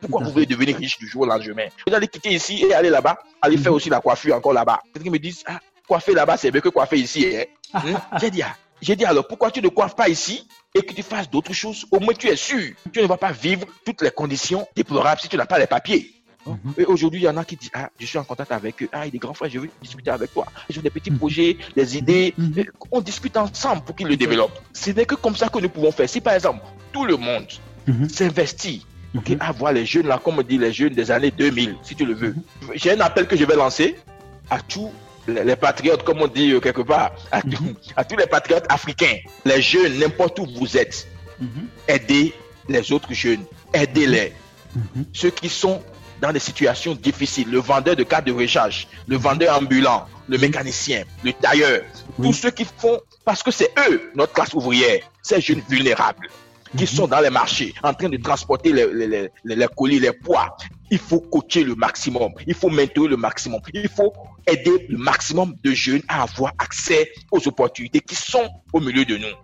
Pourquoi 0.00 0.22
vous 0.24 0.30
voulez 0.32 0.46
devenir 0.46 0.76
riche 0.76 0.98
du 0.98 1.06
jour 1.06 1.22
au 1.22 1.26
lendemain? 1.26 1.66
Vous 1.86 1.92
allez 1.94 2.08
quitter 2.08 2.30
ici 2.32 2.64
et 2.64 2.72
aller 2.72 2.88
là-bas, 2.88 3.18
aller 3.42 3.58
faire 3.58 3.72
Mhm. 3.72 3.76
aussi 3.76 3.90
la 3.90 4.00
coiffure 4.00 4.34
encore 4.34 4.54
là-bas. 4.54 4.80
Quelqu'un 4.94 5.10
me 5.10 5.18
dit, 5.18 5.42
ah, 5.46 5.60
coiffer 5.86 6.14
là-bas, 6.14 6.38
c'est 6.38 6.50
mieux 6.52 6.60
que 6.62 6.70
coiffer 6.70 6.98
ici. 6.98 7.26
Hein? 7.36 7.44
Hmm? 7.84 8.18
J'ai 8.20 8.30
dit, 8.30 8.42
ah, 8.42 8.56
j'ai 8.80 8.96
dit 8.96 9.04
alors, 9.04 9.26
pourquoi 9.28 9.50
tu 9.50 9.60
ne 9.62 9.68
coiffes 9.68 9.94
pas 9.94 10.08
ici? 10.08 10.48
Et 10.74 10.82
que 10.82 10.92
tu 10.92 11.02
fasses 11.02 11.28
d'autres 11.30 11.52
choses 11.52 11.84
Au 11.90 11.98
moins, 12.00 12.14
tu 12.14 12.28
es 12.28 12.36
sûr. 12.36 12.72
Tu 12.92 13.00
ne 13.02 13.06
vas 13.06 13.16
pas 13.16 13.32
vivre 13.32 13.66
toutes 13.84 14.02
les 14.02 14.10
conditions 14.10 14.66
déplorables 14.76 15.20
si 15.20 15.28
tu 15.28 15.36
n'as 15.36 15.46
pas 15.46 15.58
les 15.58 15.66
papiers. 15.66 16.12
Mhm. 16.46 16.56
Et 16.78 16.84
aujourd'hui, 16.84 17.20
il 17.20 17.24
y 17.24 17.28
en 17.28 17.36
a 17.36 17.44
qui 17.44 17.56
disent, 17.56 17.70
ah, 17.74 17.90
je 17.98 18.06
suis 18.06 18.16
en 18.18 18.24
contact 18.24 18.50
avec 18.52 18.82
eux. 18.82 18.88
Ah, 18.92 19.06
il 19.06 19.14
est 19.14 19.18
grand 19.18 19.34
frère, 19.34 19.50
je 19.50 19.58
veux 19.58 19.68
discuter 19.82 20.10
avec 20.10 20.32
toi. 20.32 20.46
Ils 20.70 20.78
ont 20.78 20.82
des 20.82 20.88
petits 20.90 21.10
Mhm. 21.10 21.18
projets, 21.18 21.56
des 21.76 21.98
idées. 21.98 22.32
Mhm. 22.38 22.64
On 22.92 23.00
discute 23.00 23.36
ensemble 23.36 23.82
pour 23.82 23.94
qu'ils 23.96 24.06
le 24.08 24.16
développent. 24.16 24.58
Ce 24.72 24.90
n'est 24.90 25.04
que 25.04 25.16
comme 25.16 25.36
ça 25.36 25.48
que 25.48 25.58
nous 25.58 25.68
pouvons 25.68 25.92
faire. 25.92 26.08
Si 26.08 26.20
par 26.20 26.34
exemple, 26.34 26.64
tout 26.92 27.04
le 27.04 27.16
monde 27.16 27.46
Mhm. 27.86 28.08
s'investit 28.08 28.86
ok, 29.16 29.28
Mhm. 29.30 29.36
à 29.40 29.52
voir 29.52 29.72
les 29.72 29.84
jeunes 29.84 30.06
là, 30.06 30.18
comme 30.22 30.38
on 30.38 30.42
dit 30.42 30.56
les 30.56 30.72
jeunes 30.72 30.94
des 30.94 31.10
années 31.10 31.30
2000, 31.32 31.76
si 31.82 31.94
tu 31.96 32.06
le 32.06 32.14
veux. 32.14 32.34
J'ai 32.74 32.92
un 32.92 33.00
appel 33.00 33.26
que 33.26 33.36
je 33.36 33.44
vais 33.44 33.56
lancer 33.56 33.96
à 34.48 34.60
tous 34.60 34.90
les, 35.28 35.56
patriotes, 35.56 36.02
comme 36.04 36.20
on 36.22 36.26
dit 36.28 36.52
euh, 36.52 36.60
quelque 36.60 36.82
part, 36.82 37.12
à, 37.30 37.42
tous- 37.42 37.62
Mhm. 37.62 37.74
à 37.96 38.04
tous 38.04 38.16
les 38.16 38.26
patriotes 38.26 38.66
africains, 38.68 39.16
les 39.44 39.60
jeunes, 39.62 39.98
n'importe 39.98 40.38
où 40.38 40.46
vous 40.58 40.76
êtes, 40.76 41.06
Mhm. 41.38 41.68
aidez 41.88 42.34
les 42.68 42.92
autres 42.92 43.12
jeunes, 43.12 43.44
aidez-les. 43.72 44.32
Mhm. 44.74 45.04
Ceux 45.12 45.30
qui 45.30 45.48
sont 45.48 45.82
dans 46.20 46.32
des 46.32 46.38
situations 46.38 46.94
difficiles, 46.94 47.48
le 47.50 47.58
vendeur 47.60 47.96
de 47.96 48.02
cartes 48.04 48.26
de 48.26 48.32
recharge, 48.32 48.86
le 49.08 49.16
vendeur 49.16 49.56
ambulant, 49.56 50.06
le 50.28 50.36
mécanicien, 50.38 51.04
le 51.24 51.32
tailleur, 51.32 51.80
Oui. 52.18 52.28
tous 52.28 52.34
ceux 52.34 52.50
qui 52.50 52.66
font, 52.76 53.00
parce 53.24 53.42
que 53.42 53.50
c'est 53.50 53.72
eux, 53.88 54.10
notre 54.14 54.32
classe 54.32 54.52
ouvrière, 54.54 55.00
ces 55.22 55.40
jeunes 55.40 55.62
vulnérables 55.68 56.28
qui 56.76 56.84
Mhm. 56.84 56.88
sont 56.88 57.06
dans 57.08 57.20
les 57.20 57.30
marchés 57.30 57.74
en 57.82 57.92
train 57.94 58.08
de 58.08 58.16
transporter 58.16 58.72
les, 58.72 58.86
les, 58.92 59.06
les- 59.06 59.30
les- 59.44 59.56
les 59.56 59.66
colis, 59.76 59.98
les 60.00 60.12
poids. 60.12 60.56
Il 60.90 60.98
faut 60.98 61.20
coacher 61.20 61.64
le 61.64 61.74
maximum, 61.74 62.32
il 62.46 62.54
faut 62.54 62.68
maintenir 62.70 63.08
le 63.08 63.16
maximum, 63.16 63.60
il 63.74 63.88
faut 63.88 64.12
aider 64.46 64.86
le 64.88 64.98
maximum 64.98 65.54
de 65.62 65.72
jeunes 65.72 66.02
à 66.08 66.22
avoir 66.22 66.52
accès 66.58 67.10
aux 67.30 67.46
opportunités 67.46 68.00
qui 68.00 68.14
sont 68.14 68.48
au 68.72 68.80
milieu 68.80 69.04
de 69.04 69.16
nous. 69.16 69.36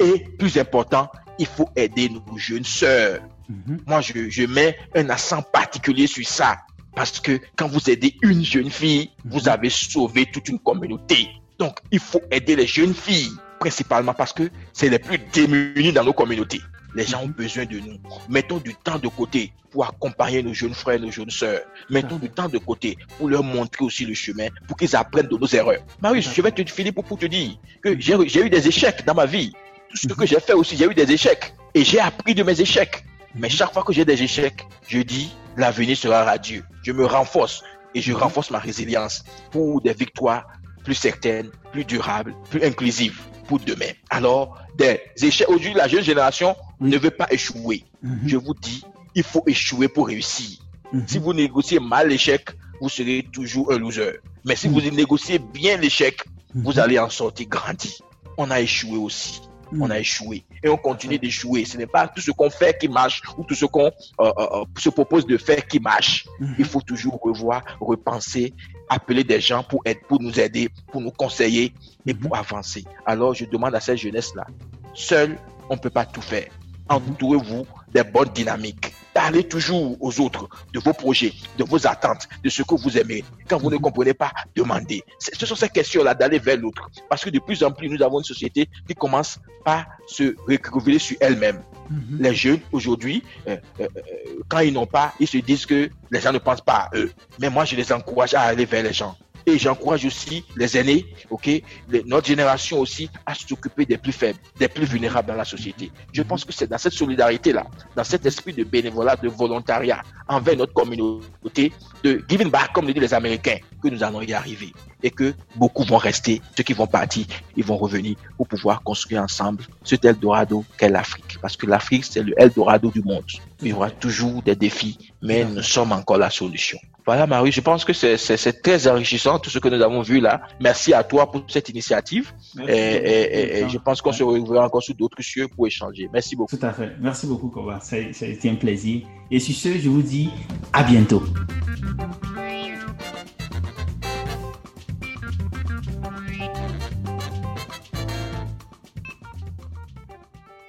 Et 0.00 0.24
plus 0.38 0.56
important, 0.58 1.08
il 1.38 1.46
faut 1.46 1.68
aider 1.74 2.08
nos 2.10 2.36
jeunes 2.38 2.64
sœurs. 2.64 3.20
Mhm. 3.48 3.80
Moi, 3.86 4.00
je, 4.02 4.28
je 4.30 4.42
mets 4.44 4.76
un 4.94 5.08
accent 5.10 5.42
particulier 5.42 6.06
sur 6.06 6.26
ça. 6.26 6.58
Parce 6.94 7.18
que 7.18 7.40
quand 7.56 7.66
vous 7.66 7.90
aidez 7.90 8.14
une 8.22 8.44
jeune 8.44 8.70
fille, 8.70 9.10
vous 9.24 9.48
avez 9.48 9.68
sauvé 9.70 10.26
toute 10.26 10.48
une 10.48 10.60
communauté. 10.60 11.28
Donc, 11.58 11.78
il 11.90 11.98
faut 11.98 12.20
aider 12.30 12.54
les 12.56 12.66
jeunes 12.68 12.94
filles, 12.94 13.32
principalement 13.64 14.12
parce 14.12 14.34
que 14.34 14.50
c'est 14.74 14.90
les 14.90 14.98
plus 14.98 15.18
démunis 15.32 15.90
dans 15.90 16.04
nos 16.04 16.12
communautés. 16.12 16.60
Les 16.94 17.06
gens 17.06 17.22
ont 17.22 17.28
besoin 17.28 17.64
de 17.64 17.78
nous. 17.78 17.96
Mettons 18.28 18.58
du 18.58 18.74
temps 18.74 18.98
de 18.98 19.08
côté 19.08 19.54
pour 19.70 19.86
accompagner 19.86 20.42
nos 20.42 20.52
jeunes 20.52 20.74
frères, 20.74 21.00
nos 21.00 21.10
jeunes 21.10 21.30
sœurs. 21.30 21.62
Mettons 21.88 22.16
du 22.16 22.28
temps 22.28 22.50
de 22.50 22.58
côté 22.58 22.98
pour 23.16 23.30
leur 23.30 23.42
montrer 23.42 23.82
aussi 23.82 24.04
le 24.04 24.12
chemin, 24.12 24.48
pour 24.68 24.76
qu'ils 24.76 24.94
apprennent 24.94 25.28
de 25.28 25.36
nos 25.38 25.46
erreurs. 25.46 25.82
Marius, 26.02 26.30
je 26.34 26.42
vais 26.42 26.52
te 26.52 26.70
finir 26.70 26.92
pour, 26.92 27.04
pour 27.04 27.18
te 27.18 27.24
dire 27.24 27.52
que 27.82 27.98
j'ai 27.98 28.14
j'ai 28.28 28.44
eu 28.44 28.50
des 28.50 28.68
échecs 28.68 29.02
dans 29.06 29.14
ma 29.14 29.24
vie. 29.24 29.50
Tout 29.90 30.08
ce 30.10 30.14
que 30.14 30.26
j'ai 30.26 30.40
fait 30.40 30.52
aussi, 30.52 30.76
j'ai 30.76 30.84
eu 30.84 30.94
des 30.94 31.10
échecs. 31.10 31.54
Et 31.72 31.84
j'ai 31.84 32.00
appris 32.00 32.34
de 32.34 32.42
mes 32.42 32.60
échecs. 32.60 33.02
Mais 33.34 33.48
chaque 33.48 33.72
fois 33.72 33.82
que 33.82 33.94
j'ai 33.94 34.04
des 34.04 34.22
échecs, 34.22 34.66
je 34.86 34.98
dis, 34.98 35.34
l'avenir 35.56 35.96
sera 35.96 36.22
radieux. 36.22 36.64
Je 36.82 36.92
me 36.92 37.06
renforce 37.06 37.62
et 37.94 38.02
je 38.02 38.12
renforce 38.12 38.50
ma 38.50 38.58
résilience 38.58 39.24
pour 39.50 39.80
des 39.80 39.94
victoires 39.94 40.46
plus 40.84 40.94
certaines, 40.94 41.48
plus 41.72 41.86
durables, 41.86 42.34
plus 42.50 42.62
inclusives 42.62 43.18
pour 43.44 43.60
demain. 43.60 43.92
Alors, 44.10 44.58
des 44.76 45.00
échecs, 45.22 45.48
aujourd'hui, 45.48 45.74
la 45.74 45.88
jeune 45.88 46.02
génération 46.02 46.56
ne 46.80 46.96
veut 46.98 47.10
pas 47.10 47.26
échouer. 47.30 47.84
Mhm. 48.02 48.20
Je 48.26 48.36
vous 48.36 48.54
dis, 48.54 48.84
il 49.14 49.22
faut 49.22 49.44
échouer 49.46 49.88
pour 49.88 50.08
réussir. 50.08 50.58
Mhm. 50.92 51.04
Si 51.06 51.18
vous 51.18 51.32
négociez 51.32 51.78
mal 51.78 52.08
l'échec, 52.08 52.50
vous 52.80 52.88
serez 52.88 53.26
toujours 53.32 53.72
un 53.72 53.78
loser. 53.78 54.20
Mais 54.44 54.56
si 54.56 54.68
vous 54.68 54.80
négociez 54.80 55.38
bien 55.38 55.76
l'échec, 55.76 56.22
vous 56.54 56.78
allez 56.78 56.98
en 56.98 57.10
sortir 57.10 57.48
grandi. 57.48 57.98
On 58.36 58.50
a 58.50 58.60
échoué 58.60 58.96
aussi. 58.96 59.40
On 59.80 59.90
a 59.90 59.98
échoué 59.98 60.44
et 60.62 60.68
on 60.68 60.76
continue 60.76 61.18
d'échouer. 61.18 61.64
Ce 61.64 61.76
n'est 61.76 61.86
pas 61.86 62.08
tout 62.08 62.20
ce 62.20 62.30
qu'on 62.30 62.50
fait 62.50 62.78
qui 62.78 62.88
marche 62.88 63.22
ou 63.36 63.44
tout 63.44 63.54
ce 63.54 63.64
qu'on 63.66 63.86
euh, 63.86 63.90
euh, 64.20 64.32
euh, 64.38 64.64
se 64.78 64.88
propose 64.88 65.26
de 65.26 65.36
faire 65.36 65.66
qui 65.66 65.80
marche. 65.80 66.26
Mhm. 66.40 66.54
Il 66.58 66.64
faut 66.64 66.80
toujours 66.80 67.18
revoir, 67.20 67.62
repenser, 67.80 68.54
appeler 68.88 69.24
des 69.24 69.40
gens 69.40 69.62
pour, 69.62 69.80
être, 69.84 70.06
pour 70.06 70.20
nous 70.20 70.38
aider, 70.38 70.68
pour 70.90 71.00
nous 71.00 71.10
conseiller 71.10 71.72
et 72.06 72.14
pour 72.14 72.36
avancer. 72.36 72.84
Alors 73.06 73.34
je 73.34 73.44
demande 73.44 73.74
à 73.74 73.80
cette 73.80 73.98
jeunesse-là, 73.98 74.46
seul, 74.94 75.38
on 75.68 75.74
ne 75.74 75.80
peut 75.80 75.90
pas 75.90 76.04
tout 76.04 76.22
faire. 76.22 76.48
Entourez-vous 76.88 77.66
des 77.92 78.04
bonnes 78.04 78.28
dynamiques. 78.28 78.92
Parlez 79.14 79.44
toujours 79.44 79.96
aux 80.00 80.20
autres 80.20 80.48
de 80.72 80.80
vos 80.80 80.92
projets, 80.92 81.32
de 81.56 81.62
vos 81.62 81.86
attentes, 81.86 82.28
de 82.42 82.50
ce 82.50 82.62
que 82.64 82.74
vous 82.74 82.98
aimez. 82.98 83.24
Quand 83.48 83.58
vous 83.58 83.70
ne 83.70 83.76
comprenez 83.76 84.12
pas, 84.12 84.32
demandez. 84.56 85.04
Ce 85.18 85.46
sont 85.46 85.54
ces 85.54 85.68
questions-là 85.68 86.14
d'aller 86.14 86.40
vers 86.40 86.56
l'autre. 86.56 86.90
Parce 87.08 87.24
que 87.24 87.30
de 87.30 87.38
plus 87.38 87.62
en 87.62 87.70
plus, 87.70 87.88
nous 87.88 88.02
avons 88.02 88.18
une 88.18 88.24
société 88.24 88.68
qui 88.88 88.94
commence 88.94 89.38
à 89.64 89.86
se 90.08 90.34
recroqueviller 90.48 90.98
sur 90.98 91.16
elle-même. 91.20 91.62
Mhm. 91.90 92.18
Les 92.18 92.34
jeunes, 92.34 92.60
aujourd'hui, 92.72 93.22
euh, 93.46 93.56
euh, 93.80 93.86
euh, 93.96 94.00
quand 94.48 94.60
ils 94.60 94.72
n'ont 94.72 94.86
pas, 94.86 95.12
ils 95.20 95.28
se 95.28 95.38
disent 95.38 95.66
que 95.66 95.88
les 96.10 96.20
gens 96.20 96.32
ne 96.32 96.38
pensent 96.38 96.60
pas 96.60 96.88
à 96.92 96.96
eux. 96.96 97.12
Mais 97.38 97.50
moi, 97.50 97.64
je 97.64 97.76
les 97.76 97.92
encourage 97.92 98.34
à 98.34 98.42
aller 98.42 98.64
vers 98.64 98.82
les 98.82 98.92
gens. 98.92 99.16
Et 99.46 99.58
j'encourage 99.58 100.04
aussi 100.06 100.44
les 100.56 100.76
aînés, 100.78 101.06
ok, 101.28 101.46
les- 101.46 102.02
notre 102.06 102.26
génération 102.26 102.78
aussi, 102.80 103.10
à 103.26 103.34
s'occuper 103.34 103.84
des 103.84 103.98
plus 103.98 104.12
faibles, 104.12 104.38
des 104.58 104.68
plus 104.68 104.86
vulnérables 104.86 105.28
dans 105.28 105.34
la 105.34 105.44
société. 105.44 105.92
Je 106.12 106.22
pense 106.22 106.44
que 106.44 106.52
c'est 106.52 106.66
dans 106.66 106.78
cette 106.78 106.94
solidarité-là, 106.94 107.66
dans 107.94 108.04
cet 108.04 108.24
esprit 108.24 108.54
de 108.54 108.64
bénévolat, 108.64 109.16
de 109.16 109.28
volontariat 109.28 110.02
envers 110.28 110.56
notre 110.56 110.72
communauté, 110.72 111.72
de 112.02 112.24
giving 112.28 112.50
back, 112.50 112.72
comme 112.72 112.86
le 112.86 112.94
disent 112.94 113.02
les 113.02 113.14
Américains, 113.14 113.58
que 113.82 113.88
nous 113.88 114.02
allons 114.02 114.22
y 114.22 114.32
arriver. 114.32 114.72
Et 115.02 115.10
que 115.10 115.34
beaucoup 115.56 115.84
vont 115.84 115.98
rester, 115.98 116.40
ceux 116.56 116.62
qui 116.62 116.72
vont 116.72 116.86
partir, 116.86 117.26
ils 117.54 117.64
vont 117.64 117.76
revenir 117.76 118.16
pour 118.38 118.48
pouvoir 118.48 118.82
construire 118.82 119.22
ensemble 119.22 119.62
cet 119.84 120.06
Eldorado 120.06 120.64
qu'est 120.78 120.88
l'Afrique. 120.88 121.36
Parce 121.42 121.58
que 121.58 121.66
l'Afrique, 121.66 122.06
c'est 122.06 122.22
le 122.22 122.32
Eldorado 122.40 122.90
du 122.90 123.02
monde. 123.02 123.24
Il 123.60 123.68
y 123.68 123.72
aura 123.74 123.90
toujours 123.90 124.40
des 124.40 124.56
défis, 124.56 124.96
mais 125.20 125.44
nous 125.44 125.62
sommes 125.62 125.92
encore 125.92 126.16
la 126.16 126.30
solution. 126.30 126.78
Voilà, 127.06 127.26
Marie, 127.26 127.52
je 127.52 127.60
pense 127.60 127.84
que 127.84 127.92
c'est- 127.92 128.62
très 128.62 128.88
enrichissant 128.88 129.38
tout 129.38 129.50
ce 129.50 129.58
que 129.58 129.68
nous 129.68 129.82
avons 129.82 130.00
vu 130.00 130.20
là. 130.20 130.40
Merci 130.60 130.94
à 130.94 131.04
toi 131.04 131.30
pour 131.30 131.44
cette 131.48 131.68
initiative. 131.68 132.32
Merci 132.54 132.72
Et, 132.72 133.66
je 133.68 133.78
pense 133.78 134.00
qu'on 134.00 134.10
Ouais. 134.10 134.16
se 134.16 134.22
reverra 134.22 134.64
encore 134.66 134.82
sur 134.82 134.94
d'autres 134.94 135.20
sujets 135.22 135.46
pour 135.48 135.66
échanger. 135.66 136.08
Merci 136.12 136.34
beaucoup. 136.34 136.56
Tout 136.56 136.64
à 136.64 136.72
fait. 136.72 136.92
Merci 137.00 137.26
beaucoup, 137.26 137.48
Koba. 137.48 137.78
Ça, 137.80 137.96
ça 138.12 138.24
a 138.24 138.28
été 138.28 138.48
un 138.48 138.54
plaisir. 138.54 139.02
Et 139.30 139.38
sur 139.38 139.54
ce, 139.54 139.78
je 139.78 139.88
vous 139.90 140.02
dis 140.02 140.30
à 140.72 140.82
bientôt. 140.82 141.22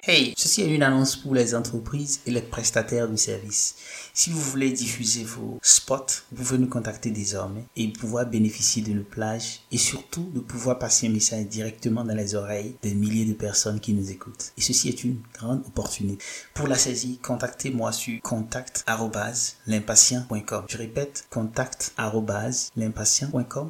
Hey, 0.07 0.33
ceci 0.37 0.61
est 0.61 0.73
une 0.75 0.83
annonce 0.83 1.15
pour 1.15 1.33
les 1.33 1.55
entreprises 1.55 2.19
et 2.27 2.31
les 2.31 2.41
prestataires 2.41 3.09
de 3.09 3.15
services. 3.15 4.04
Si 4.17 4.29
vous 4.29 4.39
voulez 4.39 4.71
diffuser 4.71 5.25
vos 5.25 5.59
spots, 5.61 6.23
vous 6.31 6.45
pouvez 6.45 6.57
nous 6.57 6.69
contacter 6.69 7.11
désormais 7.11 7.65
et 7.75 7.89
pouvoir 7.89 8.25
bénéficier 8.25 8.81
de 8.81 8.93
nos 8.93 9.03
plages 9.03 9.59
et 9.73 9.77
surtout 9.77 10.31
de 10.33 10.39
pouvoir 10.39 10.79
passer 10.79 11.07
un 11.07 11.09
message 11.09 11.47
directement 11.47 12.05
dans 12.05 12.15
les 12.15 12.33
oreilles 12.33 12.77
des 12.81 12.93
milliers 12.93 13.25
de 13.25 13.33
personnes 13.33 13.81
qui 13.81 13.93
nous 13.93 14.11
écoutent. 14.11 14.53
Et 14.57 14.61
ceci 14.61 14.87
est 14.87 15.03
une 15.03 15.17
grande 15.33 15.65
opportunité. 15.67 16.23
Pour 16.53 16.69
la 16.69 16.77
saisie, 16.77 17.19
contactez-moi 17.21 17.91
sur 17.91 18.21
contact@l'impatient.com. 18.21 20.63
Je 20.69 20.77
répète, 20.77 21.27
contact@l'impatient.com. 21.29 23.69